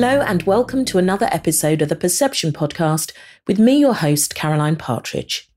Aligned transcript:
Hello, 0.00 0.20
and 0.20 0.44
welcome 0.44 0.84
to 0.84 0.98
another 0.98 1.28
episode 1.32 1.82
of 1.82 1.88
the 1.88 1.96
Perception 1.96 2.52
Podcast 2.52 3.10
with 3.48 3.58
me, 3.58 3.80
your 3.80 3.94
host, 3.94 4.32
Caroline 4.32 4.76
Partridge. 4.76 5.50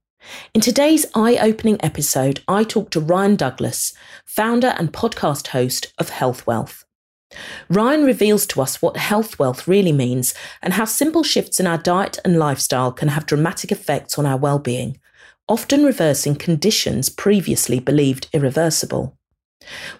In 0.55 0.61
today's 0.61 1.05
eye 1.13 1.38
opening 1.39 1.77
episode, 1.84 2.39
I 2.48 2.63
talk 2.63 2.89
to 2.89 2.99
Ryan 2.99 3.35
Douglas, 3.35 3.93
founder 4.25 4.73
and 4.80 4.91
podcast 4.91 5.49
host 5.49 5.93
of 5.99 6.09
Health 6.09 6.48
Wealth. 6.48 6.85
Ryan 7.70 8.04
reveals 8.04 8.48
to 8.48 8.63
us 8.63 8.81
what 8.81 8.98
health 8.98 9.38
wealth 9.38 9.67
really 9.67 9.91
means 9.91 10.34
and 10.63 10.73
how 10.73 10.85
simple 10.85 11.21
shifts 11.21 11.59
in 11.59 11.67
our 11.67 11.77
diet 11.77 12.17
and 12.26 12.39
lifestyle 12.39 12.91
can 12.91 13.09
have 13.09 13.27
dramatic 13.27 13.71
effects 13.71 14.17
on 14.17 14.26
our 14.26 14.38
well-being, 14.38 14.99
often 15.48 15.85
reversing 15.85 16.34
conditions 16.34 17.09
previously 17.09 17.80
believed 17.80 18.27
irreversible. 18.34 19.16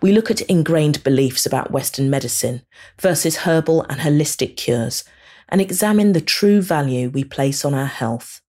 We 0.02 0.12
look 0.12 0.32
at 0.32 0.42
ingrained 0.42 1.04
beliefs 1.04 1.46
about 1.46 1.72
Western 1.72 2.10
medicine 2.10 2.64
versus 3.00 3.38
herbal 3.38 3.84
and 3.84 4.02
holistic 4.02 4.58
cures 4.58 5.04
and 5.50 5.62
examine 5.62 6.14
the 6.14 6.22
true 6.22 6.62
value 6.62 7.10
we 7.10 7.24
place 7.24 7.64
on 7.66 7.74
our 7.74 7.86
health. 7.86 8.42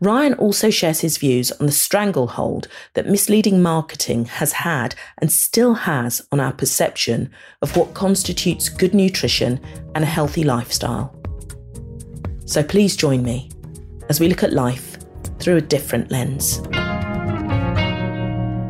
Ryan 0.00 0.34
also 0.34 0.70
shares 0.70 1.00
his 1.00 1.18
views 1.18 1.52
on 1.52 1.66
the 1.66 1.72
stranglehold 1.72 2.66
that 2.94 3.06
misleading 3.06 3.62
marketing 3.62 4.24
has 4.24 4.52
had 4.52 4.94
and 5.18 5.30
still 5.30 5.74
has 5.74 6.26
on 6.32 6.40
our 6.40 6.52
perception 6.52 7.30
of 7.62 7.76
what 7.76 7.94
constitutes 7.94 8.68
good 8.68 8.94
nutrition 8.94 9.60
and 9.94 10.04
a 10.04 10.08
healthy 10.08 10.42
lifestyle. 10.42 11.14
So 12.46 12.62
please 12.62 12.96
join 12.96 13.22
me 13.22 13.50
as 14.08 14.18
we 14.18 14.28
look 14.28 14.42
at 14.42 14.52
life 14.52 14.98
through 15.38 15.56
a 15.56 15.60
different 15.60 16.10
lens. 16.10 16.60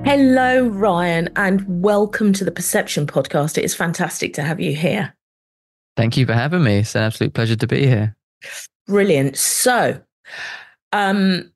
Hello, 0.04 0.66
Ryan, 0.66 1.28
and 1.36 1.64
welcome 1.82 2.32
to 2.32 2.44
the 2.44 2.50
Perception 2.50 3.06
Podcast. 3.06 3.58
It 3.58 3.64
is 3.64 3.74
fantastic 3.74 4.32
to 4.34 4.42
have 4.42 4.58
you 4.58 4.74
here. 4.74 5.14
Thank 5.96 6.16
you 6.16 6.24
for 6.24 6.32
having 6.32 6.64
me. 6.64 6.78
It's 6.78 6.94
an 6.94 7.02
absolute 7.02 7.34
pleasure 7.34 7.56
to 7.56 7.66
be 7.66 7.86
here. 7.86 8.16
Brilliant. 8.86 9.36
So, 9.36 10.00
um, 10.92 11.52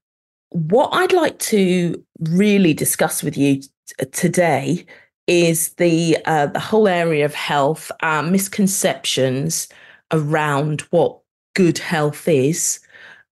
what 0.51 0.91
I'd 0.93 1.13
like 1.13 1.39
to 1.41 2.05
really 2.21 2.75
discuss 2.75 3.23
with 3.23 3.37
you 3.37 3.63
t- 3.63 3.71
today 4.13 4.87
is 5.27 5.71
the 5.75 6.19
uh, 6.27 6.47
the 6.47 6.61
whole 6.61 6.87
area 6.87 7.25
of 7.25 7.35
health, 7.35 7.91
uh, 8.03 8.23
misconceptions 8.23 9.69
around 10.13 10.83
what 10.91 11.19
good 11.55 11.79
health 11.79 12.29
is, 12.29 12.79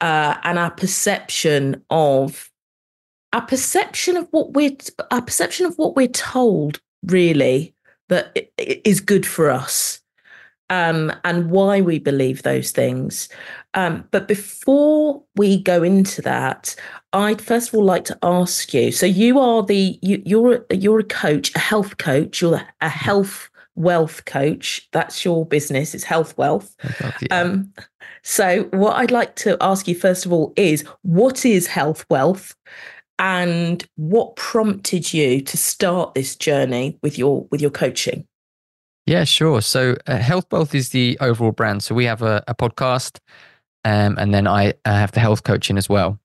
uh, 0.00 0.36
and 0.42 0.58
our 0.58 0.70
perception 0.70 1.84
of 1.90 2.50
our 3.32 3.42
perception 3.42 4.16
of 4.16 4.28
what 4.30 4.52
we're 4.52 4.76
our 5.10 5.22
perception 5.22 5.66
of 5.66 5.76
what 5.76 5.96
we're 5.96 6.08
told 6.08 6.80
really 7.04 7.74
that 8.08 8.36
is 8.58 9.00
good 9.00 9.26
for 9.26 9.50
us 9.50 10.00
um, 10.70 11.12
and 11.24 11.50
why 11.50 11.80
we 11.80 11.98
believe 11.98 12.42
those 12.42 12.70
things. 12.70 13.28
Um, 13.74 14.08
but 14.10 14.28
before 14.28 15.22
we 15.36 15.62
go 15.62 15.82
into 15.82 16.22
that 16.22 16.74
i'd 17.14 17.40
first 17.42 17.68
of 17.68 17.74
all 17.74 17.84
like 17.84 18.04
to 18.06 18.18
ask 18.22 18.72
you 18.72 18.90
so 18.90 19.04
you 19.04 19.38
are 19.38 19.62
the 19.62 19.98
you, 20.00 20.22
you're 20.24 20.64
you're 20.70 21.00
a 21.00 21.04
coach 21.04 21.54
a 21.54 21.58
health 21.58 21.98
coach 21.98 22.40
you're 22.40 22.62
a 22.80 22.88
health 22.88 23.50
wealth 23.74 24.24
coach. 24.26 24.88
That's 24.92 25.24
your 25.24 25.46
business 25.46 25.94
it's 25.94 26.04
health 26.04 26.36
wealth. 26.36 26.76
Um, 27.30 27.72
so 28.22 28.64
what 28.72 28.96
i'd 28.96 29.10
like 29.10 29.34
to 29.34 29.56
ask 29.60 29.88
you 29.88 29.94
first 29.94 30.24
of 30.24 30.32
all 30.32 30.52
is 30.56 30.84
what 31.02 31.44
is 31.44 31.66
health 31.66 32.06
wealth 32.08 32.54
and 33.22 33.86
what 33.94 34.34
prompted 34.34 35.14
you 35.14 35.40
to 35.40 35.56
start 35.56 36.12
this 36.14 36.34
journey 36.34 36.98
with 37.02 37.16
your 37.16 37.46
with 37.50 37.62
your 37.62 37.70
coaching? 37.70 38.26
Yeah 39.06 39.24
sure. 39.24 39.62
So 39.62 39.96
uh, 40.06 40.16
health 40.16 40.46
wealth 40.50 40.74
is 40.74 40.90
the 40.90 41.16
overall 41.20 41.52
brand. 41.52 41.84
So 41.84 41.94
we 41.94 42.04
have 42.04 42.20
a, 42.20 42.42
a 42.48 42.54
podcast 42.54 43.18
um, 43.84 44.18
and 44.18 44.34
then 44.34 44.46
I, 44.46 44.74
have 44.84 45.12
the 45.12 45.20
health 45.20 45.44
coaching 45.44 45.78
as 45.78 45.88
well. 45.88 46.18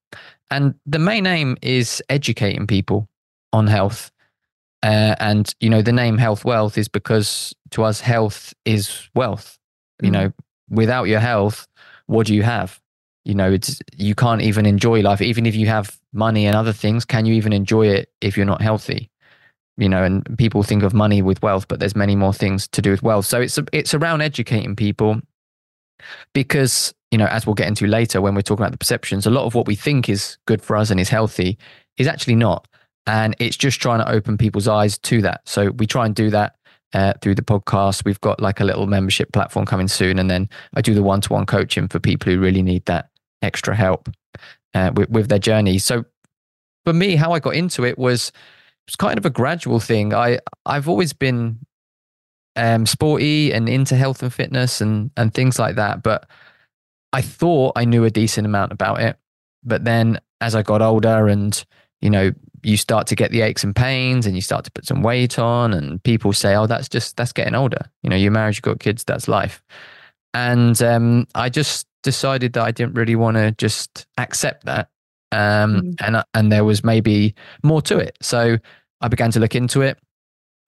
And 0.49 0.73
the 0.85 0.99
main 0.99 1.27
aim 1.27 1.57
is 1.61 2.03
educating 2.09 2.67
people 2.67 3.07
on 3.53 3.67
health. 3.67 4.11
Uh, 4.83 5.15
and 5.19 5.53
you 5.59 5.69
know 5.69 5.81
the 5.81 5.91
name 5.91 6.17
health 6.17 6.45
wealth 6.45 6.77
is 6.77 6.87
because 6.87 7.53
to 7.71 7.83
us 7.83 8.01
health 8.01 8.53
is 8.65 9.07
wealth. 9.15 9.57
Mm. 10.01 10.05
you 10.05 10.11
know 10.11 10.33
without 10.69 11.05
your 11.05 11.19
health 11.19 11.67
what 12.05 12.27
do 12.27 12.35
you 12.35 12.43
have 12.43 12.79
you 13.27 13.35
know 13.35 13.51
it's 13.51 13.81
you 13.97 14.15
can't 14.15 14.41
even 14.41 14.65
enjoy 14.65 15.01
life. 15.01 15.21
Even 15.21 15.45
if 15.45 15.53
you 15.53 15.67
have 15.67 15.99
money 16.13 16.47
and 16.47 16.55
other 16.55 16.71
things 16.71 17.03
can 17.03 17.25
you 17.25 17.33
even 17.33 17.51
enjoy 17.51 17.87
it 17.87 18.09
if 18.21 18.37
you're 18.37 18.45
not 18.45 18.61
healthy? 18.61 19.11
You 19.75 19.89
know 19.89 20.03
and 20.03 20.37
people 20.37 20.63
think 20.63 20.81
of 20.81 20.93
money 20.93 21.21
with 21.21 21.41
wealth 21.41 21.67
but 21.67 21.79
there's 21.79 21.95
many 21.95 22.15
more 22.15 22.33
things 22.33 22.67
to 22.69 22.81
do 22.81 22.89
with 22.89 23.03
wealth. 23.03 23.25
So 23.25 23.41
it's 23.41 23.59
it's 23.73 23.93
around 23.93 24.21
educating 24.21 24.77
people 24.77 25.19
because 26.33 26.93
you 27.11 27.17
know 27.17 27.25
as 27.25 27.45
we'll 27.45 27.53
get 27.53 27.67
into 27.67 27.85
later 27.85 28.21
when 28.21 28.33
we're 28.33 28.41
talking 28.41 28.63
about 28.63 28.71
the 28.71 28.77
perceptions 28.77 29.25
a 29.25 29.29
lot 29.29 29.45
of 29.45 29.55
what 29.55 29.67
we 29.67 29.75
think 29.75 30.07
is 30.07 30.37
good 30.45 30.61
for 30.61 30.77
us 30.77 30.89
and 30.89 30.99
is 30.99 31.09
healthy 31.09 31.57
is 31.97 32.07
actually 32.07 32.35
not. 32.35 32.65
And 33.07 33.35
it's 33.39 33.57
just 33.57 33.81
trying 33.81 33.99
to 33.99 34.09
open 34.09 34.37
people's 34.37 34.67
eyes 34.67 34.97
to 34.99 35.21
that. 35.21 35.41
So 35.45 35.71
we 35.71 35.85
try 35.85 36.05
and 36.05 36.15
do 36.15 36.29
that 36.29 36.55
uh, 36.93 37.13
through 37.21 37.35
the 37.35 37.41
podcast. 37.41 38.05
We've 38.05 38.21
got 38.21 38.41
like 38.41 38.59
a 38.59 38.65
little 38.65 38.87
membership 38.87 39.31
platform 39.33 39.65
coming 39.65 39.87
soon. 39.87 40.19
And 40.19 40.29
then 40.29 40.49
I 40.75 40.81
do 40.81 40.93
the 40.93 41.03
one 41.03 41.21
to 41.21 41.33
one 41.33 41.45
coaching 41.45 41.87
for 41.87 41.99
people 41.99 42.31
who 42.31 42.39
really 42.39 42.61
need 42.61 42.85
that 42.85 43.09
extra 43.41 43.75
help 43.75 44.09
uh, 44.73 44.91
with, 44.95 45.09
with 45.09 45.29
their 45.29 45.39
journey. 45.39 45.77
So 45.77 46.05
for 46.85 46.93
me, 46.93 47.15
how 47.15 47.31
I 47.31 47.39
got 47.39 47.55
into 47.55 47.85
it 47.85 47.97
was 47.97 48.31
was 48.87 48.95
kind 48.95 49.17
of 49.17 49.25
a 49.25 49.29
gradual 49.29 49.79
thing. 49.79 50.13
I 50.13 50.39
I've 50.65 50.87
always 50.87 51.13
been 51.13 51.59
um, 52.55 52.85
sporty 52.85 53.51
and 53.51 53.67
into 53.67 53.95
health 53.95 54.23
and 54.23 54.33
fitness 54.33 54.81
and 54.81 55.11
and 55.17 55.33
things 55.33 55.59
like 55.59 55.75
that, 55.75 56.03
but 56.03 56.29
I 57.13 57.21
thought 57.21 57.73
I 57.75 57.85
knew 57.85 58.03
a 58.03 58.09
decent 58.09 58.45
amount 58.45 58.71
about 58.71 59.01
it. 59.01 59.17
But 59.63 59.83
then 59.83 60.19
as 60.41 60.55
I 60.55 60.61
got 60.61 60.81
older 60.81 61.27
and 61.27 61.63
you 62.01 62.09
know 62.09 62.31
you 62.63 62.77
start 62.77 63.07
to 63.07 63.15
get 63.15 63.31
the 63.31 63.41
aches 63.41 63.63
and 63.63 63.75
pains 63.75 64.25
and 64.25 64.35
you 64.35 64.41
start 64.41 64.65
to 64.65 64.71
put 64.71 64.85
some 64.85 65.01
weight 65.01 65.39
on 65.39 65.73
and 65.73 66.01
people 66.03 66.33
say 66.33 66.55
oh 66.55 66.67
that's 66.67 66.89
just 66.89 67.15
that's 67.17 67.31
getting 67.31 67.55
older 67.55 67.79
you 68.03 68.09
know 68.09 68.15
you're 68.15 68.31
married 68.31 68.55
you've 68.55 68.61
got 68.61 68.79
kids 68.79 69.03
that's 69.03 69.27
life 69.27 69.63
and 70.33 70.81
um, 70.81 71.27
i 71.35 71.49
just 71.49 71.86
decided 72.03 72.53
that 72.53 72.63
I 72.63 72.71
didn't 72.71 72.95
really 72.95 73.15
want 73.15 73.37
to 73.37 73.51
just 73.53 74.05
accept 74.17 74.65
that. 74.65 74.89
Um, 75.31 75.81
mm. 75.81 75.95
and, 75.99 76.23
and 76.33 76.51
there 76.51 76.63
was 76.63 76.83
maybe 76.83 77.35
more 77.63 77.81
to 77.83 77.97
it. 77.97 78.17
So 78.21 78.57
I 79.01 79.07
began 79.07 79.31
to 79.31 79.39
look 79.39 79.55
into 79.55 79.81
it. 79.81 79.97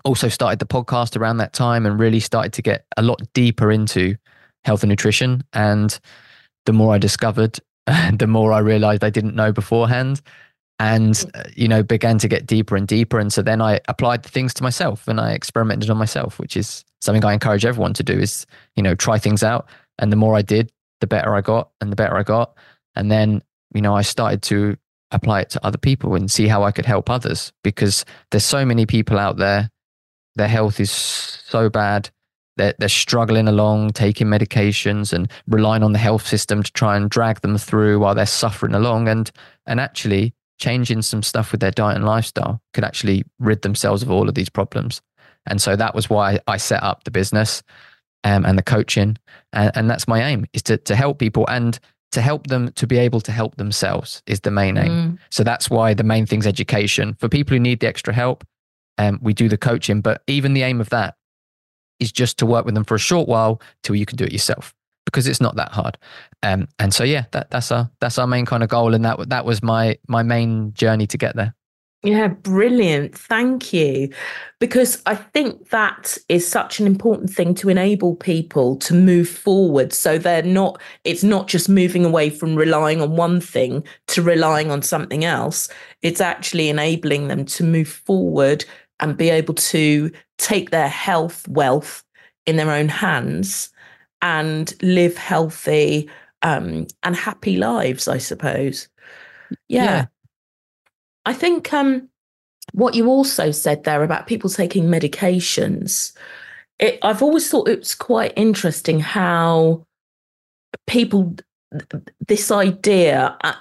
Also 0.04 0.28
started 0.30 0.60
the 0.60 0.66
podcast 0.66 1.18
around 1.18 1.38
that 1.38 1.54
time 1.54 1.86
and 1.86 2.00
really 2.00 2.20
started 2.20 2.54
to 2.54 2.62
get 2.62 2.86
a 2.98 3.02
lot 3.02 3.22
deeper 3.34 3.72
into 3.72 4.16
health 4.64 4.84
and 4.84 4.90
nutrition. 4.90 5.44
And 5.54 5.98
the 6.66 6.74
more 6.74 6.94
I 6.94 6.98
discovered, 6.98 7.60
the 8.14 8.28
more 8.28 8.52
I 8.52 8.60
realized 8.60 9.04
I 9.04 9.10
didn't 9.10 9.36
know 9.36 9.52
beforehand 9.52 10.22
and 10.80 11.14
mm. 11.14 11.40
uh, 11.40 11.50
you 11.56 11.68
know 11.68 11.84
began 11.84 12.18
to 12.18 12.28
get 12.28 12.48
deeper 12.48 12.76
and 12.76 12.88
deeper 12.88 13.20
and 13.20 13.32
so 13.32 13.42
then 13.42 13.62
i 13.62 13.80
applied 13.88 14.24
the 14.24 14.30
things 14.30 14.54
to 14.54 14.64
myself 14.64 15.08
and 15.08 15.20
i 15.20 15.32
experimented 15.32 15.90
on 15.90 15.98
myself 15.98 16.40
which 16.40 16.58
is 16.58 16.84
something 17.02 17.24
i 17.24 17.34
encourage 17.34 17.66
everyone 17.66 17.94
to 17.94 18.04
do 18.04 18.18
is 18.18 18.46
you 18.76 18.84
know 18.84 18.96
try 18.96 19.20
things 19.20 19.44
out 19.44 19.68
and 20.00 20.12
the 20.12 20.16
more 20.16 20.36
i 20.36 20.42
did 20.42 20.72
the 21.02 21.08
better 21.08 21.36
I 21.36 21.42
got 21.42 21.70
and 21.82 21.92
the 21.92 21.96
better 21.96 22.18
I 22.18 22.24
got. 22.24 22.56
And 22.96 23.12
then, 23.12 23.42
you 23.74 23.82
know, 23.82 23.96
I 23.96 24.02
started 24.02 24.42
to 24.44 24.78
apply 25.12 25.42
it 25.42 25.50
to 25.52 25.66
other 25.66 25.78
people 25.78 26.16
and 26.16 26.30
see 26.30 26.48
how 26.48 26.64
I 26.64 26.72
could 26.72 26.86
help 26.86 27.10
others 27.10 27.52
because 27.64 28.06
there's 28.32 28.46
so 28.46 28.66
many 28.66 28.86
people 28.86 29.18
out 29.18 29.38
there, 29.38 29.70
their 30.36 30.48
health 30.48 30.80
is 30.80 30.92
so 30.92 31.70
bad. 31.70 32.10
They're, 32.58 32.76
they're 32.78 32.90
struggling 32.90 33.48
along, 33.48 33.92
taking 33.92 34.28
medications 34.28 35.14
and 35.14 35.32
relying 35.48 35.82
on 35.82 35.94
the 35.94 36.00
health 36.00 36.28
system 36.28 36.62
to 36.62 36.72
try 36.74 36.98
and 36.98 37.10
drag 37.10 37.42
them 37.42 37.58
through 37.58 38.00
while 38.00 38.14
they're 38.14 38.26
suffering 38.26 38.76
along. 38.76 39.08
And, 39.08 39.32
and 39.66 39.80
actually, 39.80 40.34
changing 40.60 41.02
some 41.02 41.24
stuff 41.24 41.52
with 41.52 41.62
their 41.62 41.72
diet 41.72 41.96
and 41.96 42.06
lifestyle 42.06 42.62
could 42.74 42.84
actually 42.84 43.24
rid 43.40 43.62
themselves 43.62 44.04
of 44.04 44.12
all 44.12 44.28
of 44.28 44.36
these 44.36 44.50
problems. 44.50 45.02
And 45.46 45.62
so 45.62 45.76
that 45.76 45.96
was 45.96 46.10
why 46.10 46.40
I 46.48 46.58
set 46.58 46.84
up 46.84 47.06
the 47.06 47.12
business 47.12 47.64
um, 48.24 48.46
and 48.46 48.58
the 48.58 48.64
coaching. 48.64 49.18
And, 49.54 49.72
and, 49.76 49.90
that's 49.90 50.08
my 50.08 50.24
aim 50.24 50.46
is 50.54 50.62
to, 50.64 50.78
to 50.78 50.96
help 50.96 51.20
people 51.20 51.46
and 51.48 51.80
to 52.12 52.22
help 52.22 52.48
them 52.48 52.72
to 52.74 52.88
be 52.88 52.98
able 52.98 53.22
to 53.22 53.32
help 53.32 53.56
themselves 53.58 54.24
is 54.26 54.42
the 54.42 54.52
main 54.52 54.78
aim. 54.78 54.92
Mm. 54.92 55.20
So 55.30 55.44
that's 55.44 55.70
why 55.70 55.94
the 55.94 56.04
main 56.04 56.26
thing 56.26 56.40
is 56.40 56.48
education. 56.48 57.16
For 57.20 57.30
people 57.30 57.56
who 57.56 57.60
need 57.60 57.80
the 57.80 57.88
extra 57.88 58.14
help, 58.14 58.44
um, 58.98 59.20
we 59.22 59.34
do 59.34 59.48
the 59.48 59.58
coaching, 59.58 60.02
but 60.02 60.24
even 60.28 60.54
the 60.54 60.64
aim 60.64 60.82
of 60.82 60.90
that 60.90 61.16
is 62.00 62.12
just 62.12 62.38
to 62.40 62.46
work 62.46 62.66
with 62.66 62.74
them 62.74 62.84
for 62.84 62.96
a 62.96 63.00
short 63.00 63.28
while 63.28 63.62
till 63.84 63.96
you 63.96 64.06
can 64.06 64.18
do 64.18 64.24
it 64.24 64.32
yourself 64.32 64.74
because 65.06 65.28
it's 65.28 65.42
not 65.42 65.56
that 65.56 65.72
hard. 65.72 65.98
Um, 66.44 66.68
and 66.78 66.94
so 66.94 67.04
yeah, 67.04 67.26
that, 67.32 67.52
that's 67.52 67.72
our 67.72 67.90
that's 68.00 68.18
our 68.18 68.28
main 68.28 68.46
kind 68.46 68.64
of 68.64 68.70
goal, 68.70 68.94
and 68.94 69.04
that 69.06 69.30
that 69.30 69.46
was 69.46 69.62
my 69.62 69.98
my 70.08 70.24
main 70.24 70.74
journey 70.74 71.08
to 71.08 71.18
get 71.18 71.36
there. 71.36 71.56
Yeah, 72.02 72.30
brilliant. 72.30 73.18
Thank 73.18 73.74
you. 73.74 74.10
Because 74.60 75.02
I 75.06 75.16
think 75.16 75.70
that 75.70 76.18
is 76.30 76.48
such 76.48 76.80
an 76.80 76.88
important 76.88 77.30
thing 77.30 77.54
to 77.56 77.68
enable 77.68 78.16
people 78.16 78.78
to 78.78 78.94
move 78.94 79.28
forward. 79.28 79.92
So 79.92 80.18
they're 80.18 80.42
not, 80.42 80.82
it's 81.04 81.24
not 81.24 81.48
just 81.48 81.68
moving 81.68 82.06
away 82.06 82.30
from 82.30 82.56
relying 82.56 83.02
on 83.02 83.18
one 83.18 83.42
thing 83.42 83.84
to 84.08 84.22
relying 84.22 84.72
on 84.72 84.82
something 84.82 85.26
else. 85.26 85.68
It's 86.02 86.22
actually 86.22 86.70
enabling 86.70 87.28
them 87.28 87.44
to 87.46 87.66
move 87.66 87.90
forward 87.90 88.64
and 89.02 89.18
be 89.18 89.30
able 89.30 89.56
to 89.56 90.10
take 90.38 90.70
their 90.70 90.90
health 90.90 91.48
wealth 91.50 92.04
in 92.46 92.56
their 92.56 92.72
own 92.72 92.88
hands 92.88 93.70
and 94.22 94.74
live 94.82 95.18
healthy 95.18 96.10
um, 96.44 96.88
and 97.04 97.16
happy 97.16 97.58
lives, 97.58 98.08
I 98.08 98.20
suppose. 98.20 98.88
Yeah. 99.68 99.84
yeah. 99.84 100.06
I 101.26 101.34
think 101.34 101.74
um, 101.74 102.10
what 102.74 102.96
you 102.96 103.08
also 103.08 103.52
said 103.52 103.84
there 103.84 104.04
about 104.04 104.28
people 104.28 104.50
taking 104.50 104.86
medications, 104.86 106.14
it, 106.80 107.00
I've 107.02 107.22
always 107.22 107.50
thought 107.50 107.68
it's 107.68 107.96
quite 107.96 108.34
interesting 108.36 109.00
how 109.00 109.86
people, 110.88 111.36
this 112.28 112.52
idea 112.52 113.38
uh, 113.44 113.54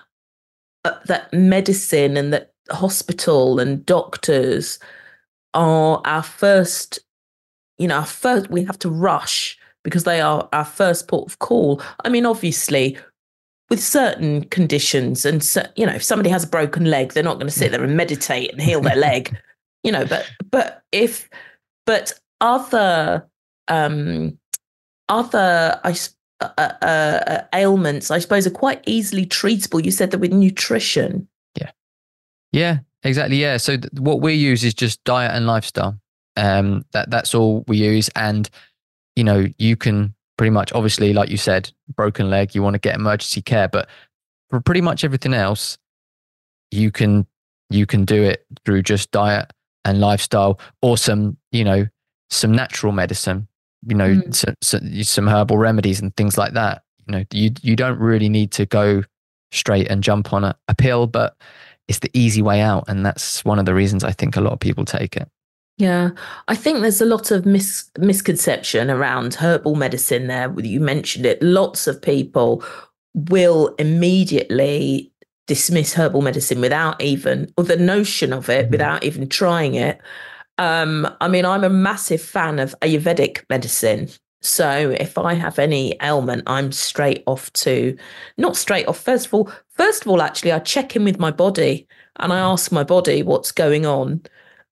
uh, 0.84 0.94
that 1.06 1.32
medicine 1.32 2.16
and 2.16 2.32
that 2.32 2.52
hospital 2.70 3.58
and 3.58 3.84
doctors 3.84 4.78
are 5.54 6.00
our 6.04 6.22
first, 6.22 7.00
you 7.78 7.88
know, 7.88 7.96
our 7.96 8.06
first, 8.06 8.50
we 8.50 8.64
have 8.64 8.78
to 8.78 8.90
rush 8.90 9.58
because 9.82 10.04
they 10.04 10.20
are 10.20 10.48
our 10.52 10.64
first 10.64 11.08
port 11.08 11.28
of 11.28 11.38
call. 11.38 11.82
I 12.04 12.08
mean, 12.08 12.26
obviously, 12.26 12.96
with 13.70 13.82
certain 13.82 14.44
conditions, 14.44 15.24
and 15.24 15.42
so, 15.42 15.62
you 15.76 15.86
know, 15.86 15.94
if 15.94 16.02
somebody 16.02 16.30
has 16.30 16.44
a 16.44 16.48
broken 16.48 16.84
leg, 16.86 17.12
they're 17.12 17.22
not 17.22 17.34
going 17.34 17.46
to 17.46 17.52
sit 17.52 17.70
there 17.70 17.82
and 17.82 17.96
meditate 17.96 18.52
and 18.52 18.62
heal 18.62 18.80
their 18.80 18.96
leg, 18.96 19.36
you 19.84 19.92
know. 19.92 20.04
But 20.04 20.30
but 20.50 20.82
if 20.92 21.28
but 21.86 22.12
other 22.40 23.26
um 23.68 24.38
other 25.08 25.80
I 25.84 25.94
uh, 26.40 26.50
uh, 26.56 26.84
uh, 26.84 27.44
ailments, 27.52 28.12
I 28.12 28.20
suppose, 28.20 28.46
are 28.46 28.50
quite 28.50 28.80
easily 28.86 29.26
treatable. 29.26 29.84
You 29.84 29.90
said 29.90 30.12
that 30.12 30.18
with 30.18 30.32
nutrition. 30.32 31.26
Yeah. 31.58 31.70
Yeah, 32.52 32.78
exactly. 33.02 33.38
Yeah. 33.38 33.56
So 33.56 33.76
th- 33.76 33.92
what 33.94 34.20
we 34.20 34.34
use 34.34 34.62
is 34.62 34.72
just 34.72 35.02
diet 35.02 35.34
and 35.34 35.48
lifestyle. 35.48 35.98
Um, 36.36 36.84
that 36.92 37.10
that's 37.10 37.34
all 37.34 37.64
we 37.66 37.78
use, 37.78 38.08
and 38.14 38.48
you 39.16 39.24
know, 39.24 39.46
you 39.58 39.74
can 39.74 40.14
pretty 40.38 40.50
much, 40.50 40.72
obviously, 40.72 41.12
like 41.12 41.28
you 41.28 41.36
said, 41.36 41.70
broken 41.94 42.30
leg, 42.30 42.54
you 42.54 42.62
want 42.62 42.74
to 42.74 42.78
get 42.78 42.94
emergency 42.94 43.42
care, 43.42 43.68
but 43.68 43.88
for 44.48 44.60
pretty 44.60 44.80
much 44.80 45.04
everything 45.04 45.34
else, 45.34 45.76
you 46.70 46.90
can 46.90 47.26
you 47.68 47.84
can 47.84 48.06
do 48.06 48.22
it 48.22 48.46
through 48.64 48.82
just 48.82 49.10
diet 49.10 49.52
and 49.84 50.00
lifestyle, 50.00 50.58
or 50.80 50.96
some 50.96 51.36
you 51.52 51.64
know 51.64 51.86
some 52.30 52.52
natural 52.52 52.92
medicine, 52.92 53.48
you 53.86 53.94
know, 53.94 54.08
mm. 54.08 54.34
some, 54.34 54.54
some, 54.62 55.02
some 55.02 55.26
herbal 55.26 55.58
remedies 55.58 56.00
and 56.00 56.16
things 56.16 56.38
like 56.38 56.54
that. 56.54 56.82
You 57.06 57.12
know, 57.12 57.24
you 57.32 57.50
you 57.60 57.76
don't 57.76 57.98
really 57.98 58.28
need 58.28 58.52
to 58.52 58.64
go 58.64 59.02
straight 59.50 59.90
and 59.90 60.02
jump 60.02 60.32
on 60.32 60.44
a, 60.44 60.56
a 60.68 60.74
pill, 60.74 61.06
but 61.06 61.36
it's 61.88 61.98
the 61.98 62.10
easy 62.14 62.42
way 62.42 62.60
out, 62.60 62.84
and 62.88 63.04
that's 63.04 63.44
one 63.44 63.58
of 63.58 63.66
the 63.66 63.74
reasons 63.74 64.04
I 64.04 64.12
think 64.12 64.36
a 64.36 64.40
lot 64.40 64.52
of 64.52 64.60
people 64.60 64.84
take 64.84 65.16
it. 65.16 65.28
Yeah, 65.78 66.10
I 66.48 66.56
think 66.56 66.80
there's 66.80 67.00
a 67.00 67.06
lot 67.06 67.30
of 67.30 67.46
mis- 67.46 67.88
misconception 67.98 68.90
around 68.90 69.34
herbal 69.34 69.76
medicine 69.76 70.26
there. 70.26 70.52
You 70.58 70.80
mentioned 70.80 71.24
it. 71.24 71.40
Lots 71.40 71.86
of 71.86 72.02
people 72.02 72.64
will 73.14 73.68
immediately 73.78 75.12
dismiss 75.46 75.94
herbal 75.94 76.22
medicine 76.22 76.60
without 76.60 77.00
even, 77.00 77.52
or 77.56 77.62
the 77.62 77.76
notion 77.76 78.32
of 78.32 78.48
it, 78.48 78.64
mm-hmm. 78.64 78.72
without 78.72 79.04
even 79.04 79.28
trying 79.28 79.74
it. 79.74 80.00
Um, 80.58 81.08
I 81.20 81.28
mean, 81.28 81.44
I'm 81.44 81.62
a 81.62 81.70
massive 81.70 82.20
fan 82.20 82.58
of 82.58 82.74
Ayurvedic 82.82 83.44
medicine. 83.48 84.08
So 84.42 84.90
if 84.98 85.16
I 85.16 85.34
have 85.34 85.60
any 85.60 85.96
ailment, 86.02 86.42
I'm 86.48 86.72
straight 86.72 87.22
off 87.26 87.52
to, 87.52 87.96
not 88.36 88.56
straight 88.56 88.88
off. 88.88 88.98
First 88.98 89.26
of 89.26 89.34
all, 89.34 89.52
first 89.70 90.02
of 90.02 90.08
all, 90.08 90.22
actually, 90.22 90.50
I 90.50 90.58
check 90.58 90.96
in 90.96 91.04
with 91.04 91.20
my 91.20 91.30
body 91.30 91.86
and 92.16 92.32
I 92.32 92.40
ask 92.40 92.72
my 92.72 92.82
body 92.82 93.22
what's 93.22 93.52
going 93.52 93.86
on. 93.86 94.22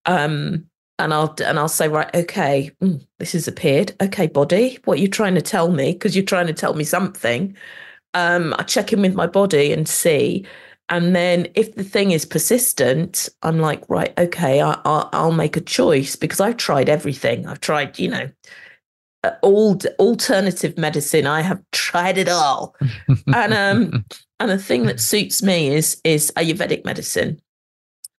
Um, 0.04 0.66
and 0.98 1.12
I'll 1.12 1.34
and 1.44 1.58
I'll 1.58 1.68
say, 1.68 1.88
right, 1.88 2.14
okay, 2.14 2.70
mm, 2.80 3.04
this 3.18 3.32
has 3.32 3.46
appeared. 3.46 3.94
Okay, 4.00 4.26
body, 4.26 4.78
what 4.84 4.98
are 4.98 5.00
you 5.00 5.08
trying 5.08 5.34
to 5.34 5.42
tell 5.42 5.70
me? 5.70 5.92
Because 5.92 6.16
you're 6.16 6.24
trying 6.24 6.46
to 6.46 6.52
tell 6.52 6.74
me 6.74 6.84
something. 6.84 7.56
Um, 8.14 8.54
I 8.58 8.62
check 8.62 8.92
in 8.92 9.02
with 9.02 9.14
my 9.14 9.26
body 9.26 9.72
and 9.72 9.86
see, 9.88 10.46
and 10.88 11.14
then 11.14 11.48
if 11.54 11.74
the 11.74 11.84
thing 11.84 12.12
is 12.12 12.24
persistent, 12.24 13.28
I'm 13.42 13.58
like, 13.58 13.82
right, 13.88 14.18
okay, 14.18 14.60
I, 14.62 14.80
I, 14.84 15.08
I'll 15.12 15.32
make 15.32 15.56
a 15.56 15.60
choice 15.60 16.16
because 16.16 16.40
I've 16.40 16.56
tried 16.56 16.88
everything. 16.88 17.46
I've 17.46 17.60
tried, 17.60 17.98
you 17.98 18.08
know, 18.08 18.30
all 19.42 19.78
alternative 19.98 20.78
medicine. 20.78 21.26
I 21.26 21.42
have 21.42 21.62
tried 21.72 22.16
it 22.16 22.28
all, 22.28 22.74
and 23.34 23.52
um, 23.52 24.04
and 24.40 24.50
the 24.50 24.58
thing 24.58 24.86
that 24.86 25.00
suits 25.00 25.42
me 25.42 25.74
is 25.74 26.00
is 26.04 26.32
Ayurvedic 26.36 26.86
medicine 26.86 27.40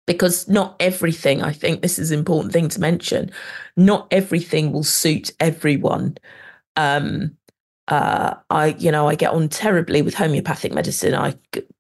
because 0.07 0.49
not 0.49 0.77
everything, 0.81 1.43
I 1.43 1.53
think 1.53 1.83
this 1.83 1.99
is 1.99 2.11
an 2.11 2.19
important 2.19 2.53
thing 2.53 2.69
to 2.71 2.81
mention, 2.81 3.31
not 3.77 4.07
everything 4.11 4.73
will 4.73 4.85
suit 4.85 5.33
everyone. 5.41 6.17
Um, 6.77 7.37
uh, 7.89 8.35
I, 8.51 8.69
you 8.79 8.91
know, 8.91 9.09
I 9.09 9.15
get 9.15 9.33
on 9.33 9.49
terribly 9.49 10.03
with 10.03 10.15
homeopathic 10.15 10.73
medicine. 10.73 11.15
I, 11.15 11.35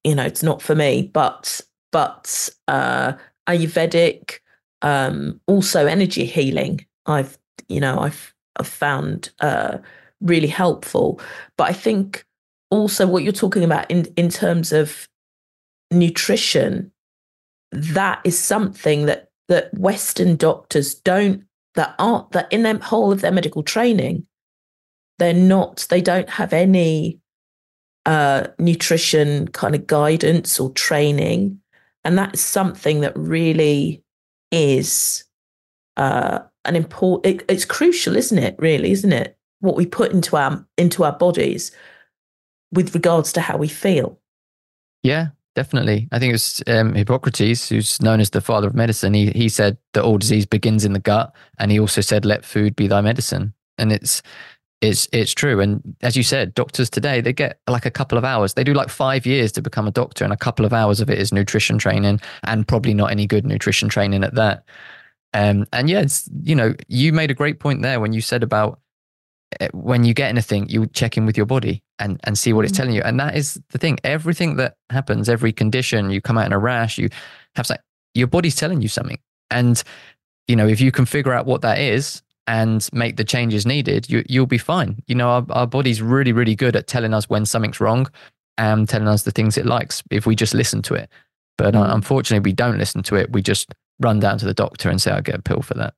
you 0.04 0.14
know, 0.14 0.24
it's 0.24 0.42
not 0.42 0.62
for 0.62 0.74
me, 0.74 1.10
but, 1.12 1.60
but, 1.92 2.48
uh, 2.68 3.12
Ayurvedic, 3.48 4.38
um, 4.82 5.40
also 5.46 5.86
energy 5.86 6.24
healing. 6.24 6.84
I've, 7.06 7.38
you 7.68 7.80
know, 7.80 8.00
I've, 8.00 8.34
I've 8.56 8.68
found, 8.68 9.30
uh, 9.40 9.78
really 10.20 10.48
helpful. 10.48 11.20
But 11.56 11.70
I 11.70 11.72
think 11.72 12.24
also 12.70 13.06
what 13.06 13.22
you're 13.22 13.32
talking 13.32 13.64
about 13.64 13.90
in, 13.90 14.06
in 14.16 14.28
terms 14.28 14.72
of 14.72 15.08
nutrition, 15.90 16.90
that 17.72 18.20
is 18.24 18.38
something 18.38 19.06
that 19.06 19.30
that 19.48 19.72
Western 19.74 20.36
doctors 20.36 20.94
don't 20.94 21.44
that 21.76 21.94
aren't 21.98 22.32
that 22.32 22.52
in 22.52 22.62
their 22.62 22.78
whole 22.78 23.12
of 23.12 23.20
their 23.20 23.30
medical 23.30 23.62
training, 23.62 24.26
they're 25.18 25.32
not, 25.32 25.86
they 25.88 26.00
don't 26.00 26.28
have 26.28 26.52
any 26.52 27.20
uh, 28.04 28.48
nutrition 28.58 29.48
kind 29.48 29.74
of 29.74 29.86
guidance 29.86 30.58
or 30.58 30.70
training. 30.72 31.60
And 32.04 32.18
that 32.18 32.34
is 32.34 32.40
something 32.40 33.00
that 33.00 33.16
really 33.16 34.02
is 34.50 35.24
uh, 35.96 36.40
an 36.64 36.76
important 36.76 37.42
it, 37.42 37.50
it's 37.50 37.64
crucial, 37.64 38.16
isn't 38.16 38.38
it? 38.38 38.56
Really, 38.58 38.92
isn't 38.92 39.12
it? 39.12 39.36
What 39.60 39.76
we 39.76 39.86
put 39.86 40.12
into 40.12 40.36
our 40.36 40.64
into 40.76 41.04
our 41.04 41.12
bodies 41.12 41.72
with 42.72 42.94
regards 42.94 43.32
to 43.32 43.40
how 43.40 43.56
we 43.56 43.68
feel. 43.68 44.20
Yeah, 45.02 45.28
Definitely. 45.56 46.06
I 46.12 46.18
think 46.18 46.30
it 46.30 46.34
was 46.34 46.62
um, 46.66 46.94
Hippocrates, 46.94 47.70
who's 47.70 48.00
known 48.02 48.20
as 48.20 48.28
the 48.28 48.42
father 48.42 48.68
of 48.68 48.74
medicine. 48.74 49.14
He, 49.14 49.30
he 49.30 49.48
said 49.48 49.78
that 49.94 50.04
all 50.04 50.18
disease 50.18 50.44
begins 50.44 50.84
in 50.84 50.92
the 50.92 51.00
gut. 51.00 51.34
And 51.58 51.72
he 51.72 51.80
also 51.80 52.02
said, 52.02 52.26
let 52.26 52.44
food 52.44 52.76
be 52.76 52.86
thy 52.86 53.00
medicine. 53.00 53.54
And 53.78 53.90
it's, 53.90 54.20
it's, 54.82 55.08
it's 55.12 55.32
true. 55.32 55.58
And 55.60 55.96
as 56.02 56.14
you 56.14 56.22
said, 56.22 56.52
doctors 56.52 56.90
today, 56.90 57.22
they 57.22 57.32
get 57.32 57.58
like 57.66 57.86
a 57.86 57.90
couple 57.90 58.18
of 58.18 58.24
hours. 58.24 58.52
They 58.52 58.64
do 58.64 58.74
like 58.74 58.90
five 58.90 59.24
years 59.24 59.50
to 59.52 59.62
become 59.62 59.88
a 59.88 59.90
doctor, 59.90 60.24
and 60.24 60.32
a 60.32 60.36
couple 60.36 60.66
of 60.66 60.74
hours 60.74 61.00
of 61.00 61.08
it 61.08 61.18
is 61.18 61.32
nutrition 61.32 61.78
training 61.78 62.20
and 62.42 62.68
probably 62.68 62.92
not 62.92 63.10
any 63.10 63.26
good 63.26 63.46
nutrition 63.46 63.88
training 63.88 64.24
at 64.24 64.34
that. 64.34 64.62
Um, 65.32 65.64
and 65.72 65.88
yeah, 65.88 66.00
it's, 66.00 66.28
you 66.42 66.54
know, 66.54 66.74
you 66.88 67.14
made 67.14 67.30
a 67.30 67.34
great 67.34 67.60
point 67.60 67.80
there 67.80 67.98
when 67.98 68.12
you 68.12 68.20
said 68.20 68.42
about 68.42 68.80
when 69.72 70.04
you 70.04 70.14
get 70.14 70.28
anything, 70.28 70.68
you 70.68 70.86
check 70.86 71.16
in 71.16 71.26
with 71.26 71.36
your 71.36 71.46
body 71.46 71.82
and, 71.98 72.20
and 72.24 72.38
see 72.38 72.52
what 72.52 72.64
it's 72.64 72.72
mm. 72.72 72.78
telling 72.78 72.94
you. 72.94 73.02
And 73.02 73.18
that 73.20 73.36
is 73.36 73.60
the 73.70 73.78
thing. 73.78 73.98
Everything 74.04 74.56
that 74.56 74.76
happens, 74.90 75.28
every 75.28 75.52
condition, 75.52 76.10
you 76.10 76.20
come 76.20 76.38
out 76.38 76.46
in 76.46 76.52
a 76.52 76.58
rash, 76.58 76.98
you 76.98 77.08
have 77.54 77.66
something, 77.66 77.82
your 78.14 78.26
body's 78.26 78.56
telling 78.56 78.82
you 78.82 78.88
something. 78.88 79.18
And, 79.50 79.82
you 80.48 80.56
know, 80.56 80.66
if 80.66 80.80
you 80.80 80.90
can 80.90 81.06
figure 81.06 81.32
out 81.32 81.46
what 81.46 81.62
that 81.62 81.78
is 81.78 82.22
and 82.46 82.88
make 82.92 83.16
the 83.16 83.24
changes 83.24 83.66
needed, 83.66 84.10
you, 84.10 84.24
you'll 84.28 84.46
be 84.46 84.58
fine. 84.58 85.02
You 85.06 85.14
know, 85.14 85.28
our, 85.28 85.46
our 85.50 85.66
body's 85.66 86.02
really, 86.02 86.32
really 86.32 86.54
good 86.54 86.76
at 86.76 86.86
telling 86.86 87.14
us 87.14 87.28
when 87.28 87.46
something's 87.46 87.80
wrong 87.80 88.08
and 88.58 88.88
telling 88.88 89.08
us 89.08 89.22
the 89.22 89.30
things 89.30 89.56
it 89.56 89.66
likes 89.66 90.02
if 90.10 90.26
we 90.26 90.34
just 90.34 90.54
listen 90.54 90.82
to 90.82 90.94
it. 90.94 91.10
But 91.56 91.74
mm. 91.74 91.94
unfortunately, 91.94 92.48
we 92.48 92.54
don't 92.54 92.78
listen 92.78 93.02
to 93.04 93.16
it. 93.16 93.32
We 93.32 93.42
just 93.42 93.74
run 94.00 94.20
down 94.20 94.38
to 94.38 94.44
the 94.44 94.54
doctor 94.54 94.90
and 94.90 95.00
say, 95.00 95.12
I'll 95.12 95.22
get 95.22 95.36
a 95.36 95.42
pill 95.42 95.62
for 95.62 95.74
that. 95.74 95.94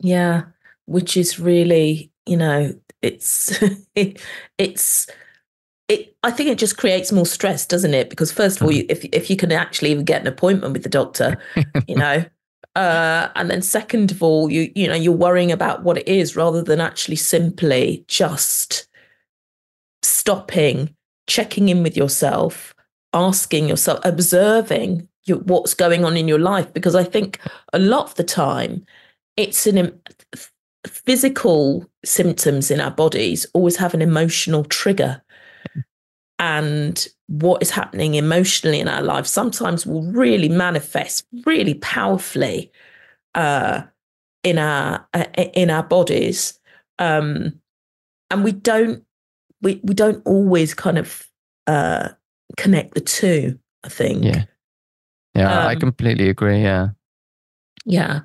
Yeah, 0.00 0.44
which 0.86 1.16
is 1.16 1.38
really 1.38 2.09
you 2.26 2.36
know, 2.36 2.74
it's 3.02 3.62
it, 3.94 4.20
it's 4.58 5.06
it, 5.88 6.16
I 6.22 6.30
think 6.30 6.48
it 6.48 6.58
just 6.58 6.76
creates 6.76 7.10
more 7.10 7.26
stress, 7.26 7.66
doesn't 7.66 7.94
it? 7.94 8.10
Because 8.10 8.30
first 8.30 8.60
of 8.60 8.62
all, 8.64 8.72
you, 8.72 8.86
if 8.88 9.04
if 9.06 9.28
you 9.28 9.36
can 9.36 9.52
actually 9.52 9.90
even 9.90 10.04
get 10.04 10.20
an 10.20 10.28
appointment 10.28 10.72
with 10.72 10.84
the 10.84 10.88
doctor, 10.88 11.38
you 11.88 11.96
know, 11.96 12.24
uh, 12.76 13.28
and 13.34 13.50
then 13.50 13.62
second 13.62 14.12
of 14.12 14.22
all, 14.22 14.50
you 14.50 14.70
you 14.74 14.86
know 14.86 14.94
you're 14.94 15.12
worrying 15.12 15.50
about 15.50 15.82
what 15.82 15.98
it 15.98 16.06
is 16.08 16.36
rather 16.36 16.62
than 16.62 16.80
actually 16.80 17.16
simply 17.16 18.04
just 18.06 18.86
stopping, 20.02 20.94
checking 21.26 21.68
in 21.68 21.82
with 21.82 21.96
yourself, 21.96 22.74
asking 23.12 23.68
yourself, 23.68 23.98
observing 24.04 25.08
your, 25.24 25.38
what's 25.38 25.74
going 25.74 26.04
on 26.04 26.16
in 26.16 26.28
your 26.28 26.38
life. 26.38 26.72
Because 26.72 26.94
I 26.94 27.04
think 27.04 27.40
a 27.72 27.78
lot 27.78 28.04
of 28.04 28.14
the 28.14 28.24
time, 28.24 28.86
it's 29.36 29.66
an 29.66 30.00
physical 30.86 31.86
symptoms 32.04 32.70
in 32.70 32.80
our 32.80 32.90
bodies 32.90 33.46
always 33.52 33.76
have 33.76 33.94
an 33.94 34.02
emotional 34.02 34.64
trigger. 34.64 35.22
And 36.38 37.06
what 37.26 37.62
is 37.62 37.70
happening 37.70 38.14
emotionally 38.14 38.80
in 38.80 38.88
our 38.88 39.02
lives 39.02 39.30
sometimes 39.30 39.86
will 39.86 40.02
really 40.02 40.48
manifest 40.48 41.26
really 41.44 41.74
powerfully 41.74 42.72
uh, 43.34 43.82
in 44.42 44.58
our 44.58 45.06
uh, 45.12 45.24
in 45.34 45.70
our 45.70 45.82
bodies, 45.82 46.58
um, 46.98 47.60
and 48.30 48.42
we 48.42 48.52
don't 48.52 49.04
we 49.60 49.80
we 49.84 49.92
don't 49.92 50.22
always 50.26 50.72
kind 50.72 50.98
of 50.98 51.28
uh, 51.66 52.08
connect 52.56 52.94
the 52.94 53.00
two. 53.00 53.58
I 53.84 53.88
think. 53.88 54.24
Yeah. 54.24 54.44
Yeah, 55.34 55.60
Um, 55.60 55.68
I 55.68 55.74
completely 55.76 56.28
agree. 56.28 56.62
Yeah. 56.62 56.88
Yeah. 57.84 58.20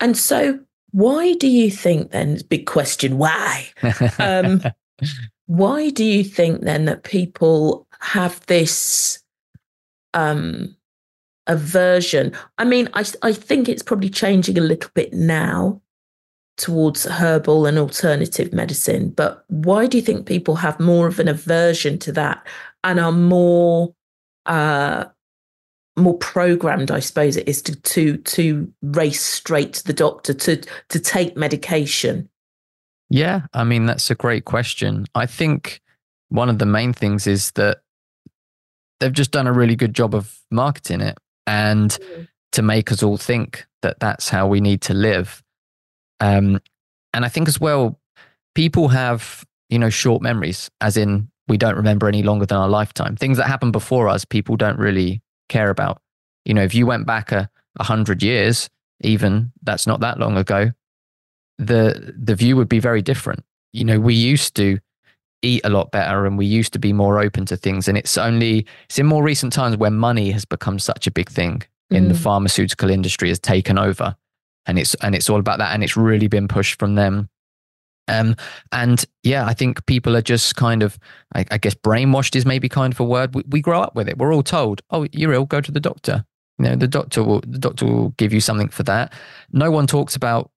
And 0.00 0.16
so, 0.16 0.58
why 0.90 1.34
do 1.34 1.48
you 1.48 1.70
think 1.70 2.10
then? 2.10 2.40
Big 2.48 2.66
question. 2.66 3.18
Why? 3.18 3.68
Um, 4.18 4.62
why 5.46 5.88
do 5.90 6.04
you 6.04 6.22
think 6.22 6.60
then 6.60 6.84
that 6.84 7.04
people 7.04 7.86
have 8.00 8.44
this 8.46 9.18
um 10.14 10.74
aversion 11.46 12.32
i 12.58 12.64
mean 12.64 12.88
i 12.94 13.04
i 13.22 13.32
think 13.32 13.68
it's 13.68 13.82
probably 13.82 14.10
changing 14.10 14.58
a 14.58 14.62
little 14.62 14.90
bit 14.94 15.12
now 15.12 15.80
towards 16.58 17.04
herbal 17.04 17.66
and 17.66 17.78
alternative 17.78 18.52
medicine 18.52 19.10
but 19.10 19.44
why 19.48 19.86
do 19.86 19.96
you 19.96 20.02
think 20.02 20.26
people 20.26 20.56
have 20.56 20.78
more 20.78 21.06
of 21.06 21.18
an 21.18 21.28
aversion 21.28 21.98
to 21.98 22.12
that 22.12 22.46
and 22.84 23.00
are 23.00 23.12
more 23.12 23.94
uh 24.46 25.06
more 25.98 26.16
programmed 26.18 26.90
i 26.90 27.00
suppose 27.00 27.36
it 27.36 27.48
is 27.48 27.60
to 27.62 27.74
to 27.76 28.16
to 28.18 28.72
race 28.82 29.22
straight 29.22 29.72
to 29.74 29.84
the 29.84 29.92
doctor 29.92 30.32
to 30.32 30.62
to 30.88 30.98
take 30.98 31.36
medication 31.36 32.28
Yeah, 33.10 33.46
I 33.54 33.64
mean, 33.64 33.86
that's 33.86 34.10
a 34.10 34.14
great 34.14 34.44
question. 34.44 35.06
I 35.14 35.26
think 35.26 35.80
one 36.28 36.50
of 36.50 36.58
the 36.58 36.66
main 36.66 36.92
things 36.92 37.26
is 37.26 37.52
that 37.52 37.78
they've 39.00 39.12
just 39.12 39.30
done 39.30 39.46
a 39.46 39.52
really 39.52 39.76
good 39.76 39.94
job 39.94 40.14
of 40.14 40.38
marketing 40.50 41.00
it 41.00 41.16
and 41.46 41.98
to 42.52 42.62
make 42.62 42.92
us 42.92 43.02
all 43.02 43.16
think 43.16 43.66
that 43.82 43.98
that's 44.00 44.28
how 44.28 44.46
we 44.46 44.60
need 44.60 44.82
to 44.82 44.94
live. 44.94 45.42
Um, 46.20 46.60
and 47.14 47.24
I 47.24 47.28
think 47.28 47.48
as 47.48 47.58
well, 47.58 47.98
people 48.54 48.88
have, 48.88 49.44
you 49.70 49.78
know, 49.78 49.90
short 49.90 50.20
memories, 50.20 50.70
as 50.80 50.96
in 50.96 51.30
we 51.48 51.56
don't 51.56 51.76
remember 51.76 52.08
any 52.08 52.22
longer 52.22 52.44
than 52.44 52.58
our 52.58 52.68
lifetime. 52.68 53.16
Things 53.16 53.38
that 53.38 53.46
happened 53.46 53.72
before 53.72 54.08
us, 54.08 54.24
people 54.24 54.56
don't 54.56 54.78
really 54.78 55.22
care 55.48 55.70
about. 55.70 56.00
You 56.44 56.54
know, 56.54 56.62
if 56.62 56.74
you 56.74 56.86
went 56.86 57.06
back 57.06 57.32
a, 57.32 57.50
a 57.78 57.84
hundred 57.84 58.22
years, 58.22 58.68
even 59.00 59.52
that's 59.62 59.86
not 59.86 60.00
that 60.00 60.18
long 60.18 60.36
ago, 60.36 60.72
the 61.58 62.14
the 62.16 62.34
view 62.34 62.56
would 62.56 62.68
be 62.68 62.78
very 62.78 63.02
different. 63.02 63.44
You 63.72 63.84
know, 63.84 64.00
we 64.00 64.14
used 64.14 64.54
to 64.56 64.78
eat 65.42 65.60
a 65.64 65.68
lot 65.70 65.90
better 65.92 66.26
and 66.26 66.36
we 66.36 66.46
used 66.46 66.72
to 66.72 66.78
be 66.78 66.92
more 66.92 67.20
open 67.20 67.46
to 67.46 67.56
things. 67.56 67.86
And 67.88 67.96
it's 67.96 68.18
only 68.18 68.66
it's 68.88 68.98
in 68.98 69.06
more 69.06 69.22
recent 69.22 69.52
times 69.52 69.76
where 69.76 69.90
money 69.90 70.30
has 70.32 70.44
become 70.44 70.78
such 70.78 71.06
a 71.06 71.10
big 71.10 71.28
thing 71.30 71.62
in 71.90 72.08
the 72.08 72.14
Mm. 72.14 72.18
pharmaceutical 72.22 72.90
industry 72.90 73.28
has 73.28 73.38
taken 73.38 73.78
over. 73.78 74.16
And 74.66 74.78
it's 74.78 74.94
and 74.96 75.14
it's 75.14 75.30
all 75.30 75.38
about 75.38 75.58
that. 75.58 75.72
And 75.74 75.82
it's 75.84 75.96
really 75.96 76.28
been 76.28 76.48
pushed 76.48 76.78
from 76.78 76.94
them. 76.96 77.28
Um, 78.08 78.34
and 78.72 79.04
yeah, 79.22 79.46
I 79.46 79.54
think 79.54 79.84
people 79.86 80.16
are 80.16 80.22
just 80.22 80.56
kind 80.56 80.82
of, 80.82 80.98
I, 81.34 81.44
I 81.50 81.58
guess, 81.58 81.74
brainwashed 81.74 82.34
is 82.34 82.46
maybe 82.46 82.68
kind 82.68 82.92
of 82.92 83.00
a 83.00 83.04
word. 83.04 83.34
We, 83.34 83.42
we 83.48 83.60
grow 83.60 83.80
up 83.80 83.94
with 83.94 84.08
it. 84.08 84.18
We're 84.18 84.34
all 84.34 84.42
told, 84.42 84.82
"Oh, 84.90 85.06
you're 85.12 85.32
ill. 85.32 85.44
Go 85.44 85.60
to 85.60 85.72
the 85.72 85.80
doctor." 85.80 86.24
You 86.58 86.64
know, 86.64 86.76
the 86.76 86.88
doctor 86.88 87.22
will 87.22 87.40
the 87.40 87.58
doctor 87.58 87.86
will 87.86 88.10
give 88.10 88.32
you 88.32 88.40
something 88.40 88.68
for 88.68 88.82
that. 88.84 89.12
No 89.52 89.70
one 89.70 89.86
talks 89.86 90.16
about 90.16 90.50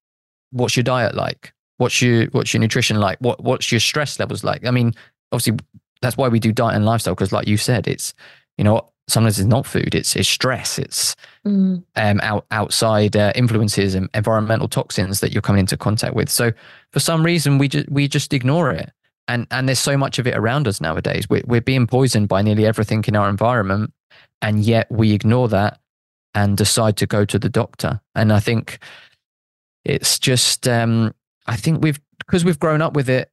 what's 0.52 0.76
your 0.76 0.84
diet 0.84 1.16
like, 1.16 1.54
what's 1.78 2.02
your 2.02 2.26
what's 2.28 2.54
your 2.54 2.62
nutrition 2.62 3.00
like, 3.00 3.20
what 3.20 3.44
what's 3.44 3.72
your 3.72 3.80
stress 3.80 4.20
levels 4.20 4.44
like. 4.44 4.66
I 4.66 4.72
mean, 4.72 4.94
obviously, 5.32 5.60
that's 6.02 6.18
why 6.18 6.28
we 6.28 6.40
do 6.40 6.52
diet 6.52 6.76
and 6.76 6.86
lifestyle 6.86 7.16
because, 7.16 7.32
like 7.32 7.48
you 7.48 7.58
said, 7.58 7.88
it's 7.88 8.14
you 8.58 8.64
know 8.64 8.90
sometimes 9.08 9.40
it's 9.40 9.48
not 9.48 9.66
food, 9.66 9.96
it's 9.96 10.16
it's 10.16 10.30
stress, 10.30 10.80
it's 10.80 11.16
Mm. 11.46 11.84
um, 11.96 12.20
out, 12.22 12.46
outside 12.52 13.16
uh, 13.18 13.32
influences 13.34 13.96
and 13.96 14.10
environmental 14.14 14.68
toxins 14.68 15.22
that 15.22 15.32
you're 15.32 15.42
coming 15.42 15.62
into 15.62 15.76
contact 15.76 16.14
with. 16.14 16.30
So 16.30 16.52
for 16.92 17.00
some 17.00 17.26
reason, 17.26 17.58
we 17.58 17.68
just 17.68 17.90
we 17.90 18.08
just 18.08 18.32
ignore 18.32 18.72
it, 18.72 18.92
and 19.28 19.48
and 19.50 19.68
there's 19.68 19.80
so 19.80 19.98
much 19.98 20.20
of 20.20 20.28
it 20.28 20.36
around 20.36 20.68
us 20.68 20.80
nowadays. 20.80 21.28
We're 21.30 21.42
we're 21.48 21.62
being 21.62 21.88
poisoned 21.88 22.28
by 22.28 22.42
nearly 22.44 22.66
everything 22.68 23.04
in 23.08 23.16
our 23.16 23.28
environment, 23.28 23.92
and 24.42 24.60
yet 24.64 24.86
we 24.92 25.14
ignore 25.14 25.48
that 25.50 25.80
and 26.36 26.56
decide 26.56 26.96
to 26.98 27.08
go 27.08 27.26
to 27.26 27.40
the 27.40 27.50
doctor. 27.50 28.00
And 28.16 28.32
I 28.32 28.40
think 28.40 28.78
it's 29.84 30.20
just 30.20 30.68
um, 30.68 31.14
I 31.48 31.56
think 31.56 31.82
we've 31.84 32.00
because 32.20 32.46
we've 32.46 32.60
grown 32.60 32.82
up 32.82 32.94
with 32.94 33.10
it, 33.10 33.32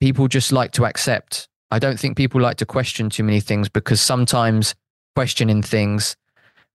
people 0.00 0.26
just 0.28 0.50
like 0.50 0.72
to 0.72 0.84
accept. 0.86 1.48
I 1.70 1.78
don't 1.78 2.00
think 2.00 2.16
people 2.16 2.40
like 2.40 2.56
to 2.56 2.66
question 2.66 3.10
too 3.10 3.22
many 3.22 3.40
things 3.40 3.68
because 3.68 4.00
sometimes 4.00 4.74
questioning 5.18 5.62
things 5.62 6.16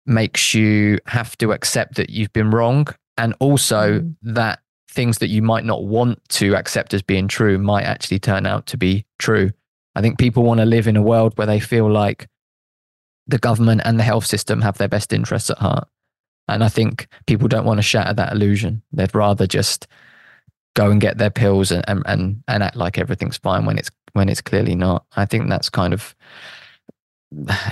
makes 0.05 0.53
you 0.53 1.00
have 1.05 1.38
to 1.38 1.53
accept 1.53 1.95
that 1.95 2.09
you've 2.09 2.33
been 2.33 2.51
wrong 2.51 2.85
and 3.17 3.33
also 3.39 4.01
Mm. 4.01 4.15
that 4.21 4.59
things 4.89 5.19
that 5.19 5.29
you 5.29 5.41
might 5.41 5.63
not 5.63 5.85
want 5.85 6.19
to 6.27 6.55
accept 6.55 6.93
as 6.93 7.01
being 7.01 7.29
true 7.29 7.57
might 7.57 7.85
actually 7.85 8.19
turn 8.19 8.45
out 8.45 8.65
to 8.65 8.77
be 8.77 9.05
true. 9.17 9.51
I 9.95 10.01
think 10.01 10.19
people 10.19 10.43
want 10.43 10.59
to 10.59 10.65
live 10.65 10.88
in 10.89 10.97
a 10.97 11.01
world 11.01 11.38
where 11.38 11.47
they 11.47 11.62
feel 11.62 11.89
like 11.89 12.27
the 13.27 13.38
government 13.38 13.81
and 13.85 13.97
the 13.97 14.03
health 14.03 14.25
system 14.25 14.62
have 14.62 14.77
their 14.77 14.89
best 14.89 15.13
interests 15.13 15.50
at 15.50 15.59
heart. 15.59 15.88
And 16.50 16.63
I 16.63 16.69
think 16.69 17.07
people 17.27 17.47
don't 17.47 17.65
want 17.65 17.77
to 17.77 17.81
shatter 17.91 18.13
that 18.13 18.33
illusion. 18.33 18.81
They'd 18.91 19.15
rather 19.15 19.47
just 19.47 19.88
go 20.75 20.91
and 20.91 21.00
get 21.00 21.17
their 21.17 21.29
pills 21.31 21.71
and, 21.71 21.85
and, 21.88 22.03
and, 22.05 22.43
and 22.50 22.62
act 22.62 22.75
like 22.75 22.97
everything's 22.97 23.38
fine 23.38 23.63
when 23.65 23.77
it's 23.77 23.91
when 24.12 24.27
it's 24.27 24.41
clearly 24.41 24.75
not. 24.75 25.05
I 25.15 25.25
think 25.25 25.50
that's 25.50 25.69
kind 25.69 25.93
of 25.93 26.13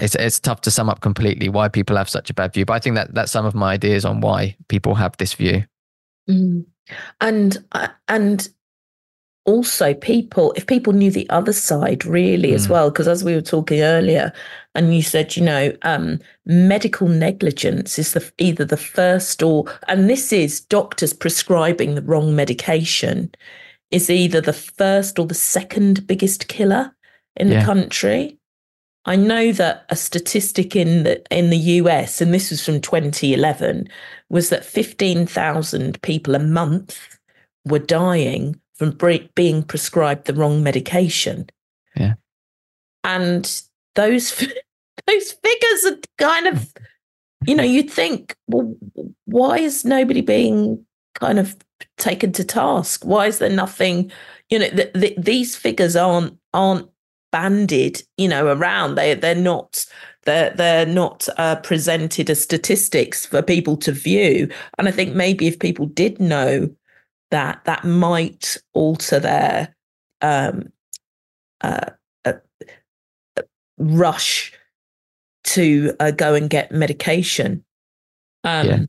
it's 0.01 0.15
it's 0.15 0.39
tough 0.39 0.61
to 0.61 0.71
sum 0.71 0.89
up 0.89 1.01
completely 1.01 1.49
why 1.49 1.67
people 1.69 1.95
have 1.97 2.09
such 2.09 2.29
a 2.29 2.33
bad 2.33 2.53
view. 2.53 2.65
But 2.65 2.73
I 2.73 2.79
think 2.79 2.95
that 2.95 3.13
that's 3.13 3.31
some 3.31 3.45
of 3.45 3.55
my 3.55 3.73
ideas 3.73 4.05
on 4.05 4.21
why 4.21 4.55
people 4.67 4.95
have 4.95 5.15
this 5.17 5.33
view. 5.33 5.65
Mm. 6.29 6.65
And 7.19 7.57
uh, 7.71 7.87
and 8.07 8.47
also 9.45 9.93
people, 9.95 10.53
if 10.55 10.67
people 10.67 10.93
knew 10.93 11.09
the 11.09 11.29
other 11.29 11.53
side 11.53 12.05
really 12.05 12.53
as 12.53 12.67
Mm. 12.67 12.69
well, 12.71 12.91
because 12.91 13.07
as 13.07 13.23
we 13.23 13.33
were 13.33 13.41
talking 13.41 13.81
earlier, 13.81 14.31
and 14.75 14.95
you 14.95 15.01
said, 15.01 15.35
you 15.35 15.43
know, 15.43 15.73
um, 15.81 16.19
medical 16.45 17.07
negligence 17.07 17.97
is 17.97 18.13
the 18.13 18.31
either 18.37 18.65
the 18.65 18.77
first 18.77 19.41
or, 19.41 19.65
and 19.87 20.09
this 20.09 20.31
is 20.31 20.61
doctors 20.61 21.11
prescribing 21.13 21.95
the 21.95 22.03
wrong 22.03 22.35
medication, 22.35 23.31
is 23.89 24.09
either 24.09 24.41
the 24.41 24.53
first 24.53 25.17
or 25.17 25.25
the 25.25 25.33
second 25.33 26.05
biggest 26.05 26.47
killer 26.47 26.95
in 27.35 27.47
Yeah. 27.49 27.59
the 27.59 27.65
country. 27.65 28.37
I 29.05 29.15
know 29.15 29.51
that 29.53 29.85
a 29.89 29.95
statistic 29.95 30.75
in 30.75 31.03
the 31.03 31.23
in 31.35 31.49
the 31.49 31.57
US, 31.57 32.21
and 32.21 32.33
this 32.33 32.51
was 32.51 32.63
from 32.63 32.81
2011, 32.81 33.87
was 34.29 34.49
that 34.49 34.63
15,000 34.63 36.01
people 36.01 36.35
a 36.35 36.39
month 36.39 37.17
were 37.65 37.79
dying 37.79 38.59
from 38.75 38.97
being 39.35 39.63
prescribed 39.63 40.25
the 40.25 40.33
wrong 40.33 40.63
medication. 40.63 41.49
Yeah. 41.95 42.13
And 43.03 43.61
those 43.95 44.31
those 45.07 45.31
figures 45.31 45.85
are 45.85 45.97
kind 46.17 46.47
of, 46.47 46.71
you 47.45 47.55
know, 47.55 47.63
you'd 47.63 47.89
think, 47.89 48.35
well, 48.47 48.75
why 49.25 49.57
is 49.57 49.83
nobody 49.83 50.21
being 50.21 50.85
kind 51.15 51.39
of 51.39 51.55
taken 51.97 52.31
to 52.33 52.43
task? 52.43 53.03
Why 53.03 53.27
is 53.27 53.39
there 53.39 53.49
nothing? 53.49 54.11
You 54.49 54.59
know, 54.59 54.69
th- 54.69 54.93
th- 54.93 55.17
these 55.17 55.55
figures 55.55 55.95
aren't 55.95 56.37
aren't 56.53 56.87
banded, 57.31 58.03
you 58.17 58.27
know, 58.27 58.47
around. 58.47 58.95
They 58.95 59.13
they're 59.13 59.35
not 59.35 59.85
they're 60.23 60.51
they're 60.51 60.85
not 60.85 61.27
uh, 61.37 61.55
presented 61.57 62.29
as 62.29 62.41
statistics 62.41 63.25
for 63.25 63.41
people 63.41 63.77
to 63.77 63.91
view. 63.91 64.49
And 64.77 64.87
I 64.87 64.91
think 64.91 65.15
maybe 65.15 65.47
if 65.47 65.59
people 65.59 65.87
did 65.87 66.19
know 66.19 66.69
that, 67.31 67.63
that 67.65 67.83
might 67.83 68.57
alter 68.73 69.19
their 69.19 69.75
um, 70.21 70.71
uh, 71.61 71.89
uh, 72.25 72.33
rush 73.77 74.53
to 75.43 75.95
uh, 75.99 76.11
go 76.11 76.35
and 76.35 76.49
get 76.49 76.71
medication. 76.71 77.63
Um, 78.43 78.67
Yeah. 78.67 78.85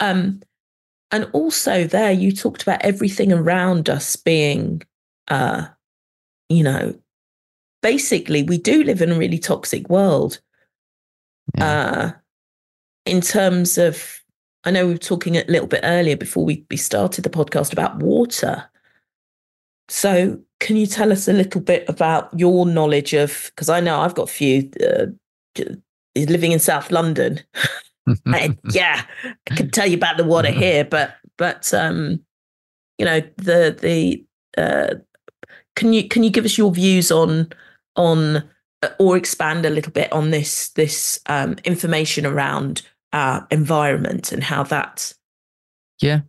um, 0.00 0.40
and 1.10 1.28
also 1.32 1.84
there, 1.84 2.12
you 2.12 2.32
talked 2.32 2.62
about 2.62 2.84
everything 2.84 3.32
around 3.32 3.88
us 3.88 4.14
being, 4.14 4.82
uh, 5.28 5.66
you 6.48 6.62
know, 6.62 6.94
basically 7.82 8.42
we 8.42 8.58
do 8.58 8.82
live 8.82 9.00
in 9.02 9.12
a 9.12 9.18
really 9.18 9.38
toxic 9.38 9.88
world. 9.88 10.40
Yeah. 11.56 11.64
Uh, 11.64 12.12
in 13.06 13.20
terms 13.20 13.78
of, 13.78 14.20
I 14.64 14.70
know 14.70 14.86
we 14.86 14.92
were 14.92 14.98
talking 14.98 15.36
a 15.36 15.44
little 15.48 15.66
bit 15.66 15.80
earlier 15.82 16.16
before 16.16 16.44
we, 16.44 16.64
we 16.70 16.76
started 16.76 17.22
the 17.22 17.30
podcast 17.30 17.72
about 17.72 17.96
water. 17.96 18.68
So, 19.88 20.38
can 20.60 20.76
you 20.76 20.86
tell 20.86 21.12
us 21.12 21.28
a 21.28 21.32
little 21.32 21.60
bit 21.60 21.88
about 21.88 22.28
your 22.38 22.66
knowledge 22.66 23.14
of? 23.14 23.50
Because 23.54 23.68
I 23.68 23.80
know 23.80 24.00
I've 24.00 24.14
got 24.14 24.28
a 24.28 24.32
few 24.32 24.70
uh, 24.86 25.06
living 26.14 26.52
in 26.52 26.58
South 26.58 26.90
London. 26.90 27.40
and 28.26 28.58
yeah, 28.70 29.04
I 29.50 29.54
can 29.54 29.70
tell 29.70 29.86
you 29.86 29.96
about 29.96 30.16
the 30.16 30.24
water 30.24 30.50
here, 30.50 30.84
but 30.84 31.14
but 31.38 31.72
um, 31.72 32.20
you 32.98 33.06
know 33.06 33.20
the 33.36 33.76
the 33.80 34.24
uh, 34.60 34.94
can 35.76 35.92
you 35.92 36.08
can 36.08 36.22
you 36.22 36.30
give 36.30 36.44
us 36.44 36.58
your 36.58 36.72
views 36.72 37.10
on 37.10 37.50
on 37.98 38.48
uh, 38.82 38.88
or 38.98 39.16
expand 39.16 39.66
a 39.66 39.70
little 39.70 39.92
bit 39.92 40.10
on 40.12 40.30
this 40.30 40.70
this 40.70 41.20
um, 41.26 41.56
information 41.64 42.24
around 42.24 42.82
our 43.12 43.46
environment 43.50 44.32
and 44.32 44.42
how 44.42 44.62
that 44.62 45.12
Yeah. 46.00 46.20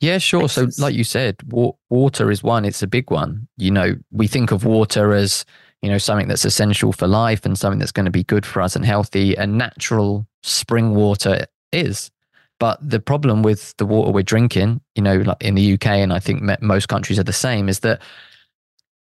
Yeah, 0.00 0.18
sure. 0.18 0.48
So, 0.48 0.68
like 0.78 0.94
you 0.94 1.04
said, 1.04 1.36
wa- 1.48 1.72
water 1.88 2.30
is 2.30 2.42
one. 2.42 2.66
It's 2.66 2.82
a 2.82 2.86
big 2.86 3.10
one. 3.10 3.48
You 3.56 3.70
know, 3.70 3.96
we 4.10 4.26
think 4.26 4.52
of 4.52 4.64
water 4.64 5.14
as 5.14 5.44
you 5.80 5.88
know 5.90 5.98
something 5.98 6.28
that's 6.28 6.44
essential 6.44 6.92
for 6.92 7.06
life 7.06 7.46
and 7.46 7.58
something 7.58 7.78
that's 7.78 7.92
going 7.92 8.04
to 8.04 8.10
be 8.10 8.24
good 8.24 8.44
for 8.44 8.60
us 8.60 8.76
and 8.76 8.84
healthy. 8.84 9.36
And 9.36 9.56
natural 9.56 10.26
spring 10.42 10.94
water 10.94 11.46
is. 11.72 12.10
But 12.58 12.78
the 12.86 13.00
problem 13.00 13.42
with 13.42 13.74
the 13.78 13.86
water 13.86 14.12
we're 14.12 14.22
drinking, 14.22 14.80
you 14.94 15.02
know, 15.02 15.16
like 15.16 15.42
in 15.42 15.54
the 15.54 15.74
UK, 15.74 15.86
and 15.86 16.12
I 16.12 16.18
think 16.18 16.42
most 16.62 16.88
countries 16.88 17.18
are 17.18 17.24
the 17.24 17.32
same, 17.32 17.68
is 17.68 17.80
that 17.80 18.00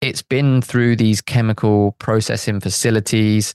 it's 0.04 0.22
been 0.22 0.60
through 0.60 0.96
these 0.96 1.20
chemical 1.20 1.92
processing 1.92 2.60
facilities 2.60 3.54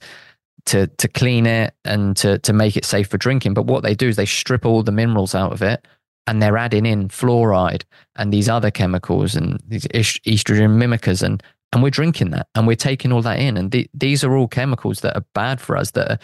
to 0.66 0.88
to 0.88 1.08
clean 1.08 1.46
it 1.46 1.74
and 1.84 2.16
to 2.16 2.38
to 2.40 2.52
make 2.52 2.76
it 2.76 2.84
safe 2.84 3.08
for 3.08 3.18
drinking. 3.18 3.54
But 3.54 3.66
what 3.66 3.82
they 3.82 3.94
do 3.94 4.08
is 4.08 4.16
they 4.16 4.26
strip 4.26 4.66
all 4.66 4.82
the 4.82 4.92
minerals 4.92 5.34
out 5.34 5.52
of 5.52 5.62
it 5.62 5.86
and 6.26 6.42
they're 6.42 6.58
adding 6.58 6.86
in 6.86 7.08
fluoride 7.08 7.84
and 8.16 8.32
these 8.32 8.48
other 8.48 8.70
chemicals 8.70 9.34
and 9.34 9.60
these 9.68 9.86
estrogen 9.88 10.76
mimickers 10.76 11.22
and 11.22 11.42
and 11.72 11.82
we're 11.82 11.90
drinking 11.90 12.30
that 12.30 12.48
and 12.54 12.66
we're 12.66 12.74
taking 12.74 13.12
all 13.12 13.22
that 13.22 13.38
in 13.38 13.56
and 13.56 13.70
the, 13.70 13.88
these 13.94 14.24
are 14.24 14.36
all 14.36 14.48
chemicals 14.48 15.00
that 15.00 15.16
are 15.16 15.24
bad 15.34 15.60
for 15.60 15.76
us 15.76 15.92
that 15.92 16.10
are, 16.10 16.18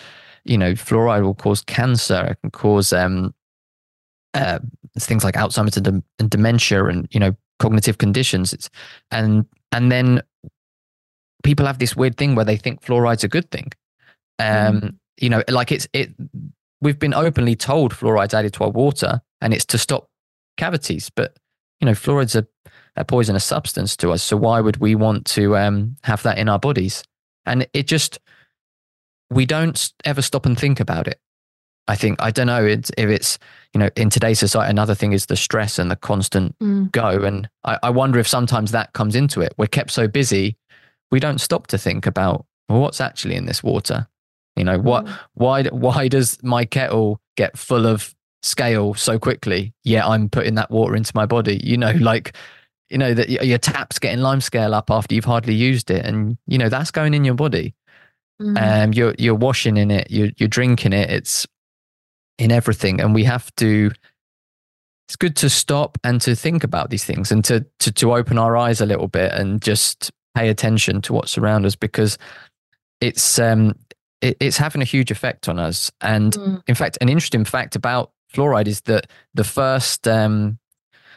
you 0.44 0.58
know 0.58 0.72
fluoride 0.72 1.22
will 1.22 1.34
cause 1.34 1.62
cancer 1.62 2.26
it 2.30 2.38
can 2.40 2.50
cause 2.50 2.92
um 2.92 3.32
uh, 4.34 4.58
things 4.98 5.24
like 5.24 5.34
alzheimer's 5.34 5.76
and, 5.76 6.02
and 6.18 6.30
dementia 6.30 6.84
and 6.84 7.08
you 7.10 7.20
know 7.20 7.34
cognitive 7.58 7.98
conditions 7.98 8.52
it's 8.52 8.68
and 9.10 9.46
and 9.72 9.90
then 9.90 10.22
people 11.42 11.66
have 11.66 11.78
this 11.78 11.94
weird 11.94 12.16
thing 12.16 12.34
where 12.34 12.44
they 12.44 12.56
think 12.56 12.82
fluoride's 12.82 13.24
a 13.24 13.28
good 13.28 13.50
thing 13.50 13.70
um 14.38 14.80
mm. 14.80 14.94
you 15.18 15.28
know 15.28 15.42
like 15.48 15.70
it's 15.70 15.88
it 15.92 16.12
we've 16.80 16.98
been 16.98 17.14
openly 17.14 17.56
told 17.56 17.92
fluoride's 17.92 18.34
added 18.34 18.52
to 18.52 18.64
our 18.64 18.70
water 18.70 19.20
and 19.40 19.54
it's 19.54 19.64
to 19.66 19.78
stop 19.78 20.08
cavities. 20.56 21.10
But 21.10 21.36
you 21.80 21.86
know, 21.86 21.92
fluoride's 21.92 22.36
a, 22.36 22.46
a 22.96 23.04
poisonous 23.04 23.44
substance 23.44 23.96
to 23.98 24.10
us. 24.10 24.22
So 24.22 24.36
why 24.36 24.60
would 24.60 24.78
we 24.78 24.94
want 24.94 25.26
to 25.26 25.56
um, 25.56 25.96
have 26.02 26.22
that 26.22 26.38
in 26.38 26.48
our 26.48 26.58
bodies? 26.58 27.04
And 27.44 27.66
it 27.72 27.86
just 27.86 28.18
we 29.30 29.46
don't 29.46 29.92
ever 30.04 30.22
stop 30.22 30.46
and 30.46 30.58
think 30.58 30.80
about 30.80 31.08
it. 31.08 31.20
I 31.88 31.96
think 31.96 32.20
I 32.20 32.30
don't 32.30 32.46
know 32.46 32.64
it's, 32.64 32.90
if 32.96 33.08
it's 33.08 33.38
you 33.72 33.80
know 33.80 33.90
in 33.96 34.10
today's 34.10 34.38
society. 34.38 34.70
Another 34.70 34.94
thing 34.94 35.12
is 35.12 35.26
the 35.26 35.36
stress 35.36 35.78
and 35.78 35.90
the 35.90 35.96
constant 35.96 36.58
mm. 36.58 36.90
go, 36.92 37.08
and 37.08 37.48
I, 37.64 37.78
I 37.84 37.90
wonder 37.90 38.18
if 38.18 38.28
sometimes 38.28 38.72
that 38.72 38.92
comes 38.92 39.14
into 39.14 39.40
it. 39.40 39.54
We're 39.56 39.66
kept 39.66 39.90
so 39.90 40.08
busy, 40.08 40.56
we 41.10 41.20
don't 41.20 41.40
stop 41.40 41.66
to 41.68 41.78
think 41.78 42.06
about 42.06 42.46
well, 42.68 42.80
what's 42.80 43.00
actually 43.00 43.36
in 43.36 43.46
this 43.46 43.62
water. 43.62 44.08
You 44.56 44.64
know 44.64 44.78
what? 44.78 45.04
Mm. 45.04 45.18
Why? 45.34 45.62
Why 45.64 46.08
does 46.08 46.42
my 46.42 46.64
kettle 46.64 47.20
get 47.36 47.58
full 47.58 47.86
of 47.86 48.14
scale 48.46 48.94
so 48.94 49.18
quickly, 49.18 49.74
yeah, 49.84 50.06
I'm 50.06 50.28
putting 50.28 50.54
that 50.54 50.70
water 50.70 50.96
into 50.96 51.12
my 51.14 51.26
body. 51.26 51.60
You 51.62 51.76
know, 51.76 51.90
like, 52.00 52.34
you 52.88 52.98
know, 52.98 53.12
that 53.12 53.28
your 53.28 53.58
tap's 53.58 53.98
getting 53.98 54.20
lime 54.20 54.40
scale 54.40 54.74
up 54.74 54.90
after 54.90 55.14
you've 55.14 55.24
hardly 55.24 55.54
used 55.54 55.90
it. 55.90 56.04
And, 56.04 56.38
you 56.46 56.56
know, 56.56 56.68
that's 56.68 56.90
going 56.90 57.14
in 57.14 57.24
your 57.24 57.34
body. 57.34 57.74
Mm. 58.40 58.84
Um, 58.84 58.92
you're, 58.92 59.14
you're 59.18 59.34
washing 59.34 59.76
in 59.76 59.90
it, 59.90 60.10
you're, 60.10 60.30
you're 60.36 60.48
drinking 60.48 60.92
it. 60.92 61.10
It's 61.10 61.46
in 62.38 62.52
everything. 62.52 63.00
And 63.00 63.14
we 63.14 63.24
have 63.24 63.54
to, 63.56 63.90
it's 65.08 65.16
good 65.16 65.36
to 65.36 65.50
stop 65.50 65.98
and 66.04 66.20
to 66.22 66.34
think 66.34 66.64
about 66.64 66.90
these 66.90 67.04
things 67.04 67.30
and 67.30 67.44
to, 67.44 67.64
to, 67.80 67.92
to 67.92 68.14
open 68.14 68.38
our 68.38 68.56
eyes 68.56 68.80
a 68.80 68.86
little 68.86 69.08
bit 69.08 69.32
and 69.32 69.62
just 69.62 70.10
pay 70.34 70.48
attention 70.48 71.00
to 71.02 71.12
what's 71.12 71.38
around 71.38 71.64
us 71.64 71.76
because 71.76 72.18
it's, 73.00 73.38
um, 73.38 73.74
it, 74.20 74.36
it's 74.40 74.56
having 74.56 74.82
a 74.82 74.86
huge 74.86 75.10
effect 75.10 75.48
on 75.48 75.58
us. 75.58 75.90
And 76.00 76.32
mm. 76.32 76.62
in 76.66 76.74
fact, 76.74 76.98
an 77.00 77.08
interesting 77.08 77.44
fact 77.44 77.76
about 77.76 78.12
fluoride 78.32 78.66
is 78.66 78.82
that 78.82 79.08
the 79.34 79.44
first 79.44 80.06
um, 80.06 80.58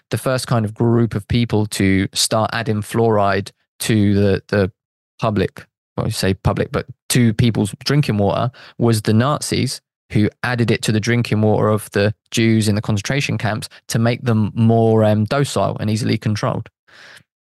the 0.10 0.18
first 0.18 0.48
kind 0.48 0.66
of 0.66 0.74
group 0.74 1.14
of 1.16 1.28
people 1.28 1.66
to 1.68 2.08
start 2.14 2.50
adding 2.54 2.82
fluoride 2.82 3.52
to 3.80 4.14
the 4.14 4.44
the 4.48 4.72
public, 5.20 5.66
well, 5.98 6.08
you 6.08 6.12
say 6.12 6.34
public, 6.34 6.72
but 6.72 6.88
to 7.10 7.34
people's 7.34 7.74
drinking 7.84 8.18
water 8.18 8.52
was 8.78 9.04
the 9.04 9.14
Nazis 9.14 9.82
who 10.12 10.30
added 10.44 10.72
it 10.72 10.82
to 10.84 10.92
the 10.92 11.00
drinking 11.00 11.42
water 11.42 11.70
of 11.70 11.90
the 11.92 12.14
Jews 12.32 12.68
in 12.68 12.76
the 12.76 12.82
concentration 12.82 13.38
camps 13.38 13.70
to 13.88 14.00
make 14.00 14.24
them 14.24 14.52
more 14.56 15.04
um, 15.04 15.26
docile 15.26 15.78
and 15.80 15.90
easily 15.90 16.18
controlled. 16.18 16.70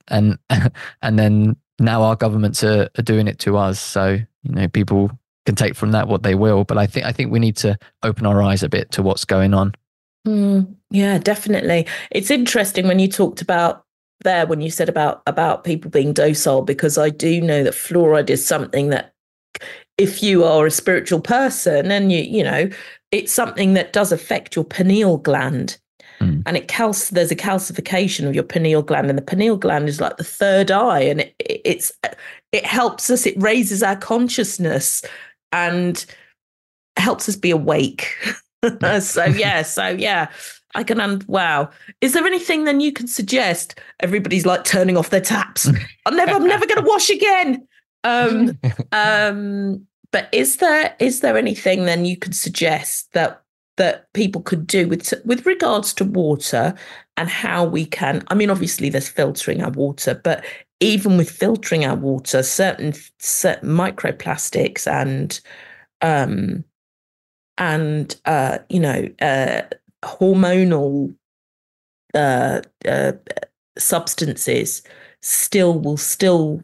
And 0.08 0.38
and 1.02 1.18
then 1.18 1.56
now 1.78 2.02
our 2.02 2.16
governments 2.16 2.64
are, 2.64 2.88
are 2.98 3.02
doing 3.02 3.28
it 3.28 3.38
to 3.40 3.56
us. 3.56 3.80
So 3.80 4.18
you 4.42 4.52
know 4.52 4.68
people 4.68 5.10
can 5.44 5.54
take 5.54 5.74
from 5.74 5.92
that 5.92 6.08
what 6.08 6.22
they 6.22 6.34
will. 6.34 6.64
But 6.64 6.78
I 6.78 6.86
think 6.86 7.06
I 7.06 7.12
think 7.12 7.30
we 7.30 7.38
need 7.38 7.56
to 7.58 7.78
open 8.02 8.26
our 8.26 8.42
eyes 8.42 8.62
a 8.62 8.68
bit 8.68 8.90
to 8.92 9.02
what's 9.02 9.24
going 9.24 9.54
on. 9.54 9.74
Mm, 10.26 10.74
yeah, 10.90 11.18
definitely. 11.18 11.86
It's 12.10 12.30
interesting 12.30 12.88
when 12.88 12.98
you 12.98 13.08
talked 13.08 13.42
about 13.42 13.84
there 14.22 14.46
when 14.46 14.60
you 14.60 14.70
said 14.70 14.88
about 14.88 15.22
about 15.26 15.62
people 15.62 15.90
being 15.90 16.12
docile 16.12 16.62
because 16.62 16.96
I 16.96 17.10
do 17.10 17.40
know 17.40 17.62
that 17.62 17.74
fluoride 17.74 18.30
is 18.30 18.44
something 18.44 18.88
that 18.88 19.12
if 19.98 20.22
you 20.22 20.44
are 20.44 20.66
a 20.66 20.70
spiritual 20.70 21.20
person 21.20 21.90
and 21.90 22.12
you 22.12 22.20
you 22.20 22.44
know 22.44 22.68
it's 23.12 23.32
something 23.32 23.74
that 23.74 23.92
does 23.92 24.12
affect 24.12 24.54
your 24.54 24.64
pineal 24.64 25.16
gland 25.18 25.78
mm. 26.20 26.42
and 26.44 26.56
it 26.56 26.68
cal- 26.68 26.94
there's 27.12 27.30
a 27.30 27.36
calcification 27.36 28.26
of 28.26 28.34
your 28.34 28.44
pineal 28.44 28.82
gland 28.82 29.08
and 29.08 29.18
the 29.18 29.22
pineal 29.22 29.56
gland 29.56 29.88
is 29.88 30.00
like 30.00 30.16
the 30.16 30.24
third 30.24 30.70
eye 30.70 31.00
and 31.00 31.20
it, 31.20 31.34
it's 31.38 31.92
it 32.52 32.64
helps 32.64 33.10
us 33.10 33.26
it 33.26 33.40
raises 33.40 33.82
our 33.82 33.96
consciousness 33.96 35.02
and 35.52 36.06
helps 36.96 37.28
us 37.28 37.36
be 37.36 37.50
awake. 37.50 38.14
so 39.00 39.24
yeah, 39.24 39.62
so 39.62 39.88
yeah, 39.88 40.28
I 40.74 40.82
can 40.82 41.00
and 41.00 41.22
wow. 41.24 41.70
Is 42.00 42.12
there 42.12 42.26
anything 42.26 42.64
then 42.64 42.80
you 42.80 42.92
can 42.92 43.06
suggest? 43.06 43.78
Everybody's 44.00 44.46
like 44.46 44.64
turning 44.64 44.96
off 44.96 45.10
their 45.10 45.20
taps. 45.20 45.68
I'm 46.06 46.16
never, 46.16 46.32
I'm 46.32 46.46
never 46.46 46.66
going 46.66 46.82
to 46.82 46.88
wash 46.88 47.10
again. 47.10 47.65
Um, 48.06 48.58
um, 48.92 49.86
but 50.12 50.28
is 50.32 50.56
there 50.58 50.94
is 50.98 51.20
there 51.20 51.36
anything 51.36 51.84
then 51.84 52.04
you 52.04 52.16
could 52.16 52.34
suggest 52.34 53.12
that 53.12 53.42
that 53.76 54.10
people 54.14 54.40
could 54.40 54.66
do 54.66 54.88
with 54.88 55.12
with 55.24 55.44
regards 55.44 55.92
to 55.94 56.04
water 56.04 56.74
and 57.16 57.28
how 57.28 57.64
we 57.64 57.84
can? 57.84 58.22
I 58.28 58.34
mean, 58.34 58.50
obviously 58.50 58.88
there's 58.88 59.08
filtering 59.08 59.62
our 59.62 59.70
water, 59.70 60.20
but 60.22 60.44
even 60.80 61.16
with 61.16 61.30
filtering 61.30 61.84
our 61.84 61.96
water, 61.96 62.42
certain, 62.42 62.92
certain 63.18 63.70
microplastics 63.70 64.86
and 64.86 65.40
um, 66.02 66.64
and 67.58 68.16
uh, 68.26 68.58
you 68.68 68.80
know 68.80 69.08
uh, 69.20 69.62
hormonal 70.04 71.14
uh, 72.14 72.60
uh, 72.86 73.12
substances 73.78 74.82
still 75.22 75.78
will 75.78 75.96
still 75.96 76.62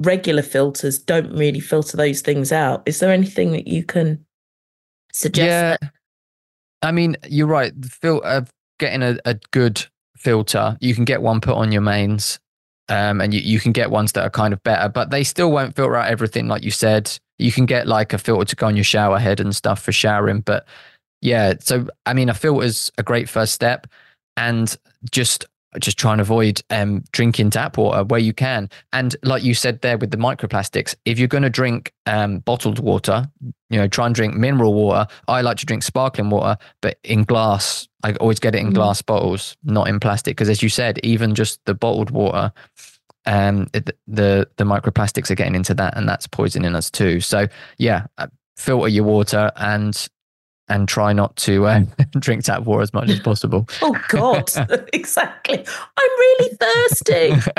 regular 0.00 0.42
filters 0.42 0.98
don't 0.98 1.32
really 1.32 1.60
filter 1.60 1.96
those 1.96 2.20
things 2.20 2.52
out. 2.52 2.82
Is 2.86 3.00
there 3.00 3.12
anything 3.12 3.52
that 3.52 3.68
you 3.68 3.84
can 3.84 4.24
suggest? 5.12 5.46
Yeah, 5.46 5.76
that- 5.80 5.92
I 6.82 6.92
mean, 6.92 7.16
you're 7.28 7.46
right. 7.48 7.72
The 7.80 7.88
fil- 7.88 8.22
uh, 8.24 8.42
getting 8.78 9.02
a, 9.02 9.18
a 9.24 9.34
good 9.50 9.84
filter, 10.16 10.76
you 10.80 10.94
can 10.94 11.04
get 11.04 11.22
one 11.22 11.40
put 11.40 11.54
on 11.54 11.72
your 11.72 11.82
mains 11.82 12.38
um, 12.88 13.20
and 13.20 13.34
you, 13.34 13.40
you 13.40 13.58
can 13.60 13.72
get 13.72 13.90
ones 13.90 14.12
that 14.12 14.22
are 14.22 14.30
kind 14.30 14.52
of 14.54 14.62
better, 14.62 14.88
but 14.88 15.10
they 15.10 15.24
still 15.24 15.50
won't 15.50 15.74
filter 15.74 15.96
out 15.96 16.08
everything, 16.08 16.46
like 16.48 16.62
you 16.62 16.70
said. 16.70 17.10
You 17.38 17.52
can 17.52 17.66
get 17.66 17.86
like 17.86 18.12
a 18.12 18.18
filter 18.18 18.44
to 18.44 18.56
go 18.56 18.66
on 18.66 18.76
your 18.76 18.84
shower 18.84 19.18
head 19.18 19.40
and 19.40 19.54
stuff 19.54 19.82
for 19.82 19.92
showering, 19.92 20.40
but 20.40 20.66
yeah. 21.20 21.54
So 21.60 21.88
I 22.06 22.14
mean, 22.14 22.28
a 22.28 22.34
filter 22.34 22.64
is 22.64 22.90
a 22.98 23.02
great 23.02 23.28
first 23.28 23.54
step, 23.54 23.86
and 24.36 24.74
just 25.10 25.44
just 25.78 25.98
try 25.98 26.12
and 26.12 26.20
avoid 26.20 26.60
um, 26.70 27.04
drinking 27.12 27.50
tap 27.50 27.76
water 27.76 28.04
where 28.04 28.20
you 28.20 28.32
can. 28.32 28.70
And 28.92 29.14
like 29.22 29.42
you 29.42 29.54
said 29.54 29.80
there 29.82 29.98
with 29.98 30.10
the 30.10 30.16
microplastics, 30.16 30.94
if 31.04 31.18
you're 31.18 31.28
going 31.28 31.42
to 31.42 31.50
drink 31.50 31.92
um, 32.06 32.38
bottled 32.38 32.78
water, 32.78 33.28
you 33.70 33.78
know, 33.78 33.86
try 33.86 34.06
and 34.06 34.14
drink 34.14 34.34
mineral 34.34 34.72
water. 34.72 35.06
I 35.28 35.42
like 35.42 35.58
to 35.58 35.66
drink 35.66 35.82
sparkling 35.82 36.30
water, 36.30 36.56
but 36.80 36.98
in 37.04 37.24
glass. 37.24 37.86
I 38.02 38.12
always 38.14 38.38
get 38.38 38.54
it 38.54 38.58
in 38.58 38.70
mm. 38.70 38.74
glass 38.74 39.02
bottles, 39.02 39.56
not 39.64 39.88
in 39.88 39.98
plastic. 40.00 40.36
Because 40.36 40.48
as 40.48 40.62
you 40.62 40.68
said, 40.68 41.00
even 41.02 41.34
just 41.34 41.60
the 41.64 41.74
bottled 41.74 42.10
water, 42.10 42.52
um, 43.26 43.68
it, 43.74 43.90
the 44.06 44.48
the 44.56 44.64
microplastics 44.64 45.30
are 45.30 45.34
getting 45.34 45.54
into 45.54 45.74
that, 45.74 45.96
and 45.96 46.08
that's 46.08 46.26
poisoning 46.26 46.74
us 46.74 46.90
too. 46.90 47.20
So 47.20 47.46
yeah, 47.76 48.06
uh, 48.16 48.28
filter 48.56 48.88
your 48.88 49.04
water 49.04 49.52
and 49.56 50.08
and 50.68 50.88
try 50.88 51.12
not 51.12 51.34
to 51.36 51.66
uh, 51.66 51.80
drink 52.18 52.44
tap 52.44 52.62
water 52.64 52.82
as 52.82 52.92
much 52.92 53.08
as 53.10 53.20
possible. 53.20 53.68
oh 53.82 53.98
God, 54.08 54.50
exactly. 54.92 55.64
I'm 55.96 56.10
really 56.18 56.56
thirsty. 56.56 57.52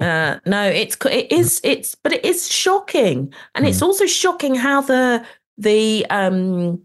uh, 0.00 0.38
no, 0.46 0.64
it's 0.68 0.96
it 1.06 1.30
is 1.32 1.60
it's 1.64 1.94
but 1.94 2.12
it 2.12 2.24
is 2.24 2.50
shocking, 2.50 3.32
and 3.54 3.64
mm. 3.64 3.68
it's 3.68 3.82
also 3.82 4.06
shocking 4.06 4.54
how 4.54 4.80
the 4.80 5.24
the 5.58 6.06
um, 6.10 6.82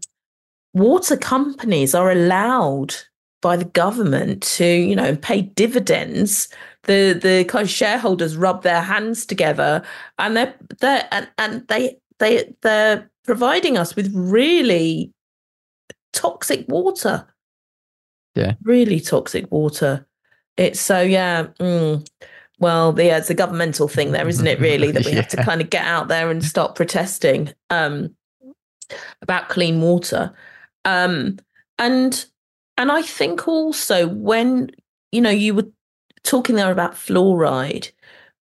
water 0.74 1.16
companies 1.16 1.94
are 1.94 2.10
allowed 2.10 2.94
by 3.40 3.56
the 3.56 3.64
government 3.64 4.42
to 4.42 4.66
you 4.66 4.96
know 4.96 5.14
pay 5.16 5.42
dividends 5.42 6.48
the 6.84 7.18
the 7.20 7.44
kind 7.44 7.62
of 7.62 7.70
shareholders 7.70 8.36
rub 8.36 8.62
their 8.62 8.82
hands 8.82 9.24
together 9.24 9.82
and 10.18 10.36
they're 10.36 10.54
they 10.80 11.02
and, 11.12 11.28
and 11.38 11.68
they 11.68 11.96
they 12.18 12.52
they're 12.62 13.08
providing 13.24 13.76
us 13.76 13.94
with 13.94 14.10
really 14.14 15.12
toxic 16.12 16.66
water. 16.68 17.26
Yeah. 18.34 18.54
Really 18.62 19.00
toxic 19.00 19.50
water. 19.50 20.06
It's 20.56 20.80
so 20.80 21.00
yeah. 21.00 21.48
Mm, 21.60 22.06
well, 22.60 22.92
the, 22.92 23.04
yeah, 23.04 23.18
it's 23.18 23.30
a 23.30 23.34
governmental 23.34 23.86
thing 23.88 24.12
there, 24.12 24.28
isn't 24.28 24.46
it? 24.46 24.60
Really, 24.60 24.90
that 24.90 25.04
we 25.04 25.12
yeah. 25.12 25.18
have 25.18 25.28
to 25.28 25.36
kind 25.44 25.60
of 25.60 25.70
get 25.70 25.84
out 25.84 26.08
there 26.08 26.30
and 26.30 26.44
start 26.44 26.74
protesting 26.74 27.52
um, 27.70 28.14
about 29.22 29.48
clean 29.48 29.80
water, 29.80 30.32
um, 30.84 31.38
and 31.78 32.24
and 32.76 32.90
I 32.90 33.02
think 33.02 33.46
also 33.46 34.08
when 34.08 34.70
you 35.12 35.20
know 35.20 35.30
you 35.30 35.54
were 35.54 35.68
talking 36.24 36.56
there 36.56 36.72
about 36.72 36.94
fluoride 36.94 37.92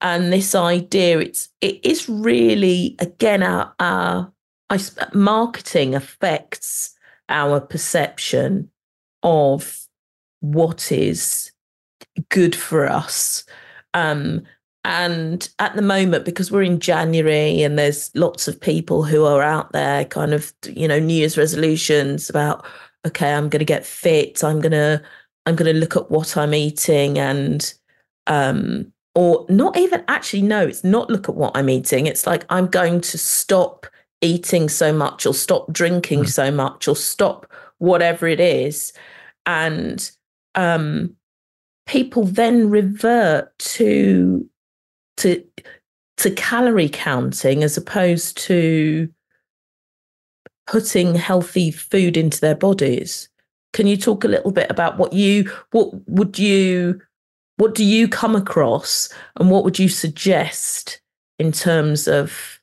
and 0.01 0.33
this 0.33 0.55
idea, 0.55 1.19
it's 1.19 1.49
it 1.61 1.83
is 1.85 2.09
really 2.09 2.95
again 2.99 3.43
our 3.43 3.73
our 3.79 4.33
I, 4.69 4.79
marketing 5.13 5.95
affects 5.95 6.90
our 7.31 7.59
perception 7.59 8.69
of 9.23 9.79
what 10.41 10.91
is 10.91 11.51
good 12.29 12.55
for 12.55 12.87
us. 12.87 13.43
Um, 13.93 14.43
and 14.83 15.47
at 15.59 15.75
the 15.75 15.81
moment, 15.81 16.25
because 16.25 16.51
we're 16.51 16.63
in 16.63 16.79
January 16.79 17.61
and 17.61 17.77
there's 17.77 18.09
lots 18.15 18.47
of 18.47 18.59
people 18.59 19.03
who 19.03 19.25
are 19.25 19.43
out 19.43 19.71
there 19.73 20.05
kind 20.05 20.33
of, 20.33 20.51
you 20.67 20.87
know, 20.87 20.99
New 20.99 21.13
Year's 21.13 21.37
resolutions 21.37 22.29
about, 22.29 22.65
okay, 23.05 23.33
I'm 23.33 23.49
going 23.49 23.59
to 23.59 23.65
get 23.65 23.85
fit. 23.85 24.43
I'm 24.43 24.59
going 24.59 24.71
to, 24.71 25.01
I'm 25.45 25.55
going 25.55 25.71
to 25.71 25.79
look 25.79 25.95
at 25.95 26.09
what 26.09 26.35
I'm 26.35 26.53
eating 26.53 27.19
and, 27.19 27.71
um, 28.25 28.91
or 29.13 29.45
not 29.49 29.77
even 29.77 30.03
actually, 30.07 30.41
no, 30.41 30.65
it's 30.65 30.83
not 30.83 31.09
look 31.09 31.29
at 31.29 31.35
what 31.35 31.55
I'm 31.55 31.69
eating. 31.69 32.07
It's 32.07 32.25
like, 32.25 32.45
I'm 32.49 32.67
going 32.67 33.01
to 33.01 33.17
stop 33.17 33.85
eating 34.21 34.69
so 34.69 34.93
much 34.93 35.25
or 35.25 35.33
stop 35.33 35.71
drinking 35.71 36.23
mm. 36.23 36.29
so 36.29 36.51
much 36.51 36.87
or 36.87 36.95
stop 36.95 37.51
whatever 37.79 38.27
it 38.27 38.39
is. 38.39 38.93
And, 39.45 40.09
um, 40.55 41.15
people 41.87 42.23
then 42.23 42.69
revert 42.69 43.57
to 43.59 44.47
to 45.17 45.43
to 46.17 46.31
calorie 46.31 46.89
counting 46.89 47.63
as 47.63 47.75
opposed 47.75 48.37
to 48.37 49.09
putting 50.67 51.15
healthy 51.15 51.71
food 51.71 52.15
into 52.15 52.39
their 52.39 52.55
bodies 52.55 53.27
can 53.73 53.87
you 53.87 53.97
talk 53.97 54.23
a 54.23 54.27
little 54.27 54.51
bit 54.51 54.69
about 54.69 54.97
what 54.97 55.11
you 55.11 55.51
what 55.71 55.89
would 56.07 56.39
you 56.39 57.01
what 57.57 57.75
do 57.75 57.83
you 57.83 58.07
come 58.07 58.35
across 58.37 59.09
and 59.37 59.51
what 59.51 59.63
would 59.63 59.77
you 59.77 59.89
suggest 59.89 61.01
in 61.39 61.51
terms 61.51 62.07
of 62.07 62.60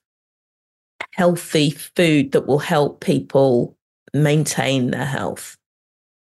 healthy 1.19 1.71
food 1.71 2.33
that 2.33 2.47
will 2.47 2.59
help 2.59 3.01
people 3.01 3.77
maintain 4.15 4.91
their 4.91 5.05
health 5.05 5.59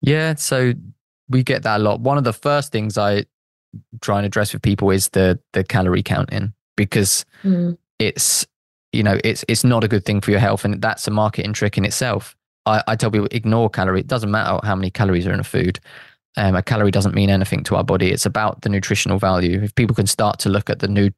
yeah 0.00 0.34
so 0.34 0.72
we 1.30 1.42
get 1.42 1.62
that 1.62 1.80
a 1.80 1.82
lot. 1.82 2.00
One 2.00 2.18
of 2.18 2.24
the 2.24 2.32
first 2.32 2.72
things 2.72 2.98
I 2.98 3.24
try 4.00 4.18
and 4.18 4.26
address 4.26 4.52
with 4.52 4.62
people 4.62 4.90
is 4.90 5.08
the 5.10 5.38
the 5.52 5.64
calorie 5.64 6.02
counting 6.02 6.52
because 6.76 7.24
mm. 7.42 7.78
it's 7.98 8.46
you 8.92 9.02
know 9.02 9.18
it's 9.24 9.44
it's 9.48 9.64
not 9.64 9.84
a 9.84 9.88
good 9.88 10.04
thing 10.04 10.20
for 10.20 10.32
your 10.32 10.40
health 10.40 10.64
and 10.64 10.82
that's 10.82 11.06
a 11.06 11.10
marketing 11.10 11.54
trick 11.54 11.78
in 11.78 11.84
itself. 11.84 12.36
I, 12.66 12.82
I 12.88 12.96
tell 12.96 13.10
people 13.10 13.28
ignore 13.30 13.70
calorie. 13.70 14.00
It 14.00 14.08
doesn't 14.08 14.30
matter 14.30 14.58
how 14.66 14.74
many 14.74 14.90
calories 14.90 15.26
are 15.26 15.32
in 15.32 15.40
a 15.40 15.44
food. 15.44 15.80
Um, 16.36 16.54
a 16.54 16.62
calorie 16.62 16.90
doesn't 16.90 17.14
mean 17.14 17.30
anything 17.30 17.64
to 17.64 17.76
our 17.76 17.84
body. 17.84 18.10
It's 18.10 18.26
about 18.26 18.62
the 18.62 18.68
nutritional 18.68 19.18
value. 19.18 19.62
If 19.62 19.74
people 19.74 19.96
can 19.96 20.06
start 20.06 20.38
to 20.40 20.48
look 20.48 20.68
at 20.68 20.80
the 20.80 20.88
new 20.88 21.10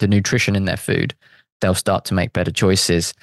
the 0.00 0.08
nutrition 0.08 0.56
in 0.56 0.64
their 0.64 0.76
food, 0.76 1.14
they'll 1.64 1.74
start 1.74 2.04
to 2.04 2.14
make 2.14 2.34
better 2.34 2.50
choices. 2.50 3.14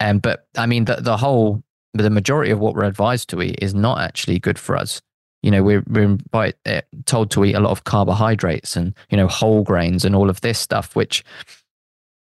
Um, 0.00 0.18
but 0.18 0.46
I 0.58 0.66
mean 0.66 0.84
the 0.84 0.96
the 0.96 1.16
whole 1.16 1.62
the 1.94 2.10
majority 2.10 2.50
of 2.50 2.58
what 2.58 2.74
we're 2.74 2.84
advised 2.84 3.30
to 3.30 3.40
eat 3.40 3.58
is 3.62 3.74
not 3.74 4.00
actually 4.00 4.38
good 4.38 4.58
for 4.58 4.76
us. 4.76 5.00
You 5.42 5.50
know 5.50 5.62
we're, 5.62 5.82
we're 5.88 6.18
uh, 6.34 6.80
told 7.06 7.30
to 7.30 7.44
eat 7.46 7.54
a 7.54 7.60
lot 7.60 7.70
of 7.70 7.84
carbohydrates 7.84 8.76
and 8.76 8.94
you 9.08 9.16
know 9.16 9.28
whole 9.28 9.62
grains 9.62 10.04
and 10.04 10.14
all 10.14 10.28
of 10.28 10.42
this 10.42 10.58
stuff 10.58 10.94
which 10.94 11.24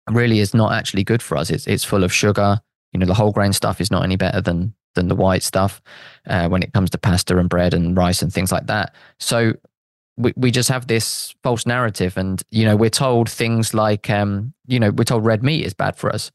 really 0.10 0.40
is 0.40 0.54
not 0.54 0.72
actually 0.72 1.04
good 1.04 1.22
for 1.22 1.36
us. 1.36 1.50
It's, 1.50 1.68
it's 1.68 1.84
full 1.84 2.06
of 2.06 2.14
sugar. 2.14 2.62
You 2.94 3.00
know 3.02 3.06
the 3.06 3.14
whole 3.14 3.34
grain 3.34 3.52
stuff 3.52 3.82
is 3.82 3.92
not 3.92 4.04
any 4.04 4.16
better 4.16 4.40
than 4.40 4.74
than 4.96 5.10
the 5.10 5.16
white 5.16 5.44
stuff 5.44 5.82
uh, 6.28 6.48
when 6.48 6.64
it 6.64 6.72
comes 6.72 6.90
to 6.92 6.98
pasta 6.98 7.38
and 7.38 7.50
bread 7.50 7.74
and 7.74 7.98
rice 7.98 8.22
and 8.22 8.32
things 8.32 8.52
like 8.52 8.68
that. 8.68 8.96
So 9.20 9.54
we, 10.20 10.34
we 10.36 10.52
just 10.52 10.70
have 10.70 10.86
this 10.86 11.34
false 11.44 11.66
narrative 11.66 12.18
and 12.18 12.44
you 12.52 12.66
know 12.66 12.76
we're 12.76 12.90
told 12.90 13.30
things 13.30 13.74
like 13.74 14.10
um 14.10 14.54
you 14.68 14.80
know 14.80 14.92
we're 14.92 15.04
told 15.04 15.26
red 15.26 15.42
meat 15.42 15.66
is 15.66 15.74
bad 15.74 15.96
for 15.96 16.14
us 16.14 16.32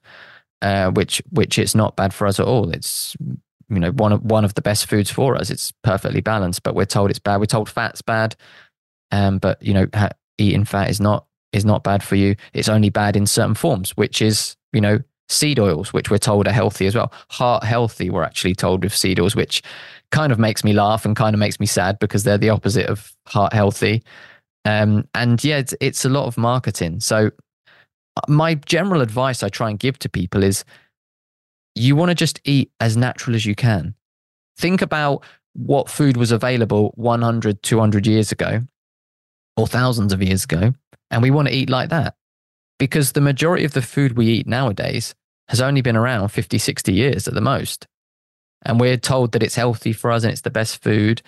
uh, 0.62 0.90
which 0.90 1.22
which 1.30 1.58
it's 1.58 1.74
not 1.74 1.94
bad 1.94 2.12
for 2.12 2.26
us 2.26 2.40
at 2.40 2.46
all 2.46 2.70
it's 2.70 3.14
you 3.68 3.78
know 3.78 3.90
one 3.92 4.12
of 4.12 4.22
one 4.22 4.44
of 4.44 4.54
the 4.54 4.62
best 4.62 4.86
foods 4.86 5.10
for 5.10 5.36
us. 5.36 5.50
It's 5.50 5.72
perfectly 5.82 6.20
balanced, 6.20 6.62
but 6.62 6.74
we're 6.74 6.84
told 6.84 7.10
it's 7.10 7.18
bad. 7.18 7.38
We're 7.38 7.46
told 7.46 7.68
fat's 7.68 8.02
bad, 8.02 8.36
um, 9.10 9.38
but 9.38 9.62
you 9.62 9.74
know 9.74 9.86
ha- 9.94 10.10
eating 10.38 10.64
fat 10.64 10.90
is 10.90 11.00
not 11.00 11.26
is 11.52 11.64
not 11.64 11.84
bad 11.84 12.02
for 12.02 12.16
you. 12.16 12.36
It's 12.52 12.68
only 12.68 12.90
bad 12.90 13.16
in 13.16 13.26
certain 13.26 13.54
forms, 13.54 13.90
which 13.96 14.20
is 14.20 14.56
you 14.72 14.80
know 14.80 15.00
seed 15.28 15.58
oils, 15.58 15.92
which 15.92 16.10
we're 16.10 16.18
told 16.18 16.46
are 16.46 16.52
healthy 16.52 16.86
as 16.86 16.94
well. 16.94 17.12
Heart 17.30 17.64
healthy, 17.64 18.10
we're 18.10 18.24
actually 18.24 18.54
told 18.54 18.84
with 18.84 18.94
seed 18.94 19.18
oils, 19.18 19.34
which 19.34 19.62
kind 20.14 20.30
of 20.30 20.38
makes 20.38 20.62
me 20.62 20.72
laugh 20.72 21.04
and 21.04 21.16
kind 21.16 21.34
of 21.34 21.40
makes 21.40 21.58
me 21.58 21.66
sad 21.66 21.98
because 21.98 22.22
they're 22.22 22.38
the 22.38 22.50
opposite 22.50 22.86
of 22.86 23.12
heart 23.26 23.52
healthy. 23.52 24.00
Um, 24.64 25.08
and 25.12 25.42
yeah, 25.42 25.58
it's, 25.58 25.74
it's 25.80 26.04
a 26.04 26.08
lot 26.08 26.26
of 26.26 26.38
marketing. 26.38 27.00
So 27.00 27.32
uh, 28.16 28.20
my 28.28 28.54
general 28.54 29.00
advice 29.00 29.42
I 29.42 29.48
try 29.48 29.70
and 29.70 29.78
give 29.78 29.98
to 29.98 30.08
people 30.08 30.44
is 30.44 30.64
you 31.74 31.96
want 31.96 32.10
to 32.10 32.14
just 32.14 32.40
eat 32.44 32.70
as 32.78 32.96
natural 32.96 33.34
as 33.34 33.44
you 33.44 33.56
can. 33.56 33.96
Think 34.56 34.82
about 34.82 35.24
what 35.54 35.90
food 35.90 36.16
was 36.16 36.30
available 36.30 36.92
100, 36.94 37.60
200 37.64 38.06
years 38.06 38.30
ago 38.30 38.62
or 39.56 39.66
thousands 39.66 40.12
of 40.12 40.22
years 40.22 40.44
ago, 40.44 40.74
and 41.10 41.22
we 41.22 41.32
want 41.32 41.48
to 41.48 41.54
eat 41.54 41.68
like 41.68 41.90
that. 41.90 42.14
Because 42.78 43.12
the 43.12 43.20
majority 43.20 43.64
of 43.64 43.72
the 43.72 43.82
food 43.82 44.16
we 44.16 44.28
eat 44.28 44.46
nowadays 44.46 45.12
has 45.48 45.60
only 45.60 45.80
been 45.80 45.96
around 45.96 46.28
50, 46.28 46.56
60 46.58 46.92
years 46.92 47.26
at 47.26 47.34
the 47.34 47.40
most. 47.40 47.88
And 48.64 48.80
we're 48.80 48.96
told 48.96 49.32
that 49.32 49.42
it's 49.42 49.54
healthy 49.54 49.92
for 49.92 50.10
us 50.10 50.24
and 50.24 50.32
it's 50.32 50.42
the 50.42 50.50
best 50.50 50.82
food. 50.82 51.22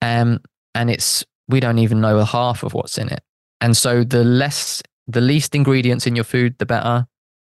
Um, 0.00 0.40
and 0.74 0.90
it's, 0.90 1.24
we 1.48 1.60
don't 1.60 1.78
even 1.78 2.00
know 2.00 2.24
half 2.24 2.62
of 2.62 2.74
what's 2.74 2.98
in 2.98 3.08
it. 3.08 3.22
And 3.60 3.76
so 3.76 4.04
the 4.04 4.24
less, 4.24 4.82
the 5.06 5.20
least 5.20 5.54
ingredients 5.54 6.06
in 6.06 6.16
your 6.16 6.24
food, 6.24 6.56
the 6.58 6.66
better. 6.66 7.06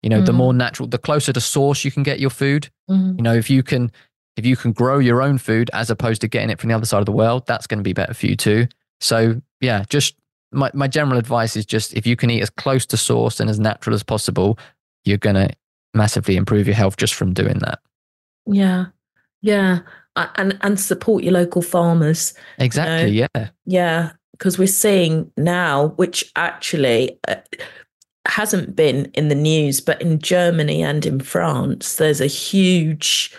You 0.02 0.10
know, 0.10 0.20
mm. 0.20 0.26
the 0.26 0.32
more 0.32 0.54
natural, 0.54 0.88
the 0.88 0.98
closer 0.98 1.32
to 1.32 1.40
source 1.40 1.84
you 1.84 1.90
can 1.90 2.04
get 2.04 2.20
your 2.20 2.30
food. 2.30 2.70
Mm. 2.88 3.16
You 3.16 3.22
know, 3.22 3.34
if 3.34 3.50
you 3.50 3.62
can 3.62 3.90
if 4.36 4.44
you 4.44 4.54
can 4.54 4.72
grow 4.72 4.98
your 4.98 5.22
own 5.22 5.38
food 5.38 5.70
as 5.72 5.90
opposed 5.90 6.20
to 6.20 6.28
getting 6.28 6.50
it 6.50 6.60
from 6.60 6.68
the 6.68 6.76
other 6.76 6.86
side 6.86 7.00
of 7.00 7.06
the 7.06 7.12
world, 7.12 7.46
that's 7.46 7.66
going 7.66 7.78
to 7.78 7.82
be 7.82 7.94
better 7.94 8.14
for 8.14 8.26
you 8.26 8.36
too. 8.36 8.68
So 9.00 9.40
yeah, 9.60 9.84
just 9.88 10.14
my, 10.52 10.70
my 10.74 10.88
general 10.88 11.18
advice 11.18 11.56
is 11.56 11.66
just 11.66 11.94
if 11.94 12.06
you 12.06 12.16
can 12.16 12.30
eat 12.30 12.42
as 12.42 12.50
close 12.50 12.86
to 12.86 12.96
source 12.96 13.40
and 13.40 13.50
as 13.50 13.58
natural 13.58 13.94
as 13.94 14.02
possible, 14.02 14.58
you're 15.04 15.18
going 15.18 15.36
to 15.36 15.48
massively 15.94 16.36
improve 16.36 16.66
your 16.66 16.76
health 16.76 16.96
just 16.96 17.14
from 17.14 17.32
doing 17.32 17.58
that. 17.60 17.80
Yeah. 18.46 18.86
Yeah. 19.46 19.80
And 20.16 20.58
and 20.62 20.80
support 20.80 21.24
your 21.24 21.34
local 21.34 21.62
farmers. 21.62 22.34
Exactly. 22.58 23.10
You 23.10 23.22
know? 23.22 23.28
Yeah. 23.34 23.48
Yeah. 23.66 24.12
Because 24.32 24.58
we're 24.58 24.66
seeing 24.66 25.30
now, 25.36 25.88
which 25.96 26.30
actually, 26.36 27.18
uh, 27.26 27.36
hasn't 28.26 28.76
been 28.76 29.06
in 29.14 29.28
the 29.28 29.34
news, 29.34 29.80
but 29.80 30.00
in 30.02 30.18
Germany 30.18 30.82
and 30.82 31.06
in 31.06 31.20
France, 31.20 31.96
there's 31.96 32.20
a 32.20 32.26
huge, 32.26 33.34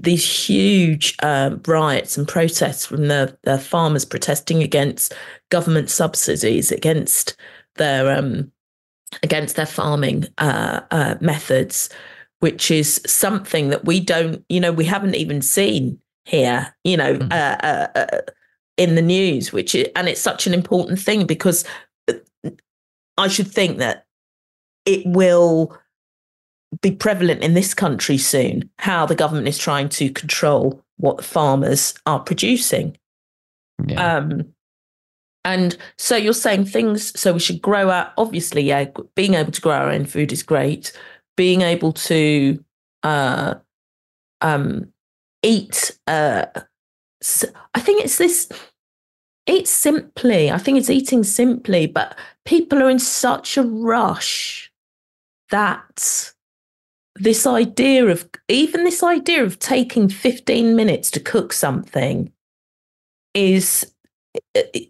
these 0.00 0.48
huge 0.48 1.16
uh, 1.22 1.56
riots 1.66 2.16
and 2.16 2.26
protests 2.26 2.86
from 2.86 3.08
the, 3.08 3.36
the 3.42 3.58
farmers 3.58 4.04
protesting 4.04 4.62
against 4.62 5.14
government 5.50 5.90
subsidies, 5.90 6.72
against 6.72 7.36
their 7.76 8.16
um, 8.16 8.50
against 9.22 9.56
their 9.56 9.66
farming 9.66 10.26
uh, 10.38 10.80
uh, 10.90 11.14
methods, 11.20 11.90
which 12.42 12.72
is 12.72 13.00
something 13.06 13.68
that 13.68 13.84
we 13.84 14.00
don't, 14.00 14.44
you 14.48 14.58
know, 14.58 14.72
we 14.72 14.84
haven't 14.84 15.14
even 15.14 15.40
seen 15.40 15.96
here, 16.24 16.74
you 16.82 16.96
know, 16.96 17.14
mm. 17.14 18.20
in 18.76 18.96
the 18.96 19.00
news. 19.02 19.52
Which 19.52 19.76
is, 19.76 19.86
and 19.94 20.08
it's 20.08 20.20
such 20.20 20.48
an 20.48 20.52
important 20.52 20.98
thing 20.98 21.24
because 21.24 21.64
I 23.16 23.28
should 23.28 23.46
think 23.46 23.78
that 23.78 24.06
it 24.84 25.06
will 25.06 25.78
be 26.80 26.90
prevalent 26.90 27.44
in 27.44 27.54
this 27.54 27.74
country 27.74 28.18
soon 28.18 28.68
how 28.80 29.06
the 29.06 29.14
government 29.14 29.46
is 29.46 29.58
trying 29.58 29.88
to 29.90 30.10
control 30.10 30.82
what 30.96 31.24
farmers 31.24 31.94
are 32.06 32.18
producing. 32.18 32.96
Yeah. 33.86 34.16
Um, 34.16 34.52
and 35.44 35.76
so 35.96 36.16
you're 36.16 36.32
saying 36.32 36.64
things, 36.64 37.16
so 37.18 37.34
we 37.34 37.38
should 37.38 37.62
grow 37.62 37.88
out, 37.90 38.12
obviously, 38.16 38.62
yeah, 38.62 38.86
being 39.14 39.34
able 39.34 39.52
to 39.52 39.60
grow 39.60 39.74
our 39.74 39.90
own 39.90 40.06
food 40.06 40.32
is 40.32 40.42
great. 40.42 40.92
Being 41.36 41.62
able 41.62 41.92
to 41.92 42.62
uh, 43.02 43.54
um, 44.40 44.92
eat, 45.42 45.98
uh, 46.06 46.46
I 47.74 47.80
think 47.80 48.04
it's 48.04 48.18
this 48.18 48.50
eat 49.46 49.66
simply. 49.66 50.50
I 50.50 50.58
think 50.58 50.78
it's 50.78 50.90
eating 50.90 51.24
simply, 51.24 51.86
but 51.86 52.16
people 52.44 52.82
are 52.82 52.90
in 52.90 52.98
such 52.98 53.56
a 53.56 53.62
rush 53.62 54.70
that 55.50 56.32
this 57.16 57.46
idea 57.46 58.06
of 58.06 58.28
even 58.48 58.84
this 58.84 59.02
idea 59.02 59.44
of 59.44 59.58
taking 59.58 60.08
15 60.08 60.74
minutes 60.74 61.10
to 61.10 61.20
cook 61.20 61.52
something 61.52 62.32
is 63.34 63.91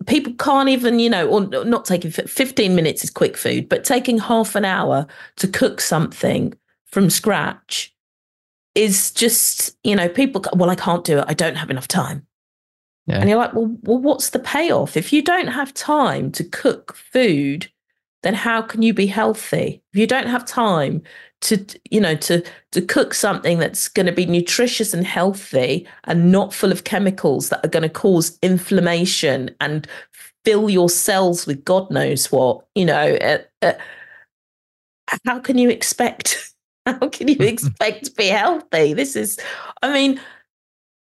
people 0.07 0.33
can't 0.35 0.69
even, 0.69 0.99
you 0.99 1.11
know, 1.11 1.29
or 1.29 1.65
not 1.65 1.85
taking 1.85 2.11
15 2.11 2.75
minutes 2.75 3.03
is 3.03 3.11
quick 3.11 3.37
food, 3.37 3.69
but 3.69 3.85
taking 3.85 4.19
half 4.19 4.55
an 4.55 4.65
hour 4.65 5.07
to 5.37 5.49
cook 5.49 5.81
something 5.81 6.55
from 6.87 7.11
scratch 7.11 7.95
is 8.75 9.11
just, 9.11 9.77
you 9.85 9.97
know, 9.97 10.09
people, 10.09 10.45
well, 10.55 10.71
I 10.71 10.77
can't 10.77 11.05
do 11.05 11.19
it. 11.19 11.25
I 11.27 11.35
don't 11.35 11.57
have 11.57 11.71
enough 11.71 11.89
time. 11.89 12.27
Yeah. 13.07 13.19
And 13.19 13.29
you're 13.29 13.39
like, 13.39 13.53
well, 13.53 13.77
well, 13.83 13.99
what's 13.99 14.31
the 14.31 14.39
payoff? 14.39 14.97
If 14.97 15.13
you 15.13 15.23
don't 15.23 15.49
have 15.49 15.75
time 15.75 16.31
to 16.33 16.45
cook 16.45 16.95
food, 16.95 17.69
then 18.23 18.35
how 18.35 18.63
can 18.63 18.83
you 18.83 18.95
be 18.95 19.07
healthy? 19.07 19.83
If 19.93 19.99
you 19.99 20.07
don't 20.07 20.29
have 20.29 20.45
time 20.45 21.03
to, 21.43 21.65
you 21.91 22.01
know, 22.01 22.15
to 22.17 22.43
to 22.73 22.81
cook 22.81 23.15
something 23.15 23.59
that's 23.59 23.89
going 23.89 24.07
to 24.07 24.13
be 24.13 24.27
nutritious 24.27 24.95
and 24.95 25.07
healthy 25.07 25.87
and 26.05 26.33
not 26.33 26.55
full 26.55 26.73
of 26.73 26.85
chemicals 26.85 27.51
that 27.51 27.65
are 27.65 27.69
going 27.69 27.83
to 27.83 27.89
cause 27.89 28.39
inflammation 28.43 29.55
and 29.61 29.87
fill 30.45 30.71
your 30.71 30.89
cells 30.89 31.47
with 31.47 31.65
God 31.65 31.91
knows 31.91 32.33
what, 32.33 32.65
you 32.75 32.85
know, 32.85 33.17
uh, 33.17 33.39
uh, 33.61 33.75
how 35.25 35.39
can 35.39 35.59
you 35.59 35.71
expect? 35.71 36.49
How 36.85 37.09
can 37.11 37.29
you 37.29 37.37
expect 37.41 38.07
to 38.07 38.11
be 38.11 38.27
healthy? 38.27 38.93
This 38.93 39.15
is, 39.15 39.39
I 39.83 39.93
mean, 39.93 40.21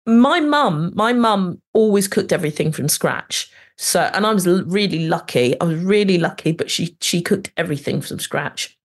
my 0.05 0.39
mum, 0.39 0.93
my 0.95 1.11
mum 1.11 1.61
always 1.73 2.07
cooked 2.07 2.31
everything 2.31 2.71
from 2.71 2.87
scratch. 2.87 3.51
So, 3.77 4.09
and 4.13 4.25
I 4.25 4.33
was 4.33 4.47
really 4.47 5.07
lucky. 5.07 5.59
I 5.59 5.65
was 5.65 5.83
really 5.83 6.17
lucky, 6.17 6.53
but 6.53 6.71
she 6.71 6.95
she 7.01 7.21
cooked 7.21 7.51
everything 7.57 7.99
from 7.99 8.17
scratch, 8.17 8.76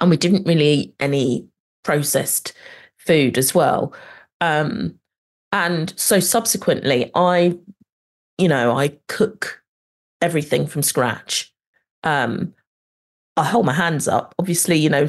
and 0.00 0.10
we 0.10 0.16
didn't 0.16 0.46
really 0.46 0.68
eat 0.68 0.94
any 1.00 1.46
processed 1.82 2.52
food 2.98 3.38
as 3.38 3.54
well. 3.54 3.92
Um, 4.40 4.98
and 5.52 5.98
so 5.98 6.20
subsequently, 6.20 7.10
I, 7.14 7.56
you 8.36 8.48
know, 8.48 8.76
I 8.76 8.98
cook 9.08 9.62
everything 10.20 10.66
from 10.66 10.82
scratch. 10.82 11.52
Um, 12.04 12.54
I 13.38 13.44
hold 13.44 13.66
my 13.66 13.72
hands 13.72 14.08
up. 14.08 14.34
Obviously, 14.38 14.76
you 14.76 14.90
know, 14.90 15.08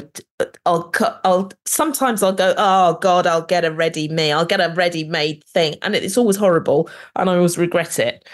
I'll 0.64 0.84
cut. 0.84 1.20
I'll 1.24 1.50
sometimes 1.66 2.22
I'll 2.22 2.32
go, 2.32 2.54
oh 2.56 2.96
God, 3.00 3.26
I'll 3.26 3.44
get 3.44 3.64
a 3.64 3.72
ready 3.72 4.06
me. 4.08 4.30
I'll 4.30 4.46
get 4.46 4.60
a 4.60 4.72
ready 4.74 5.02
made 5.02 5.42
thing, 5.44 5.74
and 5.82 5.96
it's 5.96 6.16
always 6.16 6.36
horrible, 6.36 6.88
and 7.16 7.28
I 7.28 7.34
always 7.34 7.58
regret 7.58 7.98
it. 7.98 8.26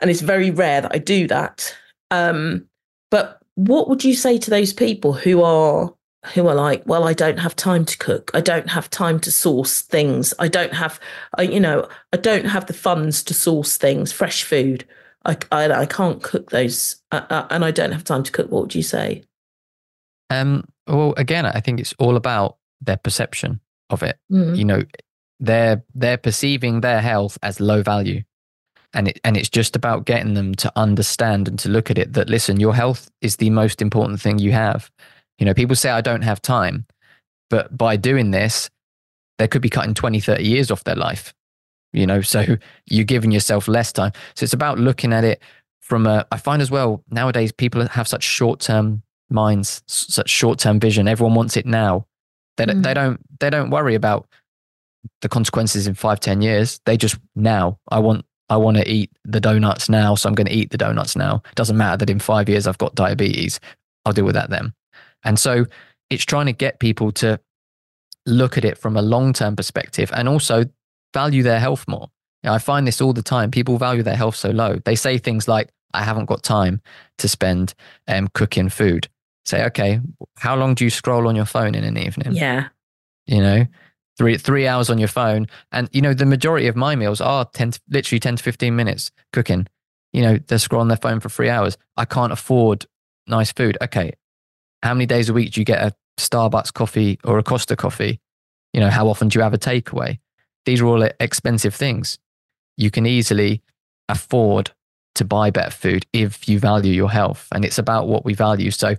And 0.00 0.10
it's 0.10 0.22
very 0.22 0.50
rare 0.50 0.80
that 0.80 0.94
I 0.94 0.98
do 0.98 1.26
that. 1.28 1.76
Um, 2.10 2.66
but 3.10 3.40
what 3.56 3.88
would 3.88 4.04
you 4.04 4.14
say 4.14 4.38
to 4.38 4.50
those 4.50 4.72
people 4.72 5.12
who 5.12 5.42
are 5.42 5.92
who 6.34 6.46
are 6.48 6.54
like, 6.54 6.82
well, 6.86 7.04
I 7.04 7.12
don't 7.12 7.38
have 7.38 7.54
time 7.54 7.84
to 7.84 7.98
cook. 7.98 8.30
I 8.34 8.40
don't 8.40 8.68
have 8.70 8.90
time 8.90 9.20
to 9.20 9.30
source 9.30 9.82
things. 9.82 10.34
I 10.40 10.48
don't 10.48 10.72
have, 10.72 10.98
I, 11.38 11.42
you 11.42 11.60
know, 11.60 11.88
I 12.12 12.16
don't 12.16 12.46
have 12.46 12.66
the 12.66 12.72
funds 12.72 13.22
to 13.24 13.34
source 13.34 13.76
things, 13.76 14.10
fresh 14.10 14.42
food. 14.42 14.84
I, 15.24 15.36
I, 15.52 15.70
I 15.70 15.86
can't 15.86 16.22
cook 16.22 16.50
those, 16.50 16.96
uh, 17.12 17.22
uh, 17.30 17.46
and 17.50 17.64
I 17.64 17.70
don't 17.70 17.92
have 17.92 18.02
time 18.02 18.24
to 18.24 18.32
cook. 18.32 18.50
What 18.50 18.62
would 18.62 18.74
you 18.74 18.82
say? 18.82 19.24
Um. 20.30 20.64
Well, 20.88 21.14
again, 21.16 21.46
I 21.46 21.60
think 21.60 21.80
it's 21.80 21.94
all 21.98 22.16
about 22.16 22.58
their 22.80 22.96
perception 22.96 23.60
of 23.90 24.02
it. 24.02 24.18
Mm. 24.30 24.56
You 24.56 24.64
know, 24.64 24.82
they're 25.40 25.84
they're 25.94 26.18
perceiving 26.18 26.80
their 26.80 27.00
health 27.00 27.38
as 27.42 27.60
low 27.60 27.82
value, 27.82 28.22
and 28.96 29.08
it 29.08 29.20
and 29.22 29.36
it's 29.36 29.48
just 29.48 29.76
about 29.76 30.06
getting 30.06 30.34
them 30.34 30.54
to 30.56 30.72
understand 30.74 31.46
and 31.46 31.58
to 31.60 31.68
look 31.68 31.90
at 31.90 31.98
it 31.98 32.14
that 32.14 32.28
listen, 32.28 32.58
your 32.58 32.74
health 32.74 33.08
is 33.20 33.36
the 33.36 33.50
most 33.50 33.80
important 33.80 34.20
thing 34.20 34.38
you 34.38 34.52
have. 34.52 34.90
You 35.38 35.46
know, 35.46 35.54
people 35.54 35.76
say 35.76 35.90
I 35.90 36.00
don't 36.00 36.22
have 36.22 36.42
time, 36.42 36.86
but 37.50 37.76
by 37.76 37.96
doing 37.96 38.32
this, 38.32 38.70
they 39.38 39.46
could 39.46 39.62
be 39.62 39.68
cutting 39.68 39.94
20, 39.94 40.18
30 40.18 40.42
years 40.42 40.70
off 40.70 40.84
their 40.84 40.96
life 40.96 41.32
you 41.96 42.06
know? 42.06 42.20
So 42.20 42.44
you're 42.86 43.04
giving 43.04 43.32
yourself 43.32 43.66
less 43.66 43.92
time. 43.92 44.12
So 44.34 44.44
it's 44.44 44.52
about 44.52 44.78
looking 44.78 45.12
at 45.12 45.24
it 45.24 45.42
from 45.80 46.04
a 46.04 46.26
i 46.32 46.36
find 46.36 46.60
as 46.60 46.68
well 46.68 47.04
nowadays 47.12 47.52
people 47.52 47.86
have 47.86 48.08
such 48.08 48.24
short-term 48.24 49.00
minds 49.30 49.82
such 49.86 50.28
short-term 50.28 50.80
vision. 50.80 51.06
Everyone 51.08 51.36
wants 51.36 51.56
it 51.56 51.64
now. 51.64 52.06
They, 52.56 52.64
mm. 52.64 52.82
they 52.82 52.92
don't 52.94 53.20
they 53.38 53.50
don't 53.50 53.70
worry 53.70 53.94
about 53.94 54.26
the 55.20 55.28
consequences 55.28 55.86
in 55.86 55.94
five 55.94 56.20
ten 56.20 56.42
years. 56.42 56.80
They 56.86 56.96
just 56.96 57.18
now. 57.34 57.78
I 57.88 58.00
want 58.00 58.24
i 58.48 58.56
want 58.56 58.76
to 58.76 58.88
eat 58.88 59.10
the 59.24 59.40
donuts 59.40 59.88
now 59.88 60.14
so 60.14 60.28
i'm 60.28 60.34
going 60.34 60.46
to 60.46 60.52
eat 60.52 60.70
the 60.70 60.78
donuts 60.78 61.16
now 61.16 61.42
it 61.44 61.54
doesn't 61.54 61.76
matter 61.76 61.96
that 61.96 62.10
in 62.10 62.18
five 62.18 62.48
years 62.48 62.66
i've 62.66 62.78
got 62.78 62.94
diabetes 62.94 63.60
i'll 64.04 64.12
deal 64.12 64.24
with 64.24 64.34
that 64.34 64.50
then 64.50 64.72
and 65.24 65.38
so 65.38 65.66
it's 66.10 66.24
trying 66.24 66.46
to 66.46 66.52
get 66.52 66.78
people 66.78 67.10
to 67.12 67.40
look 68.26 68.58
at 68.58 68.64
it 68.64 68.76
from 68.76 68.96
a 68.96 69.02
long-term 69.02 69.56
perspective 69.56 70.10
and 70.14 70.28
also 70.28 70.64
value 71.14 71.42
their 71.42 71.60
health 71.60 71.84
more. 71.88 72.08
You 72.42 72.50
know, 72.50 72.54
I 72.54 72.58
find 72.58 72.86
this 72.86 73.00
all 73.00 73.12
the 73.12 73.22
time. 73.22 73.50
People 73.50 73.78
value 73.78 74.02
their 74.02 74.16
health 74.16 74.36
so 74.36 74.50
low. 74.50 74.78
They 74.84 74.96
say 74.96 75.18
things 75.18 75.48
like, 75.48 75.70
I 75.94 76.02
haven't 76.02 76.26
got 76.26 76.42
time 76.42 76.82
to 77.18 77.28
spend 77.28 77.74
um, 78.06 78.28
cooking 78.34 78.68
food. 78.68 79.08
Say, 79.46 79.64
okay, 79.64 80.00
how 80.38 80.56
long 80.56 80.74
do 80.74 80.84
you 80.84 80.90
scroll 80.90 81.28
on 81.28 81.36
your 81.36 81.44
phone 81.44 81.74
in 81.74 81.84
an 81.84 81.96
evening? 81.96 82.32
Yeah. 82.32 82.68
You 83.26 83.40
know, 83.40 83.66
three 84.18 84.36
three 84.38 84.66
hours 84.66 84.90
on 84.90 84.98
your 84.98 85.08
phone. 85.08 85.46
And, 85.72 85.88
you 85.92 86.00
know, 86.00 86.14
the 86.14 86.26
majority 86.26 86.66
of 86.66 86.76
my 86.76 86.96
meals 86.96 87.20
are 87.20 87.44
10 87.44 87.72
to, 87.72 87.80
literally 87.88 88.20
10 88.20 88.36
to 88.36 88.42
15 88.42 88.74
minutes 88.74 89.10
cooking. 89.32 89.66
You 90.12 90.22
know, 90.22 90.38
they're 90.46 90.58
scrolling 90.58 90.88
their 90.88 90.96
phone 90.96 91.20
for 91.20 91.28
three 91.28 91.50
hours. 91.50 91.76
I 91.96 92.04
can't 92.04 92.32
afford 92.32 92.86
nice 93.26 93.52
food. 93.52 93.76
Okay. 93.82 94.12
How 94.82 94.94
many 94.94 95.06
days 95.06 95.28
a 95.28 95.32
week 95.32 95.52
do 95.52 95.60
you 95.60 95.64
get 95.64 95.82
a 95.82 95.94
Starbucks 96.18 96.72
coffee 96.72 97.18
or 97.24 97.38
a 97.38 97.42
Costa 97.42 97.76
coffee? 97.76 98.20
You 98.72 98.80
know, 98.80 98.90
how 98.90 99.08
often 99.08 99.28
do 99.28 99.38
you 99.38 99.42
have 99.42 99.54
a 99.54 99.58
takeaway? 99.58 100.18
These 100.64 100.80
are 100.80 100.86
all 100.86 101.02
expensive 101.20 101.74
things. 101.74 102.18
You 102.76 102.90
can 102.90 103.06
easily 103.06 103.62
afford 104.08 104.72
to 105.14 105.24
buy 105.24 105.50
better 105.50 105.70
food 105.70 106.06
if 106.12 106.48
you 106.48 106.58
value 106.58 106.92
your 106.92 107.10
health. 107.10 107.48
And 107.52 107.64
it's 107.64 107.78
about 107.78 108.06
what 108.06 108.24
we 108.24 108.34
value. 108.34 108.70
So 108.70 108.96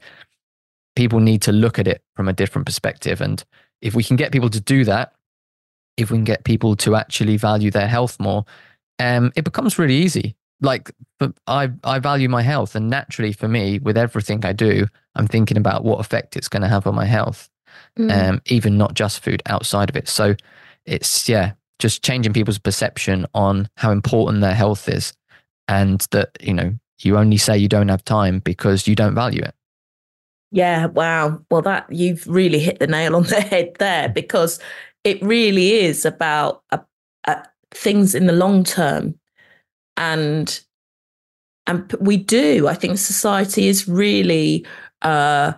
people 0.96 1.20
need 1.20 1.44
to 1.44 1.52
look 1.52 1.78
at 1.78 1.88
it 1.88 2.02
from 2.16 2.28
a 2.28 2.34
different 2.34 2.66
perspective. 2.66 3.22
And 3.22 3.44
if 3.82 3.96
we 3.96 4.04
can 4.04 4.16
get 4.16 4.32
people 4.32 4.50
to 4.50 4.60
do 4.60 4.84
that, 4.86 5.14
if 5.98 6.12
we 6.12 6.18
can 6.18 6.24
get 6.24 6.44
people 6.44 6.76
to 6.78 6.96
actually 6.96 7.38
value 7.38 7.72
their 7.72 7.88
health 7.88 8.20
more, 8.20 8.46
um, 9.00 9.32
it 9.36 9.44
becomes 9.44 9.80
really 9.80 9.96
easy. 9.96 10.36
Like 10.62 10.92
I, 11.46 11.70
I 11.84 12.00
value 12.00 12.30
my 12.30 12.42
health, 12.42 12.76
and 12.76 12.90
naturally 12.90 13.32
for 13.32 13.48
me, 13.48 13.80
with 13.80 13.98
everything 13.98 14.44
I 14.44 14.54
do, 14.54 14.88
I'm 15.16 15.28
thinking 15.28 15.58
about 15.58 15.84
what 15.84 16.00
effect 16.00 16.36
it's 16.36 16.48
going 16.48 16.64
to 16.64 16.68
have 16.68 16.88
on 16.88 16.96
my 16.96 17.06
health, 17.06 17.50
mm. 17.98 18.12
um, 18.12 18.42
even 18.46 18.78
not 18.78 18.96
just 18.96 19.24
food 19.24 19.44
outside 19.46 19.90
of 19.90 19.96
it. 19.96 20.08
So 20.08 20.36
it's 20.86 21.30
yeah, 21.30 21.54
just 21.78 22.04
changing 22.04 22.34
people's 22.34 22.58
perception 22.58 23.28
on 23.36 23.70
how 23.78 23.92
important 23.92 24.42
their 24.42 24.56
health 24.56 24.90
is, 24.90 25.14
and 25.68 26.02
that 26.12 26.32
you 26.42 26.54
know 26.54 26.74
you 27.02 27.18
only 27.18 27.38
say 27.38 27.58
you 27.58 27.68
don't 27.68 27.90
have 27.90 28.04
time 28.04 28.40
because 28.40 28.88
you 28.88 28.96
don't 28.96 29.14
value 29.14 29.42
it. 29.42 29.54
Yeah, 30.52 30.86
wow. 30.88 31.42
Well, 31.52 31.62
that 31.64 31.92
you've 31.92 32.26
really 32.28 32.60
hit 32.60 32.80
the 32.80 32.88
nail 32.88 33.16
on 33.16 33.24
the 33.24 33.42
head 33.52 33.74
there 33.80 34.10
because 34.10 34.60
it 35.04 35.22
really 35.22 35.74
is 35.74 36.06
about 36.06 36.64
uh, 36.72 36.80
uh, 37.28 37.42
things 37.72 38.16
in 38.16 38.28
the 38.28 38.34
long 38.34 38.64
term, 38.64 39.16
and 39.98 40.60
and 41.68 41.92
we 42.00 42.18
do. 42.18 42.68
I 42.68 42.74
think 42.76 42.98
society 42.98 43.68
is 43.68 43.88
really 43.88 44.66
uh, 45.02 45.54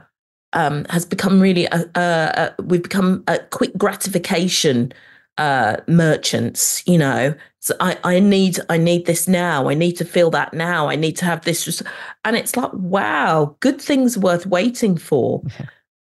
um, 0.54 0.86
has 0.90 1.06
become 1.06 1.40
really 1.40 1.66
a, 1.66 1.86
a, 1.96 2.56
a, 2.58 2.64
we've 2.64 2.84
become 2.84 3.24
a 3.28 3.40
quick 3.40 3.78
gratification 3.78 4.92
uh, 5.40 5.78
merchants, 5.88 6.84
you 6.86 6.98
know. 6.98 7.34
So 7.60 7.74
I, 7.80 7.98
I 8.04 8.20
need 8.20 8.60
I 8.70 8.78
need 8.78 9.06
this 9.06 9.28
now. 9.28 9.70
I 9.70 9.74
need 9.74 9.94
to 9.94 10.06
feel 10.06 10.30
that 10.32 10.54
now. 10.54 10.90
I 10.90 10.96
need 10.96 11.18
to 11.18 11.26
have 11.26 11.46
this. 11.46 11.82
And 12.26 12.36
it's 12.36 12.56
like, 12.56 12.72
wow, 12.74 13.56
good 13.62 13.82
things 13.82 14.18
worth 14.18 14.46
waiting 14.46 14.98
for. 14.98 15.42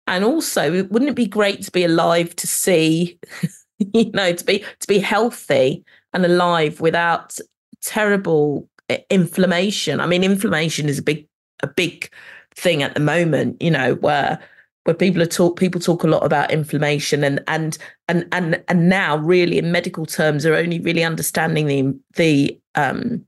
and 0.07 0.25
also, 0.25 0.83
wouldn't 0.85 1.11
it 1.11 1.15
be 1.15 1.27
great 1.27 1.61
to 1.63 1.71
be 1.71 1.85
alive 1.85 2.35
to 2.37 2.47
see, 2.47 3.19
you 3.77 4.11
know, 4.11 4.33
to 4.33 4.43
be 4.43 4.65
to 4.79 4.87
be 4.87 4.99
healthy 4.99 5.85
and 6.13 6.25
alive 6.25 6.81
without 6.81 7.37
terrible 7.83 8.67
inflammation. 9.09 9.99
I 9.99 10.07
mean, 10.07 10.23
inflammation 10.23 10.89
is 10.89 10.97
a 10.97 11.03
big 11.03 11.27
a 11.61 11.67
big 11.67 12.09
thing 12.55 12.81
at 12.81 12.95
the 12.95 12.99
moment, 12.99 13.61
you 13.61 13.69
know, 13.69 13.93
where 13.95 14.39
where 14.83 14.95
people 14.95 15.21
are 15.21 15.27
talk 15.27 15.59
people 15.59 15.79
talk 15.79 16.03
a 16.03 16.07
lot 16.07 16.25
about 16.25 16.51
inflammation 16.51 17.23
and 17.23 17.41
and 17.47 17.77
and 18.07 18.27
and 18.31 18.63
and 18.67 18.89
now 18.89 19.17
really 19.17 19.57
in 19.57 19.71
medical 19.71 20.05
terms 20.05 20.45
are 20.45 20.55
only 20.55 20.79
really 20.79 21.03
understanding 21.03 21.67
the 21.67 21.99
the 22.15 22.59
um 22.75 23.25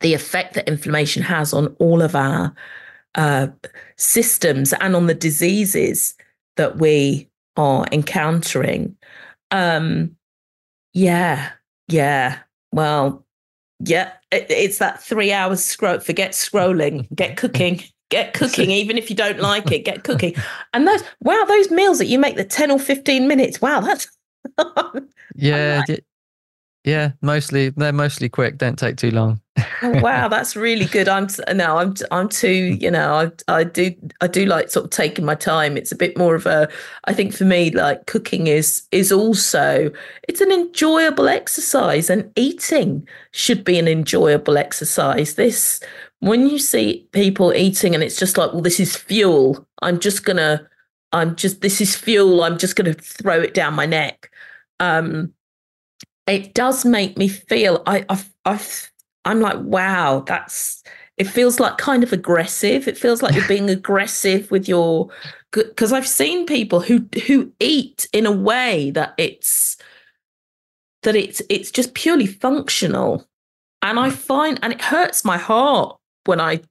the 0.00 0.14
effect 0.14 0.54
that 0.54 0.68
inflammation 0.68 1.22
has 1.22 1.54
on 1.54 1.68
all 1.78 2.02
of 2.02 2.14
our 2.14 2.54
uh, 3.14 3.46
systems 3.96 4.72
and 4.74 4.94
on 4.94 5.06
the 5.06 5.14
diseases 5.14 6.14
that 6.56 6.78
we 6.78 7.28
are 7.56 7.86
encountering. 7.92 8.96
Um, 9.50 10.16
yeah, 10.92 11.50
yeah. 11.88 12.38
Well, 12.72 13.24
yeah, 13.80 14.12
it, 14.30 14.46
it's 14.48 14.78
that 14.78 15.02
three 15.02 15.32
hours 15.32 15.64
scroll. 15.64 16.00
Forget 16.00 16.32
scrolling, 16.32 17.06
get 17.14 17.36
cooking 17.36 17.82
get 18.12 18.32
cooking 18.40 18.70
even 18.70 18.96
if 18.96 19.10
you 19.10 19.16
don't 19.16 19.40
like 19.40 19.72
it 19.72 19.80
get 19.80 20.04
cooking. 20.04 20.34
And 20.72 20.86
those 20.86 21.02
wow 21.20 21.44
those 21.48 21.70
meals 21.70 21.98
that 21.98 22.06
you 22.06 22.18
make 22.18 22.36
the 22.36 22.44
10 22.44 22.70
or 22.70 22.78
15 22.78 23.26
minutes 23.26 23.60
wow 23.60 23.80
that's 23.80 24.06
yeah 25.34 25.82
like, 25.88 26.04
Yeah, 26.84 27.12
mostly 27.20 27.68
they're 27.70 27.92
mostly 27.92 28.28
quick. 28.28 28.58
Don't 28.58 28.78
take 28.78 28.96
too 28.96 29.12
long. 29.12 29.40
oh, 29.82 30.00
wow, 30.00 30.26
that's 30.30 30.56
really 30.56 30.86
good. 30.86 31.08
I'm 31.08 31.28
no, 31.54 31.78
I'm 31.78 31.94
I'm 32.10 32.28
too. 32.28 32.76
You 32.80 32.90
know, 32.90 33.30
I 33.48 33.60
I 33.60 33.64
do 33.64 33.94
I 34.20 34.26
do 34.26 34.46
like 34.46 34.68
sort 34.68 34.86
of 34.86 34.90
taking 34.90 35.24
my 35.24 35.36
time. 35.36 35.76
It's 35.76 35.92
a 35.92 35.96
bit 35.96 36.18
more 36.18 36.34
of 36.34 36.44
a. 36.46 36.68
I 37.04 37.12
think 37.12 37.34
for 37.34 37.44
me, 37.44 37.70
like 37.70 38.06
cooking 38.06 38.48
is 38.48 38.82
is 38.90 39.12
also 39.12 39.92
it's 40.28 40.40
an 40.40 40.50
enjoyable 40.50 41.28
exercise, 41.28 42.10
and 42.10 42.30
eating 42.34 43.06
should 43.30 43.62
be 43.62 43.78
an 43.78 43.86
enjoyable 43.86 44.58
exercise. 44.58 45.36
This 45.36 45.80
when 46.18 46.48
you 46.48 46.58
see 46.58 47.06
people 47.12 47.52
eating, 47.52 47.94
and 47.94 48.02
it's 48.02 48.18
just 48.18 48.36
like, 48.36 48.52
well, 48.52 48.62
this 48.62 48.80
is 48.80 48.96
fuel. 48.96 49.66
I'm 49.82 50.00
just 50.00 50.24
gonna. 50.24 50.68
I'm 51.12 51.36
just 51.36 51.60
this 51.60 51.80
is 51.80 51.94
fuel. 51.94 52.42
I'm 52.42 52.58
just 52.58 52.74
gonna 52.74 52.94
throw 52.94 53.40
it 53.40 53.54
down 53.54 53.74
my 53.74 53.86
neck. 53.86 54.30
Um, 54.80 55.32
it 56.26 56.54
does 56.54 56.84
make 56.84 57.18
me 57.18 57.28
feel 57.28 57.82
I 57.86 58.04
I 58.08 58.24
I 58.44 58.60
I'm 59.24 59.40
like 59.40 59.58
wow 59.60 60.20
that's 60.26 60.82
it 61.18 61.24
feels 61.24 61.60
like 61.60 61.78
kind 61.78 62.02
of 62.02 62.12
aggressive. 62.12 62.88
It 62.88 62.96
feels 62.96 63.22
like 63.22 63.34
you're 63.34 63.46
being 63.46 63.70
aggressive 63.78 64.50
with 64.50 64.68
your 64.68 65.10
because 65.52 65.92
I've 65.92 66.08
seen 66.08 66.46
people 66.46 66.80
who 66.80 67.06
who 67.26 67.52
eat 67.60 68.08
in 68.12 68.26
a 68.26 68.32
way 68.32 68.90
that 68.92 69.14
it's 69.18 69.76
that 71.02 71.14
it's 71.14 71.42
it's 71.48 71.70
just 71.70 71.94
purely 71.94 72.26
functional. 72.26 73.26
And 73.82 73.98
I 73.98 74.08
hmm. 74.08 74.14
find 74.14 74.58
and 74.62 74.72
it 74.72 74.82
hurts 74.82 75.24
my 75.24 75.36
heart 75.36 75.96
when 76.24 76.40
I 76.40 76.62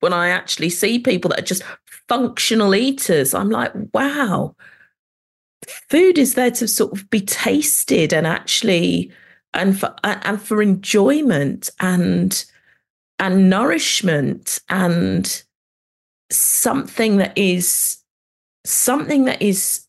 when 0.00 0.12
I 0.12 0.30
actually 0.30 0.70
see 0.70 0.98
people 0.98 1.28
that 1.30 1.40
are 1.40 1.42
just 1.42 1.62
functional 2.08 2.74
eaters. 2.74 3.34
I'm 3.34 3.50
like 3.50 3.72
wow 3.92 4.56
food 5.66 6.18
is 6.18 6.34
there 6.34 6.50
to 6.50 6.68
sort 6.68 6.92
of 6.92 7.08
be 7.10 7.20
tasted 7.20 8.12
and 8.12 8.26
actually 8.26 9.10
and 9.54 9.78
for 9.78 9.94
and 10.04 10.40
for 10.40 10.62
enjoyment 10.62 11.70
and 11.80 12.44
and 13.18 13.48
nourishment 13.48 14.60
and 14.68 15.42
something 16.30 17.18
that 17.18 17.36
is 17.36 17.98
something 18.64 19.24
that 19.24 19.40
is 19.40 19.86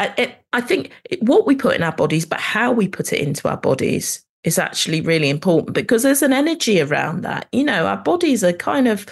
I, 0.00 0.36
I 0.52 0.60
think 0.60 0.92
what 1.20 1.46
we 1.46 1.56
put 1.56 1.76
in 1.76 1.82
our 1.82 1.92
bodies 1.92 2.26
but 2.26 2.40
how 2.40 2.72
we 2.72 2.88
put 2.88 3.12
it 3.12 3.20
into 3.20 3.48
our 3.48 3.56
bodies 3.56 4.24
is 4.44 4.58
actually 4.58 5.00
really 5.00 5.28
important 5.28 5.74
because 5.74 6.02
there's 6.02 6.22
an 6.22 6.32
energy 6.32 6.80
around 6.80 7.22
that. 7.22 7.48
You 7.52 7.64
know 7.64 7.86
our 7.86 7.96
bodies 7.96 8.44
are 8.44 8.52
kind 8.52 8.88
of 8.88 9.06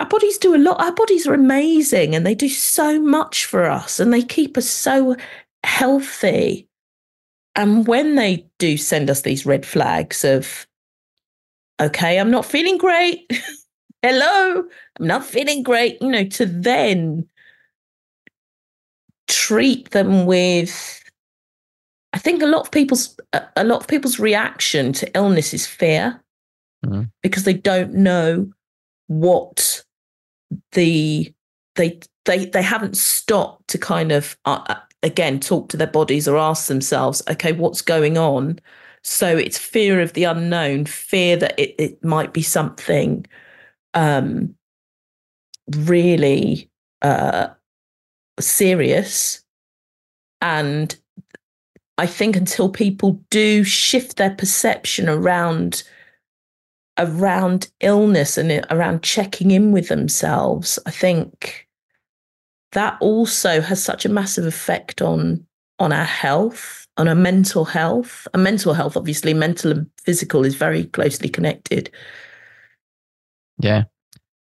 our 0.00 0.06
bodies 0.06 0.38
do 0.38 0.54
a 0.54 0.58
lot. 0.58 0.80
Our 0.80 0.92
bodies 0.92 1.26
are 1.26 1.34
amazing 1.34 2.14
and 2.14 2.26
they 2.26 2.34
do 2.34 2.48
so 2.48 3.00
much 3.00 3.44
for 3.44 3.64
us 3.64 4.00
and 4.00 4.12
they 4.12 4.22
keep 4.22 4.56
us 4.56 4.68
so 4.68 5.16
healthy. 5.62 6.68
And 7.54 7.86
when 7.86 8.16
they 8.16 8.46
do 8.58 8.76
send 8.76 9.08
us 9.08 9.20
these 9.20 9.46
red 9.46 9.64
flags 9.64 10.24
of, 10.24 10.66
okay, 11.80 12.18
I'm 12.18 12.30
not 12.30 12.44
feeling 12.44 12.78
great. 12.78 13.30
Hello, 14.02 14.64
I'm 14.98 15.06
not 15.06 15.24
feeling 15.24 15.62
great, 15.62 16.02
you 16.02 16.08
know, 16.08 16.24
to 16.24 16.44
then 16.44 17.26
treat 19.28 19.90
them 19.90 20.26
with 20.26 21.00
I 22.12 22.18
think 22.18 22.42
a 22.42 22.46
lot 22.46 22.60
of 22.60 22.70
people's 22.70 23.18
a 23.32 23.64
lot 23.64 23.80
of 23.80 23.88
people's 23.88 24.20
reaction 24.20 24.92
to 24.94 25.16
illness 25.16 25.52
is 25.52 25.66
fear 25.66 26.22
mm-hmm. 26.84 27.02
because 27.22 27.44
they 27.44 27.54
don't 27.54 27.94
know 27.94 28.52
what 29.06 29.84
the 30.72 31.32
they 31.76 32.00
they 32.24 32.46
they 32.46 32.62
haven't 32.62 32.96
stopped 32.96 33.68
to 33.68 33.78
kind 33.78 34.12
of 34.12 34.36
uh, 34.44 34.64
uh, 34.68 34.76
again 35.02 35.40
talk 35.40 35.68
to 35.68 35.76
their 35.76 35.86
bodies 35.86 36.28
or 36.28 36.36
ask 36.36 36.68
themselves 36.68 37.22
okay 37.30 37.52
what's 37.52 37.82
going 37.82 38.16
on? 38.18 38.58
So 39.02 39.36
it's 39.36 39.58
fear 39.58 40.00
of 40.00 40.14
the 40.14 40.24
unknown 40.24 40.86
fear 40.86 41.36
that 41.36 41.58
it, 41.58 41.74
it 41.78 42.04
might 42.04 42.32
be 42.32 42.42
something 42.42 43.26
um 43.94 44.54
really 45.70 46.70
uh 47.02 47.48
serious. 48.40 49.42
And 50.40 50.96
i 51.96 52.06
think 52.06 52.36
until 52.36 52.68
people 52.68 53.20
do 53.30 53.64
shift 53.64 54.16
their 54.16 54.34
perception 54.34 55.08
around 55.08 55.84
around 56.98 57.70
illness 57.80 58.38
and 58.38 58.64
around 58.70 59.02
checking 59.02 59.50
in 59.50 59.72
with 59.72 59.88
themselves, 59.88 60.78
I 60.86 60.90
think 60.90 61.68
that 62.72 62.96
also 63.00 63.60
has 63.60 63.82
such 63.82 64.04
a 64.04 64.08
massive 64.08 64.46
effect 64.46 65.02
on 65.02 65.46
on 65.80 65.92
our 65.92 66.04
health, 66.04 66.86
on 66.96 67.08
our 67.08 67.14
mental 67.14 67.64
health. 67.64 68.28
And 68.32 68.44
mental 68.44 68.74
health, 68.74 68.96
obviously, 68.96 69.34
mental 69.34 69.72
and 69.72 69.90
physical 70.02 70.44
is 70.44 70.54
very 70.54 70.84
closely 70.84 71.28
connected. 71.28 71.90
Yeah. 73.58 73.84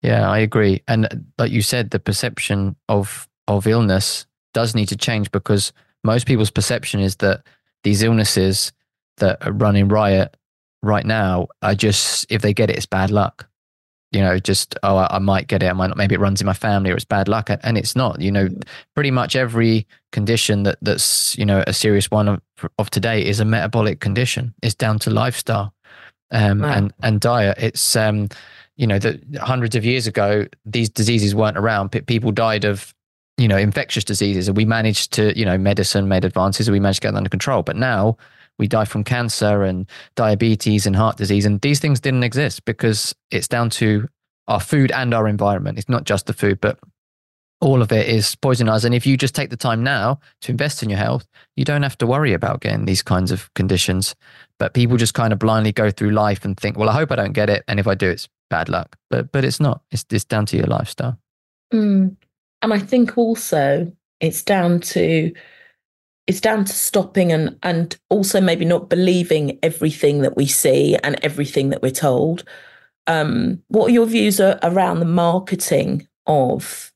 Yeah, 0.02 0.30
I 0.30 0.38
agree. 0.38 0.82
And 0.86 1.06
uh, 1.06 1.16
like 1.38 1.52
you 1.52 1.62
said, 1.62 1.90
the 1.90 1.98
perception 1.98 2.76
of 2.88 3.28
of 3.48 3.66
illness 3.66 4.26
does 4.54 4.74
need 4.74 4.88
to 4.88 4.96
change 4.96 5.30
because 5.30 5.72
most 6.04 6.26
people's 6.26 6.50
perception 6.50 7.00
is 7.00 7.16
that 7.16 7.42
these 7.82 8.02
illnesses 8.02 8.72
that 9.18 9.44
are 9.46 9.52
running 9.52 9.88
riot 9.88 10.36
right 10.82 11.04
now 11.04 11.48
I 11.62 11.74
just 11.74 12.26
if 12.30 12.42
they 12.42 12.54
get 12.54 12.70
it, 12.70 12.76
it's 12.76 12.86
bad 12.86 13.10
luck. 13.10 13.48
You 14.12 14.20
know, 14.20 14.38
just 14.38 14.76
oh, 14.82 14.96
I, 14.96 15.16
I 15.16 15.18
might 15.18 15.48
get 15.48 15.62
it. 15.62 15.66
I 15.66 15.72
might 15.72 15.88
not. 15.88 15.96
Maybe 15.96 16.14
it 16.14 16.20
runs 16.20 16.40
in 16.40 16.46
my 16.46 16.54
family, 16.54 16.90
or 16.90 16.94
it's 16.94 17.04
bad 17.04 17.28
luck, 17.28 17.50
and 17.50 17.76
it's 17.76 17.96
not. 17.96 18.20
You 18.20 18.30
know, 18.30 18.48
pretty 18.94 19.10
much 19.10 19.34
every 19.34 19.86
condition 20.12 20.62
that 20.62 20.78
that's 20.80 21.36
you 21.36 21.44
know 21.44 21.64
a 21.66 21.72
serious 21.72 22.10
one 22.10 22.28
of, 22.28 22.40
of 22.78 22.88
today 22.88 23.24
is 23.24 23.40
a 23.40 23.44
metabolic 23.44 24.00
condition. 24.00 24.54
It's 24.62 24.74
down 24.74 24.98
to 25.00 25.10
lifestyle 25.10 25.74
um, 26.30 26.60
wow. 26.60 26.72
and 26.72 26.94
and 27.02 27.20
diet. 27.20 27.58
It's 27.58 27.96
um, 27.96 28.28
you 28.76 28.86
know 28.86 28.98
that 28.98 29.20
hundreds 29.40 29.74
of 29.74 29.84
years 29.84 30.06
ago 30.06 30.46
these 30.64 30.88
diseases 30.88 31.34
weren't 31.34 31.58
around. 31.58 31.90
P- 31.90 32.00
people 32.02 32.30
died 32.30 32.64
of 32.64 32.94
you 33.36 33.48
know 33.48 33.56
infectious 33.56 34.04
diseases, 34.04 34.48
and 34.48 34.56
we 34.56 34.64
managed 34.64 35.12
to 35.14 35.36
you 35.38 35.44
know 35.44 35.58
medicine 35.58 36.08
made 36.08 36.24
advances, 36.24 36.68
and 36.68 36.72
we 36.72 36.80
managed 36.80 37.02
to 37.02 37.08
get 37.08 37.10
them 37.10 37.18
under 37.18 37.30
control. 37.30 37.62
But 37.62 37.76
now 37.76 38.16
we 38.58 38.68
die 38.68 38.84
from 38.84 39.04
cancer 39.04 39.62
and 39.62 39.88
diabetes 40.14 40.86
and 40.86 40.96
heart 40.96 41.16
disease. 41.16 41.44
And 41.44 41.60
these 41.60 41.80
things 41.80 42.00
didn't 42.00 42.24
exist 42.24 42.64
because 42.64 43.14
it's 43.30 43.48
down 43.48 43.70
to 43.70 44.08
our 44.48 44.60
food 44.60 44.92
and 44.92 45.12
our 45.12 45.28
environment. 45.28 45.78
It's 45.78 45.88
not 45.88 46.04
just 46.04 46.26
the 46.26 46.32
food, 46.32 46.60
but 46.60 46.78
all 47.60 47.80
of 47.82 47.90
it 47.90 48.08
is 48.08 48.34
poisonous. 48.34 48.84
And 48.84 48.94
if 48.94 49.06
you 49.06 49.16
just 49.16 49.34
take 49.34 49.50
the 49.50 49.56
time 49.56 49.82
now 49.82 50.20
to 50.42 50.52
invest 50.52 50.82
in 50.82 50.90
your 50.90 50.98
health, 50.98 51.26
you 51.56 51.64
don't 51.64 51.82
have 51.82 51.98
to 51.98 52.06
worry 52.06 52.32
about 52.32 52.60
getting 52.60 52.84
these 52.84 53.02
kinds 53.02 53.30
of 53.30 53.52
conditions. 53.54 54.14
But 54.58 54.74
people 54.74 54.96
just 54.96 55.14
kind 55.14 55.32
of 55.32 55.38
blindly 55.38 55.72
go 55.72 55.90
through 55.90 56.10
life 56.10 56.44
and 56.44 56.58
think, 56.58 56.76
well, 56.76 56.90
I 56.90 56.92
hope 56.92 57.10
I 57.10 57.16
don't 57.16 57.32
get 57.32 57.50
it. 57.50 57.64
And 57.66 57.80
if 57.80 57.86
I 57.86 57.94
do, 57.94 58.10
it's 58.10 58.28
bad 58.50 58.68
luck. 58.68 58.96
But 59.10 59.32
but 59.32 59.44
it's 59.44 59.60
not. 59.60 59.82
It's 59.90 60.04
it's 60.10 60.24
down 60.24 60.46
to 60.46 60.56
your 60.56 60.66
lifestyle. 60.66 61.18
Mm. 61.72 62.16
And 62.62 62.72
I 62.72 62.78
think 62.78 63.16
also 63.16 63.92
it's 64.20 64.42
down 64.42 64.80
to 64.80 65.32
it's 66.26 66.40
down 66.40 66.64
to 66.64 66.72
stopping 66.72 67.32
and 67.32 67.56
and 67.62 67.96
also 68.10 68.40
maybe 68.40 68.64
not 68.64 68.88
believing 68.88 69.58
everything 69.62 70.22
that 70.22 70.36
we 70.36 70.46
see 70.46 70.96
and 71.02 71.18
everything 71.22 71.70
that 71.70 71.82
we're 71.82 71.90
told. 71.90 72.44
Um, 73.06 73.62
what 73.68 73.88
are 73.88 73.94
your 73.94 74.06
views 74.06 74.40
are 74.40 74.58
around 74.62 74.98
the 74.98 75.06
marketing 75.06 76.08
of 76.26 76.92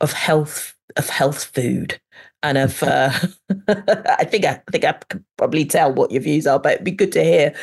of 0.00 0.12
health 0.12 0.76
of 0.96 1.08
health 1.08 1.44
food 1.44 2.00
and 2.42 2.58
of 2.58 2.82
uh, 2.82 3.10
I 3.68 4.24
think 4.24 4.44
I, 4.44 4.60
I 4.68 4.70
think 4.70 4.84
I 4.84 4.92
can 5.08 5.24
probably 5.36 5.64
tell 5.64 5.92
what 5.92 6.12
your 6.12 6.22
views 6.22 6.46
are, 6.46 6.58
but 6.58 6.74
it'd 6.74 6.84
be 6.84 6.90
good 6.90 7.12
to 7.12 7.24
hear 7.24 7.54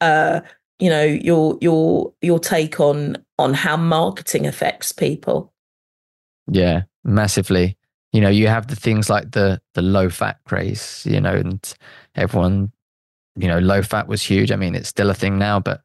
uh, 0.00 0.40
you 0.78 0.90
know 0.90 1.02
your 1.02 1.58
your 1.60 2.12
your 2.22 2.38
take 2.38 2.78
on 2.78 3.16
on 3.38 3.54
how 3.54 3.76
marketing 3.76 4.46
affects 4.46 4.92
people. 4.92 5.52
Yeah, 6.48 6.82
massively 7.02 7.76
you 8.12 8.20
know 8.20 8.28
you 8.28 8.48
have 8.48 8.66
the 8.66 8.76
things 8.76 9.08
like 9.08 9.32
the 9.32 9.60
the 9.74 9.82
low 9.82 10.08
fat 10.08 10.38
craze 10.44 11.06
you 11.08 11.20
know 11.20 11.34
and 11.34 11.74
everyone 12.14 12.72
you 13.36 13.48
know 13.48 13.58
low 13.58 13.82
fat 13.82 14.08
was 14.08 14.22
huge. 14.22 14.52
I 14.52 14.56
mean 14.56 14.74
it's 14.74 14.88
still 14.88 15.10
a 15.10 15.14
thing 15.14 15.38
now 15.38 15.58
but 15.58 15.82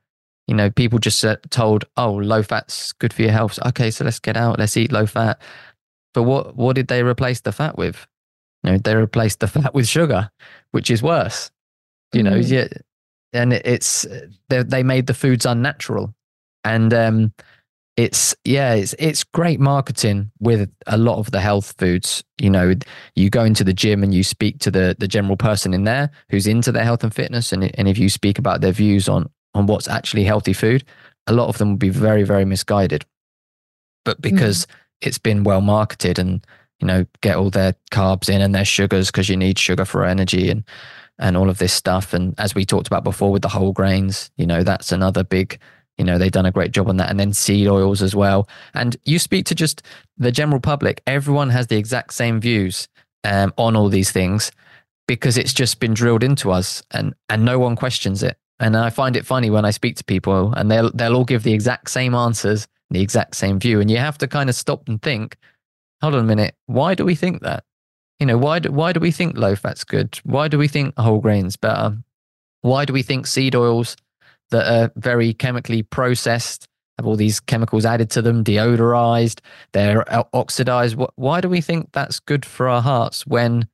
you 0.48 0.56
know 0.56 0.70
people 0.70 1.00
just 1.00 1.26
told 1.50 1.86
oh 1.96 2.14
low 2.14 2.44
fat's 2.44 2.92
good 2.94 3.14
for 3.14 3.22
your 3.22 3.32
health. 3.32 3.60
Okay 3.66 3.92
so 3.92 4.04
let's 4.06 4.20
get 4.20 4.38
out 4.38 4.60
let's 4.60 4.78
eat 4.78 4.92
low 4.92 5.06
fat. 5.06 5.40
But 6.14 6.24
what 6.24 6.56
what 6.56 6.76
did 6.76 6.88
they 6.88 7.04
replace 7.04 7.42
the 7.42 7.52
fat 7.52 7.78
with? 7.78 8.06
You 8.64 8.72
know 8.72 8.78
they 8.78 8.96
replaced 8.96 9.40
the 9.40 9.48
fat 9.56 9.74
with 9.74 9.88
sugar 9.88 10.30
which 10.72 10.92
is 10.92 11.02
worse 11.02 11.52
you 12.14 12.24
know 12.24 12.40
mm. 12.40 12.50
yeah 12.50 12.68
and 13.34 13.54
it's 13.54 14.06
they 14.50 14.84
made 14.84 15.08
the 15.08 15.14
foods 15.14 15.46
unnatural. 15.46 16.14
And 16.64 16.94
um 16.94 17.34
it's 17.98 18.36
yeah 18.46 18.76
it's 18.76 18.94
it's 19.00 19.24
great 19.24 19.60
marketing 19.60 20.32
with 20.40 20.72
a 20.86 20.98
lot 20.98 21.18
of 21.18 21.32
the 21.32 21.42
health 21.42 21.74
foods 21.80 22.24
you 22.40 22.50
know 22.50 22.76
you 23.16 23.30
go 23.30 23.44
into 23.44 23.64
the 23.64 23.74
gym 23.74 24.04
and 24.04 24.14
you 24.14 24.24
speak 24.24 24.60
to 24.60 24.70
the 24.70 24.96
the 25.00 25.08
general 25.08 25.36
person 25.36 25.74
in 25.74 25.84
there 25.84 26.12
who's 26.30 26.46
into 26.46 26.72
their 26.72 26.84
health 26.84 27.04
and 27.04 27.14
fitness 27.14 27.52
and, 27.52 27.64
and 27.78 27.88
if 27.88 27.98
you 27.98 28.08
speak 28.08 28.38
about 28.38 28.62
their 28.62 28.72
views 28.72 29.10
on 29.10 29.28
on 29.56 29.66
what's 29.66 29.88
actually 29.88 30.24
healthy 30.24 30.54
food 30.54 30.84
a 31.26 31.34
lot 31.34 31.50
of 31.50 31.58
them 31.58 31.72
will 31.72 31.78
be 31.78 31.90
very 31.90 32.24
very 32.24 32.46
misguided 32.46 33.04
but 34.06 34.22
because 34.22 34.68
mm. 34.68 34.70
it's 35.02 35.18
been 35.18 35.44
well 35.44 35.62
marketed 35.62 36.20
and 36.20 36.46
you 36.80 36.86
know 36.86 37.04
get 37.22 37.36
all 37.36 37.50
their 37.50 37.74
carbs 37.92 38.30
in 38.30 38.42
and 38.42 38.54
their 38.54 38.64
sugars 38.64 39.08
because 39.08 39.28
you 39.28 39.36
need 39.36 39.58
sugar 39.58 39.86
for 39.86 40.06
energy 40.06 40.52
and 40.52 40.64
and 41.20 41.36
all 41.36 41.50
of 41.50 41.58
this 41.58 41.74
stuff. 41.74 42.14
And 42.14 42.36
as 42.40 42.54
we 42.54 42.66
talked 42.66 42.88
about 42.88 43.04
before 43.04 43.32
with 43.32 43.42
the 43.42 43.48
whole 43.48 43.74
grains, 43.74 44.30
you 44.38 44.46
know, 44.46 44.64
that's 44.64 44.92
another 44.92 45.24
big, 45.24 45.60
you 45.98 46.06
know, 46.06 46.18
they've 46.18 46.32
done 46.32 46.46
a 46.46 46.52
great 46.52 46.72
job 46.72 46.90
on 46.90 46.98
that. 46.98 47.10
And 47.10 47.20
then 47.20 47.34
seed 47.34 47.68
oils 47.68 48.02
as 48.02 48.16
well. 48.16 48.48
And 48.74 48.96
you 49.06 49.20
speak 49.20 49.46
to 49.48 49.56
just 49.56 49.82
the 50.18 50.32
general 50.32 50.60
public, 50.60 51.02
everyone 51.08 51.50
has 51.50 51.68
the 51.68 51.78
exact 51.78 52.14
same 52.14 52.40
views 52.40 52.88
um, 53.24 53.54
on 53.58 53.76
all 53.76 53.90
these 53.90 54.12
things 54.12 54.52
because 55.08 55.38
it's 55.38 55.54
just 55.54 55.80
been 55.80 55.94
drilled 55.94 56.24
into 56.24 56.52
us 56.52 56.84
and, 56.92 57.16
and 57.30 57.44
no 57.44 57.60
one 57.60 57.76
questions 57.76 58.24
it. 58.24 58.38
And 58.60 58.76
I 58.76 58.90
find 58.90 59.16
it 59.16 59.26
funny 59.26 59.50
when 59.50 59.66
I 59.66 59.72
speak 59.72 59.96
to 59.98 60.04
people 60.04 60.54
and 60.54 60.70
they'll, 60.70 60.92
they'll 60.92 61.16
all 61.16 61.26
give 61.26 61.44
the 61.44 61.54
exact 61.54 61.90
same 61.90 62.14
answers, 62.16 62.68
the 62.90 63.02
exact 63.02 63.36
same 63.36 63.60
view. 63.60 63.80
And 63.80 63.90
you 63.90 63.98
have 63.98 64.18
to 64.20 64.28
kind 64.28 64.50
of 64.50 64.56
stop 64.56 64.88
and 64.88 65.02
think, 65.02 65.38
hold 66.02 66.16
on 66.16 66.22
a 66.22 66.24
minute, 66.24 66.56
why 66.66 66.96
do 66.96 67.06
we 67.06 67.16
think 67.16 67.42
that? 67.42 67.64
You 68.20 68.26
know, 68.26 68.38
why 68.38 68.60
do, 68.60 68.72
why 68.72 68.94
do 68.94 69.00
we 69.00 69.12
think 69.12 69.38
low 69.38 69.56
fat's 69.56 69.84
good? 69.84 70.20
Why 70.24 70.48
do 70.48 70.58
we 70.58 70.68
think 70.68 70.98
whole 70.98 71.20
grains 71.20 71.56
better? 71.56 71.98
Why 72.62 72.86
do 72.86 72.94
we 72.94 73.04
think 73.04 73.28
seed 73.28 73.56
oils 73.56 73.96
that 74.52 74.68
are 74.68 74.92
very 74.96 75.34
chemically 75.34 75.84
processed 75.84 76.68
have 76.98 77.06
all 77.06 77.16
these 77.16 77.40
chemicals 77.40 77.86
added 77.86 78.10
to 78.12 78.22
them, 78.22 78.44
deodorized, 78.44 79.40
they're 79.72 80.04
oxidized? 80.36 80.98
Why 81.16 81.42
do 81.42 81.50
we 81.50 81.62
think 81.62 81.92
that's 81.92 82.20
good 82.20 82.46
for 82.46 82.68
our 82.68 82.82
hearts 82.82 83.26
when, 83.28 83.68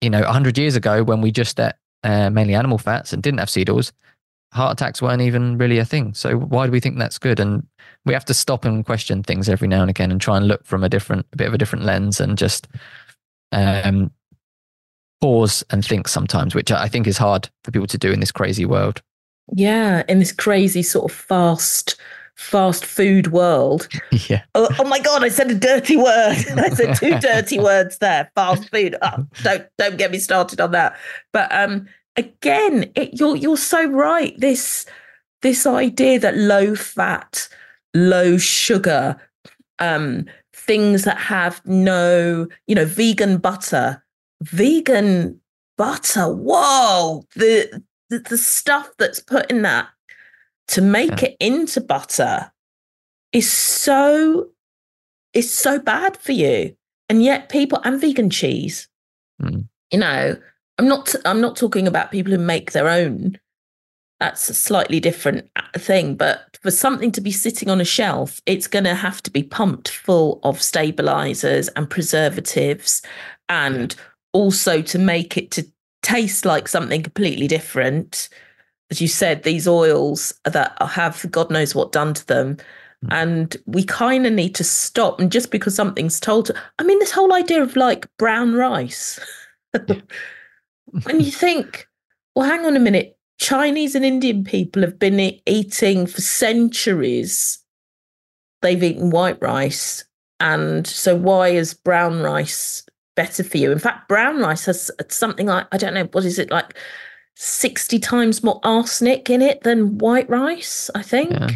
you 0.00 0.10
know, 0.10 0.20
100 0.20 0.58
years 0.58 0.76
ago, 0.76 1.02
when 1.02 1.20
we 1.20 1.30
just 1.30 1.58
ate 1.58 1.72
uh, 2.04 2.30
mainly 2.30 2.54
animal 2.54 2.78
fats 2.78 3.12
and 3.12 3.22
didn't 3.22 3.38
have 3.38 3.48
seed 3.48 3.70
oils, 3.70 3.92
heart 4.52 4.72
attacks 4.78 5.00
weren't 5.00 5.22
even 5.22 5.56
really 5.56 5.78
a 5.78 5.84
thing. 5.84 6.12
So 6.12 6.36
why 6.36 6.66
do 6.66 6.72
we 6.72 6.80
think 6.80 6.98
that's 6.98 7.18
good? 7.18 7.40
And 7.40 7.66
we 8.04 8.12
have 8.12 8.24
to 8.26 8.34
stop 8.34 8.64
and 8.64 8.84
question 8.84 9.22
things 9.22 9.48
every 9.48 9.68
now 9.68 9.80
and 9.80 9.90
again 9.90 10.10
and 10.10 10.20
try 10.20 10.36
and 10.36 10.46
look 10.46 10.64
from 10.66 10.84
a 10.84 10.88
different, 10.88 11.26
a 11.32 11.36
bit 11.36 11.48
of 11.48 11.54
a 11.54 11.58
different 11.58 11.86
lens 11.86 12.20
and 12.20 12.36
just 12.36 12.68
um, 13.52 14.10
pause 15.22 15.64
and 15.70 15.82
think 15.84 16.06
sometimes, 16.06 16.54
which 16.54 16.70
I 16.70 16.88
think 16.88 17.06
is 17.06 17.16
hard 17.16 17.48
for 17.64 17.70
people 17.70 17.86
to 17.86 17.98
do 17.98 18.12
in 18.12 18.20
this 18.20 18.32
crazy 18.32 18.66
world. 18.66 19.00
Yeah, 19.54 20.02
in 20.08 20.18
this 20.18 20.32
crazy 20.32 20.82
sort 20.82 21.10
of 21.10 21.16
fast, 21.16 21.96
fast 22.34 22.84
food 22.84 23.28
world. 23.28 23.88
Yeah. 24.28 24.42
Oh, 24.54 24.68
oh, 24.78 24.84
my 24.84 25.00
god, 25.00 25.24
I 25.24 25.28
said 25.28 25.50
a 25.50 25.54
dirty 25.54 25.96
word. 25.96 26.06
I 26.56 26.68
said 26.70 26.94
two 26.94 27.18
dirty 27.18 27.58
words 27.58 27.98
there. 27.98 28.30
Fast 28.34 28.68
food. 28.70 28.94
Oh, 29.02 29.26
don't 29.42 29.66
don't 29.78 29.98
get 29.98 30.12
me 30.12 30.18
started 30.18 30.60
on 30.60 30.70
that. 30.72 30.96
But 31.32 31.52
um, 31.52 31.88
again, 32.16 32.90
it, 32.94 33.18
you're 33.18 33.36
you're 33.36 33.56
so 33.56 33.84
right. 33.84 34.38
This 34.38 34.86
this 35.40 35.66
idea 35.66 36.20
that 36.20 36.36
low 36.36 36.74
fat, 36.74 37.48
low 37.94 38.38
sugar, 38.38 39.16
um, 39.80 40.26
things 40.54 41.02
that 41.02 41.18
have 41.18 41.60
no, 41.66 42.46
you 42.66 42.74
know, 42.74 42.84
vegan 42.84 43.38
butter, 43.38 44.02
vegan 44.42 45.40
butter. 45.76 46.32
Whoa, 46.32 47.24
the 47.34 47.82
the, 48.12 48.18
the 48.18 48.38
stuff 48.38 48.90
that's 48.98 49.20
put 49.20 49.50
in 49.50 49.62
that 49.62 49.88
to 50.68 50.82
make 50.82 51.22
yeah. 51.22 51.28
it 51.28 51.36
into 51.40 51.80
butter 51.80 52.52
is 53.32 53.50
so 53.50 54.48
is 55.32 55.50
so 55.50 55.78
bad 55.78 56.18
for 56.18 56.32
you. 56.32 56.76
And 57.08 57.22
yet 57.22 57.48
people 57.48 57.80
and 57.84 57.98
vegan 57.98 58.28
cheese. 58.28 58.86
Mm. 59.40 59.66
You 59.90 59.98
know, 59.98 60.36
I'm 60.78 60.88
not 60.88 61.14
I'm 61.24 61.40
not 61.40 61.56
talking 61.56 61.86
about 61.86 62.10
people 62.10 62.32
who 62.32 62.38
make 62.38 62.72
their 62.72 62.88
own 62.88 63.38
that's 64.20 64.48
a 64.48 64.54
slightly 64.54 65.00
different 65.00 65.50
uh, 65.56 65.78
thing. 65.78 66.14
But 66.14 66.58
for 66.62 66.70
something 66.70 67.10
to 67.12 67.20
be 67.20 67.32
sitting 67.32 67.68
on 67.68 67.80
a 67.80 67.84
shelf, 67.84 68.40
it's 68.46 68.68
going 68.68 68.84
to 68.84 68.94
have 68.94 69.20
to 69.22 69.32
be 69.32 69.42
pumped 69.42 69.88
full 69.88 70.38
of 70.44 70.62
stabilizers 70.62 71.66
and 71.68 71.90
preservatives, 71.90 73.02
and 73.48 73.96
also 74.32 74.80
to 74.82 74.98
make 74.98 75.36
it 75.36 75.50
to 75.52 75.66
taste 76.02 76.44
like 76.44 76.68
something 76.68 77.02
completely 77.02 77.48
different. 77.48 78.28
As 78.90 79.00
you 79.00 79.08
said, 79.08 79.42
these 79.42 79.66
oils 79.66 80.34
that 80.44 80.76
have 80.80 81.24
God 81.30 81.50
knows 81.50 81.74
what 81.74 81.92
done 81.92 82.14
to 82.14 82.26
them. 82.26 82.58
Hmm. 83.02 83.12
And 83.12 83.56
we 83.66 83.84
kind 83.84 84.26
of 84.26 84.32
need 84.32 84.54
to 84.56 84.64
stop. 84.64 85.18
And 85.18 85.32
just 85.32 85.50
because 85.50 85.74
something's 85.74 86.20
told 86.20 86.46
to, 86.46 86.54
I 86.78 86.82
mean, 86.82 86.98
this 86.98 87.12
whole 87.12 87.32
idea 87.32 87.62
of 87.62 87.76
like 87.76 88.06
brown 88.18 88.54
rice. 88.54 89.18
when 91.04 91.20
you 91.20 91.30
think, 91.30 91.86
well, 92.34 92.48
hang 92.48 92.66
on 92.66 92.76
a 92.76 92.80
minute, 92.80 93.16
Chinese 93.38 93.94
and 93.94 94.04
Indian 94.04 94.44
people 94.44 94.82
have 94.82 94.98
been 94.98 95.38
eating 95.46 96.06
for 96.06 96.20
centuries. 96.20 97.58
They've 98.60 98.82
eaten 98.82 99.10
white 99.10 99.40
rice. 99.40 100.04
And 100.38 100.86
so, 100.86 101.14
why 101.16 101.48
is 101.48 101.72
brown 101.72 102.20
rice 102.20 102.84
better 103.22 103.44
for 103.44 103.56
you? 103.56 103.70
In 103.70 103.78
fact, 103.78 104.08
brown 104.08 104.38
rice 104.38 104.64
has 104.64 104.90
something 105.08 105.46
like, 105.46 105.66
I 105.70 105.78
don't 105.78 105.94
know, 105.94 106.08
what 106.12 106.24
is 106.24 106.38
it 106.38 106.50
like 106.50 106.76
60 107.36 107.98
times 108.00 108.42
more 108.42 108.60
arsenic 108.64 109.30
in 109.30 109.40
it 109.40 109.62
than 109.62 109.98
white 109.98 110.28
rice, 110.28 110.90
I 110.94 111.02
think. 111.02 111.30
Yeah. 111.30 111.50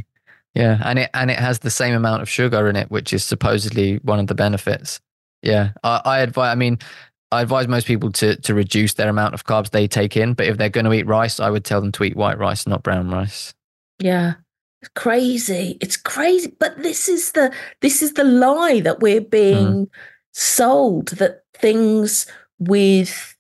yeah. 0.55 0.83
And 0.85 1.01
it 1.01 1.11
and 1.13 1.31
it 1.31 1.39
has 1.39 1.61
the 1.61 1.71
same 1.71 1.95
amount 1.95 2.23
of 2.23 2.29
sugar 2.29 2.69
in 2.69 2.77
it, 2.77 2.91
which 2.91 3.13
is 3.13 3.25
supposedly 3.25 3.97
one 3.99 4.21
of 4.21 4.29
the 4.29 4.35
benefits. 4.35 5.01
Yeah. 5.43 5.73
I, 5.83 6.01
I 6.05 6.19
advise 6.21 6.53
I 6.53 6.55
mean, 6.55 6.79
I 7.33 7.43
advise 7.43 7.67
most 7.67 7.87
people 7.87 8.13
to 8.13 8.37
to 8.37 8.55
reduce 8.55 8.95
their 8.95 9.09
amount 9.09 9.35
of 9.35 9.45
carbs 9.45 9.71
they 9.71 9.89
take 9.89 10.17
in. 10.17 10.35
But 10.35 10.47
if 10.47 10.57
they're 10.57 10.69
going 10.69 10.87
to 10.87 10.93
eat 10.93 11.07
rice, 11.07 11.41
I 11.41 11.51
would 11.51 11.65
tell 11.65 11.81
them 11.81 11.93
to 11.93 12.05
eat 12.05 12.17
white 12.17 12.39
rice, 12.39 12.67
not 12.67 12.83
brown 12.83 13.11
rice. 13.11 13.55
Yeah, 13.99 14.35
it's 14.81 14.91
crazy. 14.95 15.79
It's 15.81 15.97
crazy. 15.97 16.55
But 16.59 16.83
this 16.83 17.09
is 17.09 17.33
the 17.33 17.53
this 17.81 18.03
is 18.03 18.15
the 18.15 18.25
lie 18.25 18.81
that 18.81 19.01
we're 19.01 19.21
being 19.21 19.87
mm. 19.87 19.91
Sold 20.37 21.09
that 21.09 21.43
things 21.55 22.27
with 22.59 23.37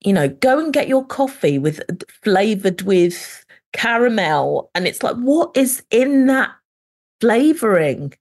you 0.00 0.12
know 0.12 0.28
go 0.28 0.58
and 0.58 0.72
get 0.72 0.88
your 0.88 1.04
coffee 1.04 1.58
with 1.58 1.80
flavored 2.22 2.82
with 2.82 3.44
caramel 3.72 4.70
and 4.74 4.86
it's 4.86 5.02
like 5.02 5.16
what 5.16 5.54
is 5.56 5.82
in 5.90 6.26
that 6.26 6.50
flavoring 7.20 8.12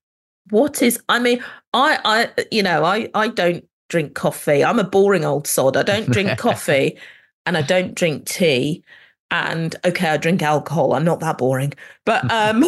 what 0.49 0.81
is 0.81 1.01
i 1.09 1.17
mean 1.17 1.43
i 1.73 1.97
i 2.05 2.45
you 2.51 2.61
know 2.61 2.83
i 2.83 3.09
i 3.13 3.27
don't 3.27 3.63
drink 3.89 4.13
coffee. 4.13 4.63
I'm 4.63 4.79
a 4.79 4.83
boring 4.83 5.25
old 5.25 5.47
sod. 5.47 5.75
I 5.75 5.83
don't 5.83 6.09
drink 6.09 6.37
coffee 6.37 6.97
and 7.45 7.57
I 7.57 7.61
don't 7.61 7.95
drink 7.95 8.25
tea. 8.25 8.83
And 9.31 9.75
okay, 9.85 10.09
I 10.09 10.17
drink 10.17 10.41
alcohol. 10.41 10.93
I'm 10.93 11.03
not 11.03 11.19
that 11.19 11.37
boring. 11.37 11.73
But 12.05 12.31
um, 12.31 12.63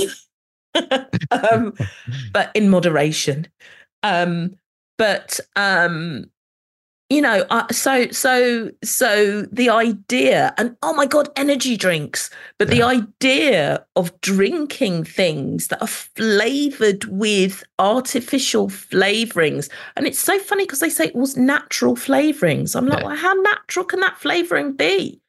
um 1.32 1.74
but 2.34 2.52
in 2.54 2.70
moderation. 2.70 3.48
Um, 4.04 4.56
but 5.02 5.40
um 5.56 6.26
you 7.10 7.24
know 7.24 7.44
uh, 7.50 7.68
so 7.72 8.08
so 8.12 8.70
so 8.84 9.42
the 9.52 9.68
idea 9.68 10.54
and 10.60 10.78
oh 10.84 10.94
my 10.94 11.08
god 11.08 11.28
energy 11.36 11.76
drinks 11.76 12.30
but 12.60 12.68
yeah. 12.68 12.76
the 12.76 12.84
idea 12.84 13.84
of 13.96 14.22
drinking 14.22 15.04
things 15.04 15.70
that 15.70 15.82
are 15.82 15.88
flavored 15.88 17.04
with 17.06 17.64
artificial 17.80 18.68
flavorings 18.68 19.70
and 19.98 20.06
it's 20.06 20.20
so 20.20 20.38
funny 20.38 20.66
because 20.66 20.82
they 20.82 20.90
say 20.90 21.06
it 21.06 21.16
was 21.16 21.36
natural 21.36 21.96
flavorings 21.96 22.76
i'm 22.76 22.86
like 22.86 23.00
yeah. 23.00 23.08
well, 23.08 23.18
how 23.18 23.34
natural 23.34 23.84
can 23.84 24.00
that 24.02 24.20
flavoring 24.20 24.72
be 24.72 25.20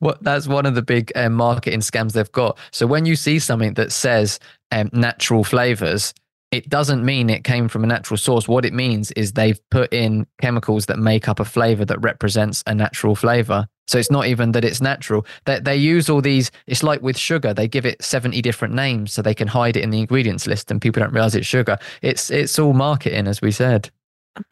what 0.00 0.20
that's 0.24 0.48
one 0.48 0.66
of 0.66 0.74
the 0.74 0.82
big 0.82 1.12
um, 1.14 1.34
marketing 1.34 1.80
scams 1.80 2.14
they've 2.14 2.32
got 2.32 2.58
so 2.72 2.84
when 2.84 3.06
you 3.06 3.14
see 3.14 3.38
something 3.38 3.74
that 3.74 3.92
says 3.92 4.40
um, 4.72 4.90
natural 4.92 5.44
flavors 5.44 6.12
it 6.54 6.68
doesn't 6.68 7.04
mean 7.04 7.28
it 7.30 7.42
came 7.42 7.66
from 7.68 7.82
a 7.82 7.86
natural 7.88 8.16
source. 8.16 8.46
What 8.46 8.64
it 8.64 8.72
means 8.72 9.10
is 9.12 9.32
they've 9.32 9.58
put 9.70 9.92
in 9.92 10.24
chemicals 10.40 10.86
that 10.86 11.00
make 11.00 11.28
up 11.28 11.40
a 11.40 11.44
flavor 11.44 11.84
that 11.84 11.98
represents 12.00 12.62
a 12.68 12.74
natural 12.74 13.16
flavor. 13.16 13.66
So 13.88 13.98
it's 13.98 14.10
not 14.10 14.26
even 14.26 14.52
that 14.52 14.64
it's 14.64 14.80
natural. 14.80 15.26
They, 15.46 15.58
they 15.58 15.76
use 15.76 16.08
all 16.08 16.20
these, 16.20 16.52
it's 16.68 16.84
like 16.84 17.02
with 17.02 17.18
sugar, 17.18 17.52
they 17.52 17.66
give 17.66 17.84
it 17.84 18.00
70 18.02 18.40
different 18.40 18.72
names 18.72 19.12
so 19.12 19.20
they 19.20 19.34
can 19.34 19.48
hide 19.48 19.76
it 19.76 19.82
in 19.82 19.90
the 19.90 19.98
ingredients 19.98 20.46
list 20.46 20.70
and 20.70 20.80
people 20.80 21.02
don't 21.02 21.12
realize 21.12 21.34
it's 21.34 21.46
sugar. 21.46 21.76
It's, 22.02 22.30
it's 22.30 22.56
all 22.56 22.72
marketing, 22.72 23.26
as 23.26 23.42
we 23.42 23.50
said. 23.50 23.90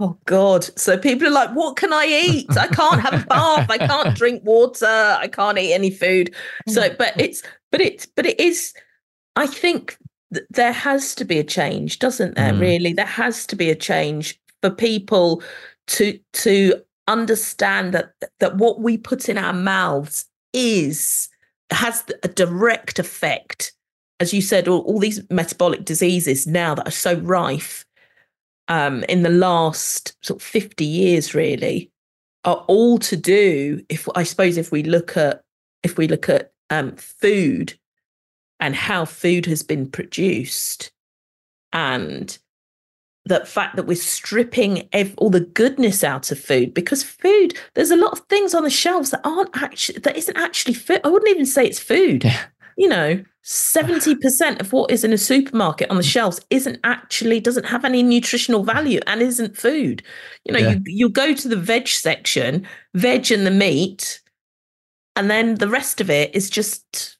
Oh 0.00 0.18
God. 0.26 0.64
So 0.76 0.98
people 0.98 1.28
are 1.28 1.32
like, 1.32 1.50
what 1.50 1.76
can 1.76 1.92
I 1.92 2.06
eat? 2.06 2.50
I 2.56 2.66
can't 2.66 3.00
have 3.00 3.22
a 3.22 3.26
bath. 3.28 3.70
I 3.70 3.78
can't 3.78 4.16
drink 4.16 4.42
water. 4.44 4.86
I 4.86 5.28
can't 5.28 5.56
eat 5.56 5.72
any 5.72 5.90
food. 5.92 6.34
So, 6.68 6.90
but 6.98 7.18
it's, 7.20 7.44
but 7.70 7.80
it's, 7.80 8.06
but 8.06 8.26
it 8.26 8.40
is, 8.40 8.74
I 9.36 9.46
think 9.46 9.96
there 10.50 10.72
has 10.72 11.14
to 11.16 11.24
be 11.24 11.38
a 11.38 11.44
change, 11.44 11.98
doesn't 11.98 12.36
there? 12.36 12.52
Mm. 12.52 12.60
Really, 12.60 12.92
there 12.92 13.04
has 13.04 13.46
to 13.46 13.56
be 13.56 13.70
a 13.70 13.74
change 13.74 14.38
for 14.60 14.70
people 14.70 15.42
to 15.88 16.18
to 16.32 16.82
understand 17.08 17.92
that 17.94 18.12
that 18.40 18.56
what 18.56 18.80
we 18.80 18.96
put 18.96 19.28
in 19.28 19.38
our 19.38 19.52
mouths 19.52 20.26
is 20.52 21.28
has 21.70 22.04
a 22.22 22.28
direct 22.28 22.98
effect. 22.98 23.72
As 24.20 24.32
you 24.32 24.40
said, 24.40 24.68
all, 24.68 24.80
all 24.80 25.00
these 25.00 25.20
metabolic 25.30 25.84
diseases 25.84 26.46
now 26.46 26.74
that 26.76 26.86
are 26.86 26.92
so 26.92 27.14
rife 27.14 27.84
um, 28.68 29.02
in 29.04 29.22
the 29.22 29.30
last 29.30 30.16
sort 30.24 30.40
of 30.40 30.46
50 30.46 30.84
years, 30.84 31.34
really, 31.34 31.90
are 32.44 32.64
all 32.68 32.98
to 32.98 33.16
do, 33.16 33.84
if 33.88 34.08
I 34.14 34.22
suppose 34.22 34.56
if 34.56 34.70
we 34.70 34.82
look 34.82 35.16
at 35.16 35.42
if 35.82 35.98
we 35.98 36.06
look 36.06 36.28
at 36.28 36.52
um, 36.70 36.94
food 36.96 37.78
and 38.62 38.76
how 38.76 39.04
food 39.04 39.44
has 39.44 39.62
been 39.64 39.90
produced. 39.90 40.92
And 41.72 42.38
the 43.24 43.44
fact 43.44 43.76
that 43.76 43.86
we're 43.86 43.96
stripping 43.96 44.88
ev- 44.92 45.14
all 45.18 45.30
the 45.30 45.40
goodness 45.40 46.02
out 46.02 46.30
of 46.32 46.38
food 46.38 46.74
because 46.74 47.04
food 47.04 47.56
there's 47.74 47.92
a 47.92 47.96
lot 47.96 48.12
of 48.12 48.18
things 48.26 48.52
on 48.52 48.64
the 48.64 48.70
shelves 48.70 49.10
that 49.10 49.20
aren't 49.24 49.56
actually 49.62 49.98
that 50.00 50.16
isn't 50.16 50.36
actually 50.36 50.74
food. 50.74 51.00
I 51.04 51.08
wouldn't 51.08 51.30
even 51.30 51.46
say 51.46 51.66
it's 51.66 51.78
food. 51.78 52.24
You 52.78 52.88
know 52.88 53.22
70% 53.44 54.60
of 54.60 54.72
what 54.72 54.90
is 54.90 55.04
in 55.04 55.12
a 55.12 55.18
supermarket 55.18 55.90
on 55.90 55.96
the 55.96 56.02
mm. 56.02 56.10
shelves 56.10 56.40
isn't 56.50 56.78
actually 56.84 57.38
doesn't 57.38 57.66
have 57.66 57.84
any 57.84 58.02
nutritional 58.02 58.62
value 58.64 59.00
and 59.06 59.20
isn't 59.20 59.56
food. 59.56 60.02
You 60.44 60.54
know 60.54 60.60
Yeah. 60.60 60.70
you 60.70 60.82
you 60.86 61.08
go 61.08 61.34
to 61.34 61.48
the 61.48 61.56
veg 61.56 61.88
section 61.88 62.66
veg 62.94 63.30
and 63.30 63.46
the 63.46 63.50
meat 63.50 64.20
and 65.16 65.30
then 65.30 65.56
the 65.56 65.68
rest 65.68 66.00
of 66.00 66.08
it 66.08 66.34
is 66.34 66.48
just 66.48 67.18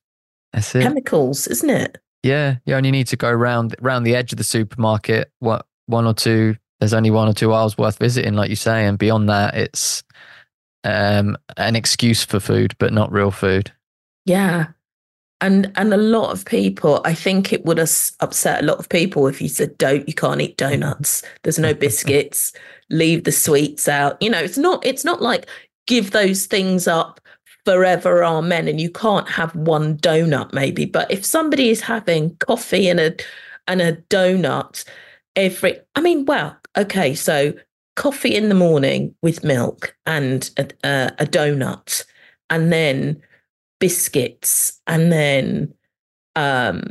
That's 0.53 0.75
it. 0.75 0.83
chemicals 0.83 1.47
isn't 1.47 1.71
it 1.71 1.99
Yeah, 2.23 2.57
you 2.67 2.75
only 2.75 2.91
need 2.91 3.07
to 3.09 3.17
go 3.17 3.31
round 3.33 3.75
round 3.81 4.07
the 4.07 4.15
edge 4.15 4.33
of 4.33 4.39
the 4.39 4.45
supermarket. 4.45 5.31
What 5.41 5.67
one 5.87 6.07
or 6.07 6.15
two? 6.15 6.57
There's 6.81 6.95
only 6.95 7.11
one 7.11 7.29
or 7.29 7.33
two 7.33 7.53
aisles 7.53 7.79
worth 7.79 7.99
visiting, 7.99 8.35
like 8.35 8.51
you 8.51 8.57
say, 8.57 8.87
and 8.87 8.99
beyond 8.99 9.29
that, 9.29 9.55
it's 9.55 10.03
um, 10.85 11.37
an 11.57 11.77
excuse 11.77 12.25
for 12.25 12.41
food, 12.41 12.75
but 12.79 12.93
not 12.93 13.13
real 13.13 13.31
food. 13.31 13.73
Yeah. 14.27 14.67
And 15.41 15.73
and 15.75 15.93
a 15.93 15.97
lot 15.97 16.31
of 16.31 16.45
people, 16.45 17.01
I 17.05 17.15
think 17.15 17.53
it 17.53 17.65
would 17.65 17.81
us- 17.81 18.13
upset 18.21 18.63
a 18.63 18.67
lot 18.67 18.79
of 18.79 18.89
people 18.89 19.27
if 19.27 19.41
you 19.43 19.49
said, 19.49 19.77
"Don't 19.77 20.07
you 20.07 20.15
can't 20.15 20.41
eat 20.41 20.57
donuts. 20.57 21.23
There's 21.43 21.59
no 21.59 21.75
biscuits. 21.75 22.53
Leave 22.91 23.25
the 23.25 23.33
sweets 23.33 23.89
out." 23.89 24.21
You 24.23 24.31
know, 24.31 24.39
it's 24.39 24.59
not 24.59 24.87
it's 24.87 25.05
not 25.05 25.21
like 25.21 25.47
give 25.89 26.13
those 26.13 26.47
things 26.47 26.87
up 26.87 27.21
forever, 27.65 28.25
amen. 28.25 28.69
And 28.69 28.81
you 28.81 28.91
can't 28.91 29.29
have 29.29 29.55
one 29.55 29.97
donut, 29.99 30.53
maybe. 30.53 30.85
But 30.85 31.11
if 31.11 31.25
somebody 31.25 31.69
is 31.69 31.81
having 31.81 32.37
coffee 32.37 32.89
and 32.89 33.01
a 33.01 33.15
and 33.69 33.81
a 33.81 33.97
donut 34.11 34.85
every, 35.37 35.79
I 35.95 36.01
mean, 36.01 36.25
well, 36.25 36.57
okay, 36.77 37.15
so 37.15 37.55
coffee 37.95 38.35
in 38.35 38.49
the 38.49 38.55
morning 38.55 39.15
with 39.23 39.45
milk 39.45 39.97
and 40.07 40.51
a, 40.57 40.69
a, 40.85 41.13
a 41.21 41.27
donut, 41.27 42.05
and 42.51 42.73
then 42.73 43.23
biscuits 43.83 44.81
and 44.87 45.11
then 45.11 45.75
um 46.37 46.85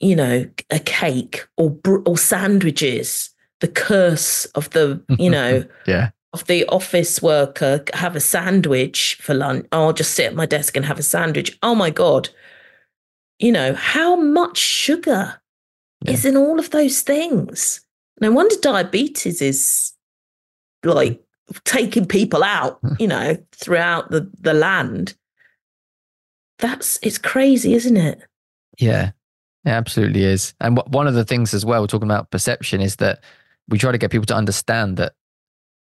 you 0.00 0.16
know 0.16 0.46
a 0.70 0.78
cake 0.78 1.46
or 1.58 1.68
br- 1.68 2.00
or 2.06 2.16
sandwiches 2.16 3.28
the 3.60 3.68
curse 3.68 4.46
of 4.54 4.70
the 4.70 4.98
you 5.18 5.28
know 5.38 5.62
Yeah, 5.86 6.08
of 6.32 6.46
the 6.46 6.66
office 6.66 7.22
worker 7.22 7.82
have 7.94 8.14
a 8.14 8.20
sandwich 8.20 9.18
for 9.20 9.34
lunch. 9.34 9.66
Oh, 9.72 9.86
i'll 9.86 9.92
just 9.92 10.14
sit 10.14 10.26
at 10.26 10.34
my 10.34 10.46
desk 10.46 10.76
and 10.76 10.84
have 10.84 10.98
a 10.98 11.02
sandwich. 11.02 11.58
Oh 11.62 11.74
my 11.74 11.90
god. 11.90 12.28
You 13.38 13.52
know 13.52 13.72
how 13.74 14.16
much 14.16 14.58
sugar 14.58 15.40
Yeah. 16.04 16.12
is 16.12 16.24
in 16.24 16.36
all 16.36 16.58
of 16.58 16.70
those 16.70 17.00
things? 17.02 17.80
No 18.20 18.30
wonder 18.32 18.56
diabetes 18.60 19.40
is 19.40 19.92
like 20.84 21.22
taking 21.64 22.04
people 22.06 22.44
out 22.44 22.78
you 22.98 23.08
know 23.08 23.36
throughout 23.52 24.10
the 24.10 24.30
the 24.40 24.52
land. 24.54 25.14
That's 26.58 26.98
it's 27.02 27.18
crazy 27.18 27.74
isn't 27.74 27.96
it? 27.96 28.20
Yeah, 28.78 29.10
it 29.64 29.70
absolutely 29.70 30.24
is. 30.24 30.54
And 30.60 30.78
wh- 30.78 30.90
one 30.92 31.06
of 31.06 31.14
the 31.14 31.24
things 31.24 31.54
as 31.54 31.64
well, 31.64 31.80
we're 31.80 31.86
talking 31.86 32.08
about 32.08 32.30
perception, 32.30 32.80
is 32.80 32.96
that 32.96 33.22
we 33.68 33.78
try 33.78 33.92
to 33.92 33.98
get 33.98 34.10
people 34.10 34.26
to 34.26 34.34
understand 34.36 34.96
that 34.98 35.14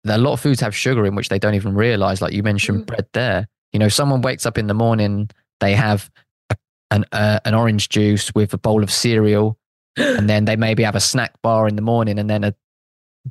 a 0.09 0.17
lot 0.17 0.33
of 0.33 0.39
foods 0.39 0.61
have 0.61 0.75
sugar 0.75 1.05
in 1.05 1.15
which 1.15 1.29
they 1.29 1.39
don't 1.39 1.55
even 1.55 1.73
realize. 1.75 2.21
Like 2.21 2.33
you 2.33 2.43
mentioned, 2.43 2.83
Mm. 2.83 2.85
bread 2.87 3.07
there. 3.13 3.47
You 3.73 3.79
know, 3.79 3.89
someone 3.89 4.21
wakes 4.21 4.45
up 4.45 4.57
in 4.57 4.67
the 4.67 4.73
morning, 4.73 5.29
they 5.59 5.73
have 5.75 6.09
a, 6.49 6.55
an 6.91 7.05
uh, 7.11 7.39
an 7.45 7.53
orange 7.53 7.89
juice 7.89 8.33
with 8.33 8.53
a 8.53 8.57
bowl 8.57 8.83
of 8.83 8.91
cereal, 8.91 9.57
and 9.97 10.29
then 10.29 10.45
they 10.45 10.55
maybe 10.55 10.83
have 10.83 10.95
a 10.95 10.99
snack 11.01 11.33
bar 11.41 11.67
in 11.67 11.75
the 11.75 11.81
morning 11.81 12.19
and 12.19 12.29
then 12.29 12.43
a 12.43 12.53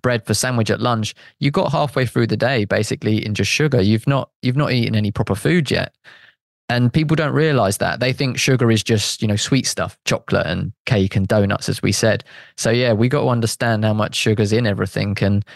bread 0.02 0.26
for 0.26 0.34
sandwich 0.34 0.70
at 0.70 0.78
lunch 0.78 1.14
you 1.40 1.50
got 1.50 1.72
halfway 1.72 2.04
through 2.04 2.26
the 2.26 2.36
day 2.36 2.66
basically 2.66 3.24
in 3.24 3.32
just 3.32 3.50
sugar 3.50 3.80
you've 3.80 4.06
not 4.06 4.28
you've 4.42 4.56
not 4.56 4.70
eaten 4.70 4.94
any 4.94 5.10
proper 5.10 5.34
food 5.34 5.70
yet 5.70 5.94
and 6.68 6.92
people 6.92 7.14
don't 7.14 7.32
realize 7.32 7.78
that 7.78 7.98
they 7.98 8.12
think 8.12 8.36
sugar 8.36 8.70
is 8.70 8.82
just 8.82 9.22
you 9.22 9.28
know 9.28 9.36
sweet 9.36 9.66
stuff 9.66 9.98
chocolate 10.04 10.46
and 10.46 10.70
cake 10.84 11.16
and 11.16 11.28
donuts 11.28 11.70
as 11.70 11.80
we 11.80 11.92
said 11.92 12.22
so 12.58 12.68
yeah 12.68 12.92
we 12.92 13.08
got 13.08 13.22
to 13.22 13.28
understand 13.28 13.86
how 13.86 13.94
much 13.94 14.14
sugar's 14.14 14.52
in 14.52 14.66
everything 14.66 15.16
and 15.22 15.46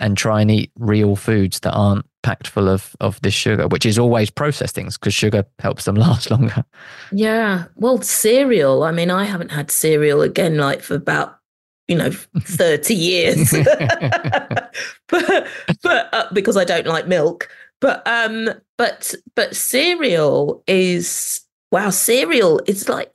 and 0.00 0.16
try 0.16 0.40
and 0.40 0.50
eat 0.50 0.70
real 0.78 1.16
foods 1.16 1.60
that 1.60 1.72
aren't 1.72 2.04
packed 2.22 2.48
full 2.48 2.68
of 2.68 2.96
of 3.00 3.20
this 3.22 3.34
sugar 3.34 3.68
which 3.68 3.86
is 3.86 3.98
always 3.98 4.28
processed 4.28 4.74
things 4.74 4.98
because 4.98 5.14
sugar 5.14 5.44
helps 5.60 5.84
them 5.84 5.94
last 6.06 6.30
longer 6.30 6.64
Yeah. 7.12 7.64
Well, 7.76 8.00
cereal. 8.02 8.82
I 8.82 8.92
mean, 8.92 9.10
I 9.10 9.24
haven't 9.24 9.50
had 9.50 9.70
cereal 9.70 10.22
again, 10.22 10.56
like 10.56 10.82
for 10.82 10.94
about, 10.94 11.38
you 11.86 11.96
know, 11.96 12.10
30 12.40 12.94
years. 12.94 13.50
but, 15.08 15.46
but 15.82 16.14
uh, 16.14 16.26
because 16.32 16.56
I 16.56 16.64
don't 16.64 16.86
like 16.86 17.06
milk. 17.06 17.48
But, 17.80 18.06
um, 18.06 18.50
but, 18.76 19.14
but 19.36 19.54
cereal 19.54 20.62
is, 20.66 21.42
wow, 21.70 21.90
cereal 21.90 22.60
is 22.66 22.88
like 22.88 23.14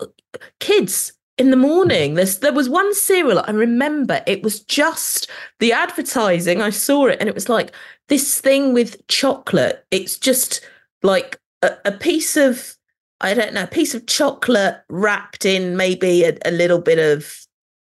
kids 0.59 1.13
in 1.37 1.51
the 1.51 1.57
morning. 1.57 2.13
There's, 2.13 2.39
there 2.39 2.53
was 2.53 2.69
one 2.69 2.93
cereal 2.93 3.43
I 3.45 3.51
remember. 3.51 4.21
It 4.27 4.43
was 4.43 4.59
just 4.61 5.29
the 5.59 5.71
advertising. 5.71 6.61
I 6.61 6.69
saw 6.69 7.07
it 7.07 7.17
and 7.19 7.27
it 7.27 7.35
was 7.35 7.49
like 7.49 7.73
this 8.09 8.39
thing 8.39 8.73
with 8.73 9.05
chocolate. 9.07 9.85
It's 9.91 10.17
just 10.17 10.61
like 11.01 11.39
a, 11.61 11.75
a 11.85 11.91
piece 11.91 12.37
of, 12.37 12.75
I 13.21 13.33
don't 13.33 13.53
know, 13.53 13.63
a 13.63 13.67
piece 13.67 13.95
of 13.95 14.05
chocolate 14.05 14.81
wrapped 14.89 15.45
in 15.45 15.75
maybe 15.77 16.23
a, 16.23 16.37
a 16.45 16.51
little 16.51 16.79
bit 16.79 16.99
of 16.99 17.33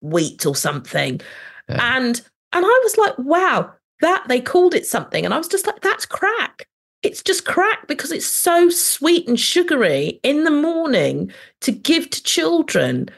wheat 0.01 0.45
or 0.45 0.55
something. 0.55 1.19
Yeah. 1.67 1.97
And 1.97 2.21
and 2.55 2.65
I 2.65 2.79
was 2.83 2.97
like, 2.97 3.17
wow, 3.17 3.71
that 4.01 4.25
they 4.27 4.39
called 4.39 4.75
it 4.75 4.85
something. 4.85 5.25
And 5.25 5.33
I 5.33 5.37
was 5.37 5.47
just 5.47 5.65
like, 5.65 5.81
that's 5.81 6.05
crack. 6.05 6.67
It's 7.01 7.23
just 7.23 7.45
crack 7.45 7.87
because 7.87 8.11
it's 8.11 8.27
so 8.27 8.69
sweet 8.69 9.27
and 9.27 9.39
sugary 9.39 10.19
in 10.23 10.43
the 10.43 10.51
morning 10.51 11.31
to 11.61 11.71
give 11.71 12.09
to 12.11 12.23
children 12.23 13.09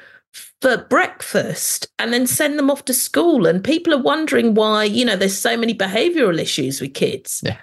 for 0.66 0.78
breakfast 0.78 1.88
and 2.00 2.12
then 2.12 2.26
send 2.26 2.58
them 2.58 2.72
off 2.72 2.86
to 2.86 2.94
school. 2.94 3.46
And 3.46 3.64
people 3.64 3.94
are 3.94 4.02
wondering 4.02 4.56
why, 4.56 4.86
you 4.86 5.06
know, 5.06 5.16
there's 5.16 5.38
so 5.38 5.56
many 5.56 5.76
behavioral 5.76 6.42
issues 6.42 6.82
with 6.82 6.96
kids. 6.96 7.44
Yeah. 7.46 7.58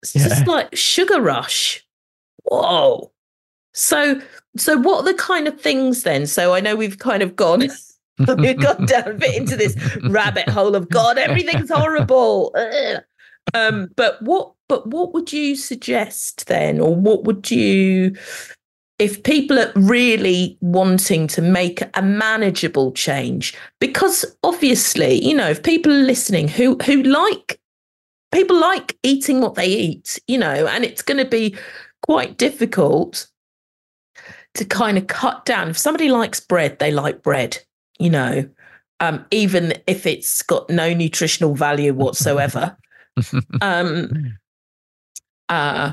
It's 0.00 0.12
just 0.12 0.46
like 0.46 0.76
sugar 0.76 1.20
rush. 1.20 1.84
Whoa. 2.44 3.10
So 3.74 4.20
so 4.56 4.78
what 4.78 4.98
are 4.98 5.12
the 5.12 5.18
kind 5.18 5.48
of 5.48 5.60
things 5.60 6.04
then? 6.04 6.28
So 6.28 6.54
I 6.54 6.60
know 6.60 6.76
we've 6.76 7.00
kind 7.00 7.24
of 7.24 7.34
gone 7.34 7.68
we've 8.38 8.60
gone 8.60 8.86
down 8.86 9.08
a 9.08 9.14
bit 9.14 9.36
into 9.36 9.56
this 9.56 9.76
rabbit 10.08 10.48
hole 10.48 10.76
of 10.76 10.88
God, 10.88 11.18
everything's 11.18 11.72
horrible. 11.72 12.54
Ugh. 12.54 13.02
Um, 13.54 13.88
but 13.96 14.22
what 14.22 14.52
but 14.68 14.86
what 14.86 15.12
would 15.14 15.32
you 15.32 15.56
suggest 15.56 16.46
then, 16.46 16.78
or 16.80 16.94
what 16.94 17.24
would 17.24 17.50
you 17.50 18.14
if 18.98 19.22
people 19.22 19.58
are 19.58 19.72
really 19.74 20.56
wanting 20.60 21.26
to 21.28 21.42
make 21.42 21.82
a 21.94 22.02
manageable 22.02 22.92
change? 22.92 23.54
Because 23.80 24.24
obviously, 24.42 25.22
you 25.24 25.34
know, 25.34 25.48
if 25.48 25.62
people 25.62 25.92
are 25.92 26.02
listening 26.02 26.48
who 26.48 26.76
who 26.84 27.02
like 27.02 27.60
people 28.32 28.58
like 28.58 28.98
eating 29.02 29.40
what 29.40 29.54
they 29.54 29.68
eat, 29.68 30.18
you 30.26 30.38
know, 30.38 30.66
and 30.66 30.84
it's 30.84 31.02
going 31.02 31.22
to 31.22 31.28
be 31.28 31.56
quite 32.02 32.36
difficult 32.36 33.28
to 34.54 34.64
kind 34.64 34.98
of 34.98 35.06
cut 35.06 35.44
down. 35.44 35.70
If 35.70 35.78
somebody 35.78 36.08
likes 36.08 36.40
bread, 36.40 36.78
they 36.78 36.90
like 36.90 37.22
bread, 37.22 37.58
you 37.98 38.10
know, 38.10 38.48
um, 39.00 39.24
even 39.30 39.74
if 39.86 40.06
it's 40.06 40.42
got 40.42 40.68
no 40.70 40.92
nutritional 40.92 41.54
value 41.54 41.92
whatsoever. 41.94 42.76
um, 43.60 44.36
uh, 45.48 45.92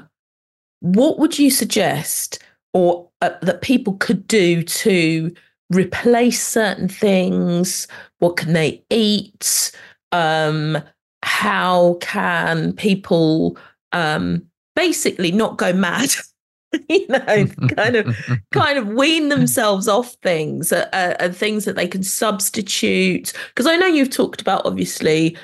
what 0.80 1.20
would 1.20 1.40
you 1.40 1.50
suggest 1.50 2.40
or 2.74 3.10
uh, 3.22 3.32
that 3.42 3.62
people 3.62 3.94
could 3.94 4.28
do 4.28 4.64
to 4.64 5.34
replace 5.72 6.46
certain 6.46 6.88
things? 6.88 7.88
What 8.20 8.38
can 8.38 8.54
they 8.54 8.84
eat? 8.90 9.72
Um, 10.12 10.82
how 11.24 11.98
can 12.02 12.74
people 12.74 13.58
um, 13.92 14.46
basically 14.76 15.32
not 15.32 15.58
go 15.58 15.74
mad? 15.74 16.10
you 16.90 17.08
know, 17.08 17.46
kind 17.76 17.96
of 17.96 18.16
kind 18.52 18.78
of 18.78 18.88
wean 18.88 19.30
themselves 19.30 19.88
off 19.88 20.14
things 20.24 20.72
uh, 20.72 20.90
uh, 20.94 21.16
and 21.20 21.36
things 21.36 21.66
that 21.66 21.76
they 21.76 21.88
can 21.88 22.04
substitute. 22.04 23.34
Because 23.50 23.68
I 23.68 23.76
know 23.78 23.88
you've 23.88 24.10
talked 24.10 24.42
about 24.42 24.66
obviously 24.66 25.38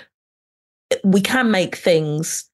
we 1.03 1.21
can 1.21 1.51
make 1.51 1.75
things 1.75 2.49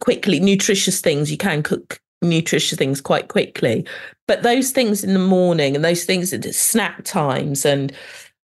quickly, 0.00 0.40
nutritious 0.40 1.00
things. 1.00 1.30
You 1.30 1.36
can 1.36 1.62
cook 1.62 2.00
nutritious 2.22 2.78
things 2.78 3.00
quite 3.00 3.28
quickly, 3.28 3.86
but 4.26 4.42
those 4.42 4.70
things 4.70 5.04
in 5.04 5.12
the 5.12 5.20
morning 5.20 5.74
and 5.74 5.84
those 5.84 6.04
things 6.04 6.32
at 6.32 6.44
snack 6.54 7.04
times 7.04 7.66
and 7.66 7.92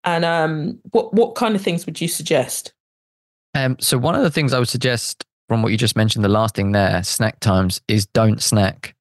and 0.03 0.23
um, 0.23 0.79
what 0.91 1.13
what 1.13 1.35
kind 1.35 1.55
of 1.55 1.61
things 1.61 1.85
would 1.85 1.99
you 1.99 2.07
suggest? 2.07 2.73
Um, 3.55 3.77
so 3.79 3.97
one 3.97 4.15
of 4.15 4.21
the 4.23 4.29
things 4.29 4.53
I 4.53 4.59
would 4.59 4.69
suggest 4.69 5.25
from 5.47 5.63
what 5.63 5.71
you 5.71 5.77
just 5.77 5.95
mentioned, 5.95 6.23
the 6.23 6.29
last 6.29 6.55
thing 6.55 6.71
there, 6.71 7.03
snack 7.03 7.39
times, 7.39 7.81
is 7.87 8.05
don't 8.07 8.41
snack. 8.41 8.95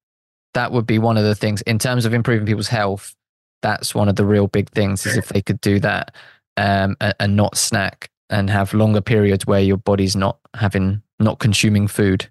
That 0.55 0.72
would 0.72 0.87
be 0.87 0.99
one 0.99 1.16
of 1.16 1.24
the 1.24 1.35
things 1.35 1.62
in 1.62 1.79
terms 1.79 2.05
of 2.05 2.14
improving 2.14 2.47
people's 2.47 2.68
health. 2.68 3.14
That's 3.62 3.95
one 3.95 4.09
of 4.09 4.16
the 4.16 4.24
real 4.24 4.47
big 4.47 4.70
things 4.70 5.05
is 5.05 5.16
if 5.16 5.29
they 5.29 5.43
could 5.43 5.61
do 5.61 5.79
that 5.81 6.14
um, 6.57 6.97
and, 7.01 7.14
and 7.20 7.37
not 7.37 7.57
snack. 7.57 8.11
and 8.31 8.51
have 8.51 8.74
longer 8.74 9.01
periods 9.01 9.47
where 9.47 9.61
your 9.61 9.76
body's 9.76 10.16
not 10.16 10.39
having 10.55 11.03
not 11.18 11.39
consuming 11.39 11.89
food 11.89 12.29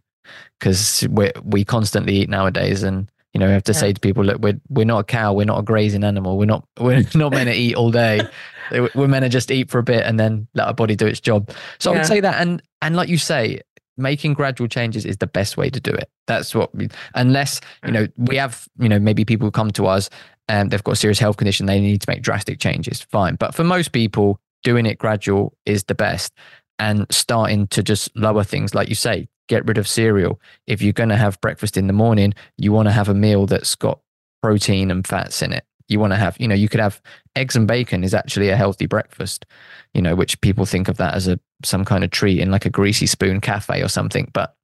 because 0.59 1.07
we 1.09 1.31
we 1.43 1.63
constantly 1.63 2.15
eat 2.17 2.29
nowadays 2.29 2.83
and 2.83 3.09
you 3.33 3.39
know 3.39 3.47
we 3.47 3.53
have 3.53 3.63
to 3.63 3.73
yeah. 3.73 3.79
say 3.79 3.93
to 3.93 3.99
people 3.99 4.23
look 4.23 4.41
we're 4.41 4.59
we're 4.69 4.85
not 4.85 4.99
a 4.99 5.03
cow. 5.03 5.33
We're 5.33 5.45
not 5.45 5.59
a 5.59 5.63
grazing 5.63 6.03
animal. 6.03 6.37
We're 6.37 6.45
not 6.45 6.67
we're 6.79 7.03
not 7.15 7.31
meant 7.31 7.49
to 7.49 7.55
eat 7.55 7.75
all 7.75 7.91
day. 7.91 8.21
We're 8.69 9.07
meant 9.07 9.23
to 9.23 9.29
just 9.29 9.49
eat 9.49 9.69
for 9.69 9.79
a 9.79 9.83
bit 9.83 10.03
and 10.03 10.19
then 10.19 10.45
let 10.53 10.67
our 10.67 10.73
body 10.73 10.97
do 10.97 11.07
its 11.07 11.21
job. 11.21 11.51
So 11.79 11.89
yeah. 11.89 11.95
i 11.95 11.99
would 11.99 12.05
say 12.05 12.19
that 12.19 12.41
and 12.41 12.61
and 12.81 12.97
like 12.97 13.07
you 13.07 13.17
say 13.17 13.61
making 13.95 14.33
gradual 14.33 14.67
changes 14.67 15.05
is 15.05 15.17
the 15.17 15.27
best 15.27 15.55
way 15.55 15.69
to 15.69 15.79
do 15.79 15.91
it. 15.91 16.09
That's 16.27 16.53
what 16.53 16.75
we, 16.75 16.89
unless 17.15 17.61
you 17.85 17.91
know 17.91 18.07
we 18.17 18.35
have 18.35 18.67
you 18.77 18.89
know 18.89 18.99
maybe 18.99 19.23
people 19.23 19.47
who 19.47 19.51
come 19.51 19.71
to 19.71 19.87
us 19.87 20.09
and 20.49 20.69
they've 20.71 20.83
got 20.83 20.93
a 20.93 20.97
serious 20.97 21.19
health 21.19 21.37
condition 21.37 21.65
they 21.65 21.79
need 21.79 22.01
to 22.01 22.09
make 22.09 22.21
drastic 22.21 22.59
changes. 22.59 23.01
Fine. 23.01 23.35
But 23.35 23.55
for 23.55 23.63
most 23.63 23.93
people 23.93 24.39
doing 24.63 24.85
it 24.85 24.97
gradual 24.97 25.53
is 25.65 25.85
the 25.85 25.95
best 25.95 26.33
and 26.79 27.05
starting 27.09 27.67
to 27.67 27.81
just 27.81 28.15
lower 28.15 28.43
things. 28.43 28.75
Like 28.75 28.89
you 28.89 28.95
say 28.95 29.27
get 29.47 29.65
rid 29.65 29.77
of 29.77 29.87
cereal. 29.87 30.39
If 30.67 30.81
you're 30.81 30.93
going 30.93 31.09
to 31.09 31.17
have 31.17 31.41
breakfast 31.41 31.77
in 31.77 31.87
the 31.87 31.93
morning 31.93 32.33
you 32.57 32.71
want 32.71 32.87
to 32.87 32.91
have 32.91 33.09
a 33.09 33.13
meal 33.13 33.45
that's 33.45 33.75
got 33.75 33.99
protein 34.41 34.91
and 34.91 35.05
fats 35.05 35.41
in 35.41 35.51
it. 35.51 35.65
You 35.87 35.99
want 35.99 36.13
to 36.13 36.17
have 36.17 36.35
you 36.39 36.47
know 36.47 36.55
you 36.55 36.69
could 36.69 36.79
have 36.79 37.01
eggs 37.35 37.55
and 37.55 37.67
bacon 37.67 38.03
is 38.03 38.13
actually 38.13 38.49
a 38.49 38.57
healthy 38.57 38.85
breakfast 38.85 39.45
you 39.93 40.01
know 40.01 40.15
which 40.15 40.39
people 40.41 40.65
think 40.65 40.89
of 40.89 40.97
that 40.97 41.13
as 41.13 41.27
a 41.27 41.39
some 41.63 41.85
kind 41.85 42.03
of 42.03 42.11
treat 42.11 42.39
in 42.39 42.51
like 42.51 42.65
a 42.65 42.69
greasy 42.69 43.05
spoon 43.05 43.39
cafe 43.39 43.81
or 43.81 43.87
something 43.87 44.29
but 44.33 44.55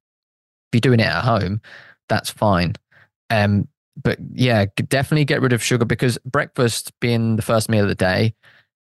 if 0.68 0.76
you're 0.76 0.80
doing 0.80 1.00
it 1.00 1.06
at 1.06 1.24
home 1.24 1.60
that's 2.08 2.30
fine. 2.30 2.74
Um 3.30 3.68
but 4.02 4.18
yeah 4.32 4.66
definitely 4.88 5.24
get 5.24 5.40
rid 5.40 5.52
of 5.52 5.62
sugar 5.62 5.84
because 5.84 6.18
breakfast 6.26 6.92
being 7.00 7.36
the 7.36 7.42
first 7.42 7.70
meal 7.70 7.84
of 7.84 7.88
the 7.88 7.94
day 7.94 8.34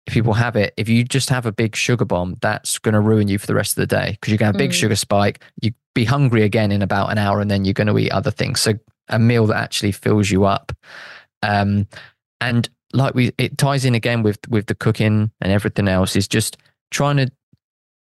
if 0.09 0.13
people 0.13 0.33
have 0.33 0.55
it, 0.55 0.73
if 0.75 0.89
you 0.89 1.03
just 1.03 1.29
have 1.29 1.45
a 1.45 1.51
big 1.51 1.75
sugar 1.75 2.03
bomb, 2.03 2.35
that's 2.41 2.79
going 2.79 2.93
to 2.93 2.99
ruin 2.99 3.27
you 3.27 3.37
for 3.37 3.45
the 3.45 3.53
rest 3.53 3.77
of 3.77 3.81
the 3.81 3.95
day 3.95 4.11
because 4.11 4.31
you're 4.31 4.39
going 4.39 4.51
to 4.51 4.57
have 4.57 4.61
a 4.61 4.65
big 4.65 4.71
mm. 4.71 4.79
sugar 4.79 4.95
spike. 4.95 5.43
You 5.61 5.71
be 5.93 6.03
hungry 6.03 6.41
again 6.41 6.71
in 6.71 6.81
about 6.81 7.11
an 7.11 7.19
hour, 7.19 7.39
and 7.39 7.49
then 7.49 7.63
you're 7.63 7.73
going 7.75 7.87
to 7.87 7.97
eat 7.99 8.11
other 8.11 8.31
things. 8.31 8.59
So 8.59 8.73
a 9.09 9.19
meal 9.19 9.45
that 9.47 9.57
actually 9.57 9.91
fills 9.91 10.31
you 10.31 10.45
up, 10.45 10.71
um, 11.43 11.87
and 12.41 12.67
like 12.91 13.13
we, 13.13 13.33
it 13.37 13.59
ties 13.59 13.85
in 13.85 13.93
again 13.93 14.23
with 14.23 14.39
with 14.49 14.65
the 14.65 14.73
cooking 14.73 15.31
and 15.41 15.51
everything 15.51 15.87
else. 15.87 16.15
Is 16.15 16.27
just 16.27 16.57
trying 16.89 17.17
to 17.17 17.31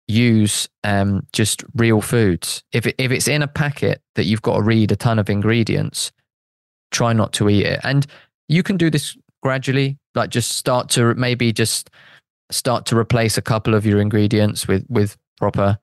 use 0.06 0.66
um, 0.84 1.26
just 1.34 1.62
real 1.74 2.00
foods. 2.00 2.62
If 2.72 2.86
it, 2.86 2.94
if 2.96 3.12
it's 3.12 3.28
in 3.28 3.42
a 3.42 3.48
packet 3.48 4.00
that 4.14 4.24
you've 4.24 4.40
got 4.40 4.56
to 4.56 4.62
read 4.62 4.92
a 4.92 4.96
ton 4.96 5.18
of 5.18 5.28
ingredients, 5.28 6.10
try 6.90 7.12
not 7.12 7.34
to 7.34 7.50
eat 7.50 7.66
it. 7.66 7.80
And 7.84 8.06
you 8.48 8.62
can 8.62 8.78
do 8.78 8.88
this 8.88 9.14
gradually 9.42 9.98
like 10.18 10.30
just 10.30 10.52
start 10.52 10.88
to 10.90 11.14
maybe 11.14 11.52
just 11.52 11.90
start 12.50 12.86
to 12.86 12.96
replace 12.96 13.38
a 13.38 13.42
couple 13.42 13.74
of 13.74 13.86
your 13.86 14.00
ingredients 14.00 14.68
with 14.68 14.84
with 14.88 15.16
proper 15.38 15.78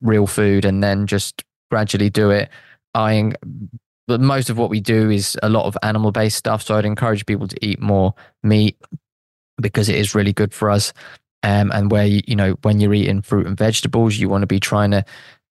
real 0.00 0.26
food 0.26 0.64
and 0.64 0.82
then 0.82 1.06
just 1.06 1.44
gradually 1.70 2.10
do 2.10 2.30
it. 2.30 2.50
I 2.94 3.32
but 4.06 4.20
most 4.20 4.50
of 4.50 4.58
what 4.58 4.70
we 4.70 4.80
do 4.80 5.10
is 5.10 5.38
a 5.42 5.48
lot 5.48 5.66
of 5.66 5.76
animal 5.82 6.10
based 6.10 6.38
stuff 6.38 6.62
so 6.62 6.74
i'd 6.76 6.86
encourage 6.86 7.26
people 7.26 7.46
to 7.46 7.58
eat 7.62 7.78
more 7.78 8.14
meat 8.42 8.78
because 9.60 9.88
it 9.88 9.96
is 9.96 10.14
really 10.14 10.32
good 10.32 10.52
for 10.52 10.70
us. 10.70 10.92
Um, 11.44 11.70
and 11.72 11.90
where 11.90 12.04
you, 12.04 12.20
you 12.26 12.34
know 12.34 12.56
when 12.62 12.80
you're 12.80 12.94
eating 12.94 13.22
fruit 13.22 13.46
and 13.46 13.56
vegetables 13.56 14.16
you 14.16 14.28
want 14.28 14.42
to 14.42 14.46
be 14.46 14.58
trying 14.58 14.90
to 14.90 15.04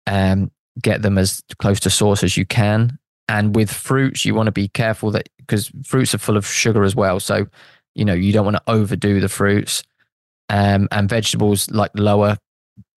um, 0.07 0.51
get 0.81 1.03
them 1.03 1.19
as 1.19 1.43
close 1.59 1.81
to 1.81 1.91
source 1.91 2.23
as 2.23 2.37
you 2.37 2.47
can. 2.47 2.99
And 3.29 3.55
with 3.55 3.71
fruits 3.71 4.25
you 4.25 4.35
want 4.35 4.47
to 4.47 4.53
be 4.53 4.69
careful 4.69 5.11
that 5.11 5.29
because 5.39 5.71
fruits 5.85 6.15
are 6.15 6.19
full 6.19 6.39
of 6.39 6.47
sugar 6.47 6.85
as 6.85 6.97
well. 6.97 7.21
So 7.21 7.47
you 7.95 8.05
know 8.05 8.15
you 8.15 8.33
don't 8.33 8.45
want 8.45 8.57
to 8.57 8.63
overdo 8.67 9.21
the 9.21 9.29
fruits 9.29 9.83
um, 10.49 10.89
and 10.91 11.09
vegetables 11.09 11.71
like 11.71 11.91
lower 11.95 12.37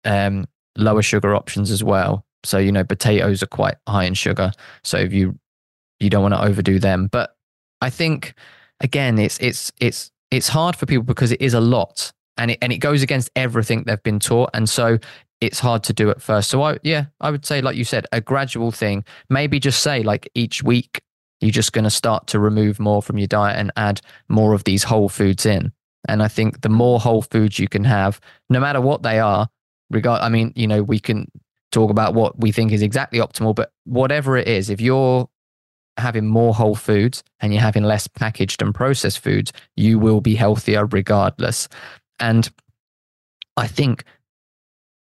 um, 0.04 0.46
lower 0.78 1.02
sugar 1.02 1.36
options 1.36 1.72
as 1.72 1.84
well. 1.84 2.26
So 2.43 2.58
you 2.58 2.72
know 2.72 2.84
potatoes 2.84 3.41
are 3.43 3.48
quite 3.48 3.76
high 3.88 4.06
in 4.06 4.14
sugar 4.14 4.52
so 4.84 4.98
if 4.98 5.14
you 5.14 5.38
you 6.00 6.10
don't 6.10 6.22
want 6.22 6.34
to 6.34 6.43
overdo 6.43 6.80
them. 6.80 7.08
But 7.12 7.36
i 7.82 7.89
think 7.89 8.34
again 8.80 9.20
it's 9.20 9.38
it's 9.39 9.72
it's 9.80 10.12
it's 10.32 10.48
hard 10.48 10.76
for 10.76 10.86
people 10.86 11.04
because 11.04 11.32
it 11.32 11.41
is 11.41 11.54
a 11.54 11.60
lot 11.60 12.12
and 12.38 12.52
it 12.52 12.58
and 12.62 12.72
it 12.72 12.78
goes 12.78 13.04
against 13.04 13.30
everything 13.36 13.84
they've 13.84 14.02
been 14.04 14.20
taught 14.20 14.50
and 14.54 14.70
so 14.70 14.98
it's 15.41 15.60
hard 15.60 15.84
to 15.84 15.93
do 15.93 16.10
at 16.10 16.22
first. 16.22 16.50
So 16.50 16.62
i 16.64 16.78
yeah 16.84 17.06
i 17.22 17.30
would 17.30 17.46
say 17.46 17.62
like 17.62 17.76
you 17.76 17.84
said 17.84 18.06
a 18.12 18.22
gradual 18.22 18.72
thing. 18.72 19.04
Maybe 19.30 19.60
just 19.60 19.82
say 19.82 20.04
like 20.04 20.30
each 20.36 20.64
week 20.64 21.02
you're 21.46 21.52
just 21.52 21.74
going 21.74 21.84
to 21.84 21.89
start 21.89 22.28
to 22.28 22.39
remove 22.39 22.80
more 22.80 23.02
from 23.02 23.18
your 23.18 23.28
diet 23.28 23.58
and 23.58 23.72
add 23.76 24.02
more 24.28 24.54
of 24.54 24.64
these 24.64 24.84
whole 24.84 25.10
foods 25.10 25.46
in. 25.46 25.72
And 26.08 26.22
I 26.22 26.28
think 26.28 26.62
the 26.62 26.70
more 26.70 27.00
whole 27.00 27.22
foods 27.22 27.60
you 27.60 27.68
can 27.68 27.84
have, 27.84 28.20
no 28.50 28.60
matter 28.60 28.82
what 28.82 29.04
they 29.04 29.20
are, 29.20 29.48
regard, 29.89 30.22
I 30.22 30.30
mean, 30.30 30.52
you 30.56 30.68
know, 30.68 30.84
we 30.84 31.00
can 31.00 31.32
talk 31.72 31.89
about 31.89 32.14
what 32.14 32.39
we 32.39 32.52
think 32.52 32.72
is 32.72 32.82
exactly 32.82 33.20
optimal, 33.20 33.56
but 33.56 33.72
whatever 33.86 34.38
it 34.38 34.48
is, 34.48 34.70
if 34.70 34.82
you're 34.82 35.30
having 35.98 36.26
more 36.28 36.54
whole 36.54 36.76
foods 36.76 37.24
and 37.39 37.54
you're 37.54 37.62
having 37.62 37.84
less 37.84 38.08
packaged 38.08 38.62
and 38.62 38.74
processed 38.74 39.20
foods, 39.20 39.52
you 39.76 39.98
will 39.98 40.22
be 40.22 40.36
healthier 40.36 40.86
regardless. 40.86 41.68
And 42.20 42.50
I 43.58 43.68
think 43.68 44.04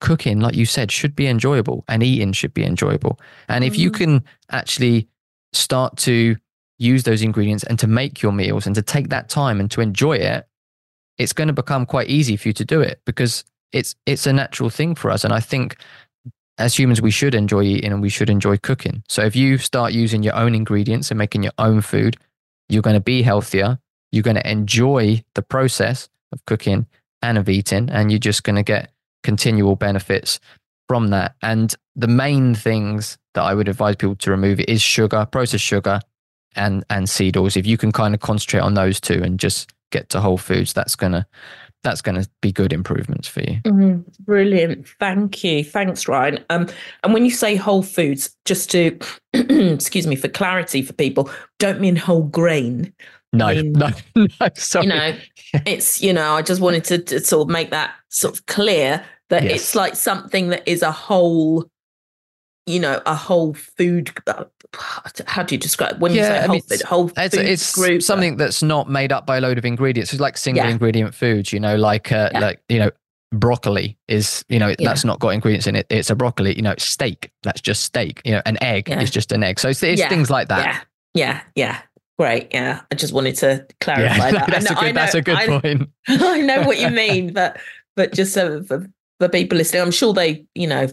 cooking, 0.01 0.41
like 0.41 0.55
you 0.55 0.67
said, 0.67 0.93
should 0.93 1.17
be 1.17 1.27
enjoyable 1.27 1.85
and 1.89 2.03
eating 2.03 2.33
should 2.33 2.55
be 2.55 2.65
enjoyable. 2.65 3.19
And 3.49 3.65
if 3.65 3.75
mm-hmm. 3.75 3.83
you 3.83 3.91
can 3.91 4.25
actually 4.51 5.09
start 5.57 5.97
to 5.99 6.37
use 6.79 7.05
those 7.05 7.23
ingredients 7.23 7.65
and 7.65 7.79
to 7.79 7.87
make 7.87 8.23
your 8.23 8.33
meals 8.33 8.67
and 8.67 8.75
to 8.75 8.83
take 8.83 9.09
that 9.09 9.29
time 9.29 9.61
and 9.61 9.71
to 9.71 9.81
enjoy 9.81 10.15
it, 10.15 10.47
it's 11.19 11.33
going 11.33 11.49
to 11.49 11.55
become 11.55 11.87
quite 11.87 12.09
easy 12.09 12.37
for 12.37 12.49
you 12.49 12.53
to 12.55 12.65
do 12.65 12.81
it 12.81 13.01
because 13.07 13.45
it's 13.73 13.95
it's 14.05 14.27
a 14.27 14.33
natural 14.33 14.71
thing 14.71 14.95
for 14.95 15.11
us. 15.11 15.25
And 15.25 15.33
I 15.33 15.41
think 15.41 15.77
as 16.59 16.79
humans, 16.79 17.03
we 17.03 17.11
should 17.11 17.35
enjoy 17.35 17.63
eating 17.63 17.93
and 17.93 18.03
we 18.03 18.09
should 18.09 18.31
enjoy 18.31 18.57
cooking. 18.59 19.03
So 19.09 19.23
if 19.23 19.37
you 19.37 19.59
start 19.59 19.93
using 19.93 20.23
your 20.23 20.35
own 20.35 20.55
ingredients 20.55 21.11
and 21.11 21.19
making 21.19 21.43
your 21.43 21.53
own 21.59 21.81
food, 21.81 22.17
you're 22.69 22.83
going 22.83 22.95
to 22.95 23.01
be 23.01 23.23
healthier. 23.23 23.79
You're 24.13 24.23
going 24.23 24.37
to 24.37 24.51
enjoy 24.51 25.23
the 25.35 25.43
process 25.43 26.09
of 26.33 26.45
cooking 26.47 26.87
and 27.23 27.39
of 27.39 27.49
eating, 27.49 27.91
and 27.91 28.11
you're 28.11 28.19
just 28.19 28.45
going 28.45 28.57
to 28.57 28.63
get 28.63 28.93
continual 29.23 29.77
benefits 29.77 30.41
from 30.89 31.09
that. 31.09 31.35
And 31.43 31.75
the 31.95 32.09
main 32.09 32.55
things 32.55 33.19
that 33.37 33.45
I 33.45 33.55
would 33.55 33.69
advise 33.69 33.97
people 33.97 34.17
to 34.17 34.31
remove 34.31 34.59
is 34.61 34.83
sugar, 34.83 35.27
processed 35.31 35.63
sugar, 35.63 36.01
and 36.57 36.85
and 36.91 37.09
seed 37.09 37.37
oils. 37.37 37.57
If 37.57 37.67
you 37.67 37.79
can 37.79 37.93
kind 37.93 38.15
of 38.15 38.21
concentrate 38.21 38.61
on 38.61 38.75
those 38.75 39.01
two 39.01 39.23
and 39.23 39.39
just 39.39 39.71
get 39.93 40.09
to 40.11 40.21
whole 40.21 40.39
foods, 40.39 40.73
that's 40.73 40.97
gonna 40.97 41.27
that's 41.83 42.03
going 42.03 42.21
to 42.21 42.29
be 42.41 42.51
good 42.51 42.73
improvements 42.73 43.29
for 43.29 43.43
you. 43.43 43.61
Mm, 43.65 44.05
brilliant. 44.25 44.89
Thank 44.99 45.45
you. 45.45 45.63
Thanks, 45.63 46.09
Ryan. 46.09 46.45
Um, 46.51 46.67
and 47.05 47.15
when 47.15 47.25
you 47.25 47.31
say 47.31 47.55
whole 47.55 47.85
foods, 47.85 48.35
just 48.45 48.73
to, 48.73 48.99
excuse 49.33 50.05
me, 50.05 50.17
for 50.17 50.27
clarity 50.27 50.83
for 50.83 50.95
people, 50.95 51.31
don't 51.61 51.81
mean 51.81 51.95
whole 51.95 52.25
grain. 52.25 52.93
No, 53.33 53.55
mean, 53.55 53.73
no, 53.73 53.91
no, 54.17 54.49
sorry. 54.57 54.87
You 54.87 54.93
know, 54.93 55.17
it's, 55.65 56.03
you 56.03 56.13
know, 56.13 56.33
I 56.33 56.43
just 56.43 56.61
wanted 56.61 56.83
to, 56.85 56.99
to, 56.99 57.21
sort 57.21 57.47
of 57.47 57.53
make 57.53 57.71
that 57.71 57.95
sort 58.09 58.35
of 58.35 58.47
clear 58.47 59.05
that 59.29 59.45
yes. 59.45 59.53
it's 59.53 59.75
like 59.77 59.95
something 59.95 60.49
that 60.49 60.67
is 60.67 60.83
a 60.83 60.91
whole 60.91 61.71
you 62.67 62.81
know 62.81 63.01
a 63.07 63.15
whole 63.15 63.55
food 63.55 64.13
uh, 64.27 64.45
how 65.27 65.43
do 65.43 65.55
you 65.55 65.59
describe 65.59 66.01
when 66.01 66.13
yeah, 66.13 66.23
you 66.23 66.27
say 66.27 66.41
whole, 66.41 66.51
I 66.51 66.53
mean, 66.53 66.63
food, 66.63 66.83
whole 66.83 67.13
it's, 67.17 67.37
food 67.37 67.47
it's 67.47 67.75
group 67.75 68.03
something 68.03 68.37
that's 68.37 68.63
not 68.63 68.91
made 68.91 69.13
up 69.13 69.27
by 69.27 69.39
a 69.39 69.41
load 69.41 69.59
of 69.59 69.65
ingredients. 69.65 70.13
It's 70.13 70.21
like 70.21 70.37
single 70.37 70.65
yeah. 70.65 70.71
ingredient 70.71 71.15
foods 71.15 71.53
you 71.53 71.61
know 71.61 71.77
like 71.77 72.13
uh, 72.13 72.31
yeah. 72.33 72.41
like 72.41 72.61
you 72.69 72.79
know 72.79 72.91
broccoli 73.33 73.99
is 74.09 74.45
you 74.49 74.59
know 74.59 74.75
that's 74.79 75.05
not 75.05 75.19
got 75.21 75.31
ingredients 75.31 75.67
in 75.67 75.77
it. 75.77 75.87
It's 75.91 76.11
a 76.11 76.17
broccoli 76.17 76.55
you 76.55 76.63
know 76.63 76.75
steak 76.79 77.31
that's 77.43 77.61
just 77.61 77.85
steak 77.85 78.21
you 78.25 78.33
know 78.33 78.43
an 78.47 78.63
egg 78.63 78.91
is 78.91 79.11
just 79.11 79.33
an 79.33 79.43
egg. 79.43 79.61
So 79.61 79.69
it's, 79.69 79.83
it's 79.83 80.05
things 80.07 80.31
like 80.31 80.49
that. 80.49 80.65
Yeah. 80.65 80.81
Yeah. 81.15 81.41
Yeah. 81.55 81.83
Great, 82.19 82.49
yeah. 82.53 82.81
I 82.91 82.95
just 82.95 83.13
wanted 83.13 83.37
to 83.37 83.67
clarify 83.81 84.31
that. 84.31 84.47
That's, 84.51 84.71
know, 84.71 84.79
a 84.79 84.81
good, 84.81 84.95
know, 84.95 85.01
that's 85.01 85.15
a 85.15 85.21
good 85.21 85.37
I, 85.37 85.47
point. 85.47 85.91
I 86.09 86.41
know 86.41 86.63
what 86.63 86.81
you 86.81 86.89
mean, 86.89 87.35
but 87.35 87.61
but 87.95 88.15
just 88.15 88.33
so 88.33 88.63
for, 88.63 88.87
for 89.21 89.29
people 89.29 89.59
listening, 89.59 89.83
I'm 89.83 89.91
sure 89.91 90.15
they, 90.15 90.47
you 90.55 90.67
know, 90.67 90.89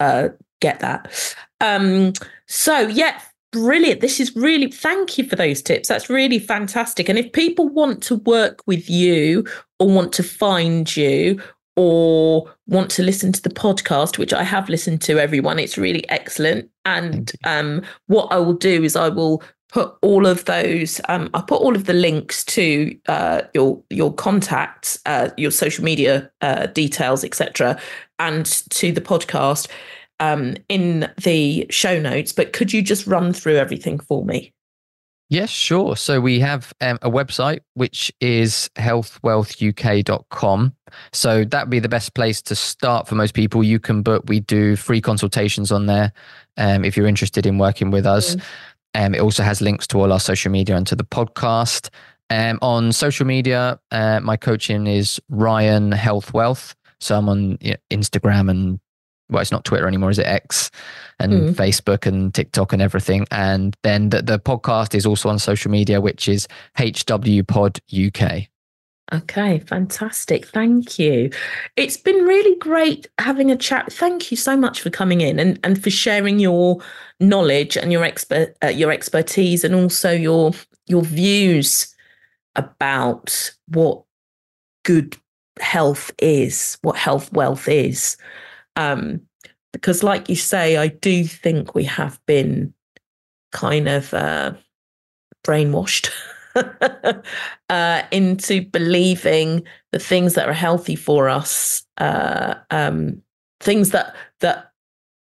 uh, 0.00 0.30
get 0.62 0.80
that. 0.80 1.36
Um, 1.60 2.14
so 2.46 2.80
yeah, 2.88 3.20
brilliant. 3.52 4.00
This 4.00 4.18
is 4.18 4.34
really 4.34 4.70
thank 4.70 5.18
you 5.18 5.24
for 5.24 5.36
those 5.36 5.62
tips. 5.62 5.88
That's 5.88 6.08
really 6.08 6.38
fantastic. 6.38 7.08
And 7.08 7.18
if 7.18 7.30
people 7.32 7.68
want 7.68 8.02
to 8.04 8.16
work 8.16 8.60
with 8.66 8.88
you 8.88 9.44
or 9.78 9.88
want 9.88 10.12
to 10.14 10.22
find 10.22 10.96
you 10.96 11.40
or 11.76 12.50
want 12.66 12.90
to 12.92 13.02
listen 13.02 13.32
to 13.32 13.42
the 13.42 13.50
podcast, 13.50 14.18
which 14.18 14.32
I 14.32 14.42
have 14.42 14.68
listened 14.68 15.02
to 15.02 15.18
everyone, 15.18 15.58
it's 15.58 15.78
really 15.78 16.08
excellent. 16.08 16.70
And 16.84 17.30
um, 17.44 17.82
what 18.06 18.32
I 18.32 18.38
will 18.38 18.54
do 18.54 18.82
is 18.82 18.96
I 18.96 19.08
will 19.08 19.42
put 19.72 19.96
all 20.02 20.26
of 20.26 20.44
those 20.44 21.00
um, 21.08 21.30
i'll 21.32 21.42
put 21.42 21.60
all 21.60 21.74
of 21.74 21.86
the 21.86 21.94
links 21.94 22.44
to 22.44 22.94
uh, 23.08 23.40
your 23.54 23.82
your 23.88 24.12
contacts 24.12 24.98
uh, 25.06 25.30
your 25.38 25.50
social 25.50 25.82
media 25.82 26.30
uh, 26.42 26.66
details 26.66 27.24
etc 27.24 27.80
and 28.18 28.44
to 28.68 28.92
the 28.92 29.00
podcast 29.00 29.68
um, 30.22 30.54
in 30.68 31.10
the 31.22 31.66
show 31.68 31.98
notes, 31.98 32.32
but 32.32 32.52
could 32.52 32.72
you 32.72 32.80
just 32.80 33.08
run 33.08 33.32
through 33.32 33.56
everything 33.56 33.98
for 33.98 34.24
me? 34.24 34.52
Yes, 35.28 35.50
sure. 35.50 35.96
So 35.96 36.20
we 36.20 36.38
have 36.40 36.72
um, 36.80 36.98
a 37.02 37.10
website 37.10 37.60
which 37.74 38.12
is 38.20 38.70
healthwealthuk.com. 38.76 40.76
So 41.12 41.44
that'd 41.44 41.70
be 41.70 41.80
the 41.80 41.88
best 41.88 42.14
place 42.14 42.42
to 42.42 42.54
start 42.54 43.08
for 43.08 43.14
most 43.14 43.34
people. 43.34 43.64
You 43.64 43.80
can 43.80 44.02
book, 44.02 44.24
we 44.26 44.40
do 44.40 44.76
free 44.76 45.00
consultations 45.00 45.72
on 45.72 45.86
there 45.86 46.12
um, 46.58 46.84
if 46.84 46.96
you're 46.96 47.06
interested 47.06 47.46
in 47.46 47.58
working 47.58 47.90
with 47.90 48.06
us. 48.06 48.36
Mm. 48.36 48.42
Um, 48.94 49.14
it 49.14 49.22
also 49.22 49.42
has 49.42 49.62
links 49.62 49.86
to 49.88 49.98
all 49.98 50.12
our 50.12 50.20
social 50.20 50.52
media 50.52 50.76
and 50.76 50.86
to 50.86 50.94
the 50.94 51.04
podcast. 51.04 51.88
Um, 52.28 52.58
on 52.60 52.92
social 52.92 53.26
media, 53.26 53.80
uh, 53.90 54.20
my 54.20 54.36
coaching 54.36 54.86
is 54.86 55.20
Ryan 55.30 55.92
Health 55.92 56.34
Wealth. 56.34 56.74
So 57.00 57.16
I'm 57.16 57.28
on 57.28 57.56
Instagram 57.90 58.50
and 58.50 58.80
well, 59.32 59.42
it's 59.42 59.52
not 59.52 59.64
Twitter 59.64 59.88
anymore, 59.88 60.10
is 60.10 60.18
it 60.18 60.26
X 60.26 60.70
and 61.18 61.32
mm. 61.32 61.54
Facebook 61.54 62.06
and 62.06 62.34
TikTok 62.34 62.72
and 62.72 62.82
everything. 62.82 63.26
And 63.30 63.76
then 63.82 64.10
the, 64.10 64.22
the 64.22 64.38
podcast 64.38 64.94
is 64.94 65.06
also 65.06 65.28
on 65.28 65.38
social 65.38 65.70
media, 65.70 66.00
which 66.00 66.28
is 66.28 66.46
HW 66.76 67.42
Pod 67.46 67.80
UK. 67.92 68.48
Okay, 69.12 69.58
fantastic. 69.58 70.46
Thank 70.46 70.98
you. 70.98 71.30
It's 71.76 71.98
been 71.98 72.24
really 72.24 72.56
great 72.58 73.08
having 73.18 73.50
a 73.50 73.56
chat. 73.56 73.92
Thank 73.92 74.30
you 74.30 74.36
so 74.38 74.56
much 74.56 74.80
for 74.80 74.88
coming 74.88 75.20
in 75.20 75.38
and, 75.38 75.60
and 75.64 75.82
for 75.82 75.90
sharing 75.90 76.38
your 76.38 76.78
knowledge 77.20 77.76
and 77.76 77.92
your 77.92 78.04
expert 78.04 78.56
uh, 78.64 78.68
your 78.68 78.90
expertise 78.90 79.64
and 79.64 79.74
also 79.74 80.10
your 80.10 80.52
your 80.86 81.02
views 81.02 81.94
about 82.56 83.52
what 83.68 84.02
good 84.84 85.16
health 85.60 86.10
is, 86.18 86.78
what 86.82 86.96
health 86.96 87.32
wealth 87.32 87.68
is. 87.68 88.16
Um, 88.76 89.22
because, 89.72 90.02
like 90.02 90.28
you 90.28 90.36
say, 90.36 90.76
I 90.76 90.88
do 90.88 91.24
think 91.24 91.74
we 91.74 91.84
have 91.84 92.20
been 92.26 92.74
kind 93.52 93.88
of 93.88 94.12
uh, 94.12 94.52
brainwashed 95.44 96.10
uh, 97.68 98.02
into 98.10 98.62
believing 98.66 99.62
the 99.92 99.98
things 99.98 100.34
that 100.34 100.48
are 100.48 100.54
healthy 100.54 100.96
for 100.96 101.28
us, 101.28 101.84
uh, 101.98 102.54
um, 102.70 103.22
things 103.60 103.90
that 103.90 104.14
that 104.40 104.70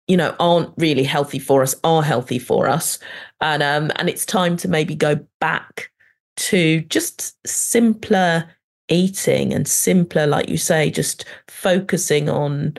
you 0.08 0.18
know 0.18 0.36
aren't 0.40 0.74
really 0.78 1.04
healthy 1.04 1.40
for 1.40 1.62
us 1.62 1.76
are 1.84 2.04
healthy 2.04 2.40
for 2.40 2.68
us, 2.68 3.00
and 3.42 3.62
um, 3.62 3.92
and 3.98 4.10
it's 4.10 4.26
time 4.26 4.56
to 4.58 4.68
maybe 4.68 4.96
go 4.96 5.20
back 5.40 5.92
to 6.38 6.82
just 6.82 7.36
simpler 7.46 8.50
eating 8.88 9.54
and 9.54 9.68
simpler, 9.68 10.26
like 10.26 10.50
you 10.50 10.58
say, 10.58 10.90
just 10.90 11.26
focusing 11.48 12.28
on 12.30 12.76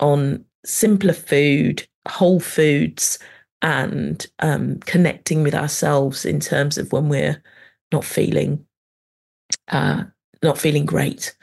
on 0.00 0.44
simpler 0.64 1.12
food, 1.12 1.86
whole 2.06 2.40
foods, 2.40 3.18
and 3.62 4.26
um, 4.38 4.78
connecting 4.80 5.42
with 5.42 5.54
ourselves 5.54 6.24
in 6.24 6.40
terms 6.40 6.78
of 6.78 6.92
when 6.92 7.08
we're 7.08 7.42
not 7.92 8.04
feeling 8.04 8.64
uh, 9.68 10.04
not 10.42 10.58
feeling 10.58 10.86
great. 10.86 11.36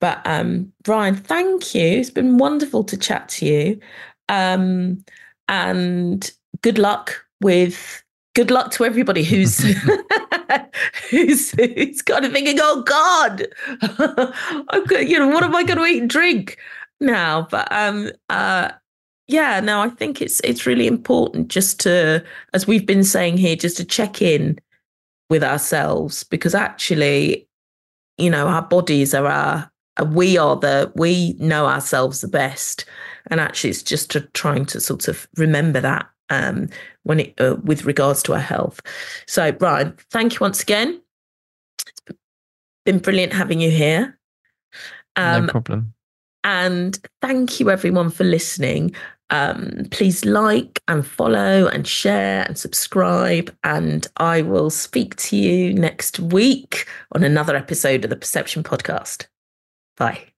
But 0.00 0.20
um, 0.24 0.72
Brian, 0.82 1.14
thank 1.14 1.74
you. 1.74 1.98
It's 1.98 2.10
been 2.10 2.38
wonderful 2.38 2.84
to 2.84 2.96
chat 2.96 3.28
to 3.30 3.46
you, 3.46 3.80
um, 4.28 5.04
and 5.48 6.30
good 6.62 6.78
luck 6.78 7.24
with 7.40 8.02
good 8.34 8.50
luck 8.50 8.70
to 8.72 8.84
everybody 8.84 9.22
who's 9.22 9.58
who's 11.10 11.50
who's 11.52 12.02
kind 12.02 12.24
of 12.24 12.32
thinking, 12.32 12.58
oh 12.60 12.82
God, 12.82 13.46
okay, 14.74 15.06
you 15.06 15.18
know, 15.18 15.28
what 15.28 15.44
am 15.44 15.54
I 15.54 15.62
going 15.62 15.78
to 15.78 15.84
eat 15.84 16.00
and 16.00 16.10
drink 16.10 16.58
now? 17.00 17.46
But 17.50 17.70
um, 17.70 18.10
uh, 18.28 18.70
yeah, 19.28 19.60
no, 19.60 19.80
I 19.80 19.88
think 19.88 20.20
it's 20.20 20.40
it's 20.40 20.66
really 20.66 20.86
important 20.86 21.48
just 21.48 21.80
to, 21.80 22.24
as 22.52 22.66
we've 22.66 22.86
been 22.86 23.04
saying 23.04 23.38
here, 23.38 23.56
just 23.56 23.76
to 23.78 23.84
check 23.84 24.20
in 24.20 24.58
with 25.28 25.44
ourselves 25.44 26.24
because 26.24 26.54
actually, 26.54 27.48
you 28.18 28.30
know, 28.30 28.48
our 28.48 28.62
bodies 28.62 29.14
are 29.14 29.26
our 29.26 29.70
we 30.06 30.38
are 30.38 30.56
the 30.56 30.92
we 30.96 31.34
know 31.38 31.66
ourselves 31.66 32.20
the 32.20 32.28
best 32.28 32.86
and 33.30 33.40
actually 33.40 33.70
it's 33.70 33.82
just 33.82 34.10
to 34.10 34.20
trying 34.32 34.64
to 34.64 34.80
sort 34.80 35.08
of 35.08 35.28
remember 35.36 35.80
that 35.80 36.08
um, 36.30 36.68
when 37.02 37.20
it 37.20 37.40
uh, 37.40 37.56
with 37.64 37.84
regards 37.84 38.22
to 38.24 38.32
our 38.32 38.40
health. 38.40 38.80
So, 39.26 39.52
Brian, 39.52 39.96
thank 40.10 40.34
you 40.34 40.38
once 40.40 40.62
again. 40.62 41.00
It's 42.08 42.18
been 42.84 42.98
brilliant 42.98 43.32
having 43.32 43.60
you 43.60 43.70
here. 43.70 44.18
Um, 45.16 45.46
no 45.46 45.52
problem. 45.52 45.94
And 46.44 46.98
thank 47.20 47.60
you 47.60 47.70
everyone 47.70 48.10
for 48.10 48.24
listening. 48.24 48.94
Um, 49.30 49.86
please 49.90 50.24
like 50.24 50.82
and 50.88 51.06
follow 51.06 51.68
and 51.68 51.86
share 51.86 52.44
and 52.46 52.58
subscribe. 52.58 53.54
And 53.62 54.06
I 54.16 54.42
will 54.42 54.70
speak 54.70 55.16
to 55.16 55.36
you 55.36 55.72
next 55.72 56.18
week 56.18 56.86
on 57.12 57.22
another 57.22 57.54
episode 57.54 58.04
of 58.04 58.10
the 58.10 58.16
Perception 58.16 58.62
Podcast. 58.62 59.26
Bye. 59.96 60.30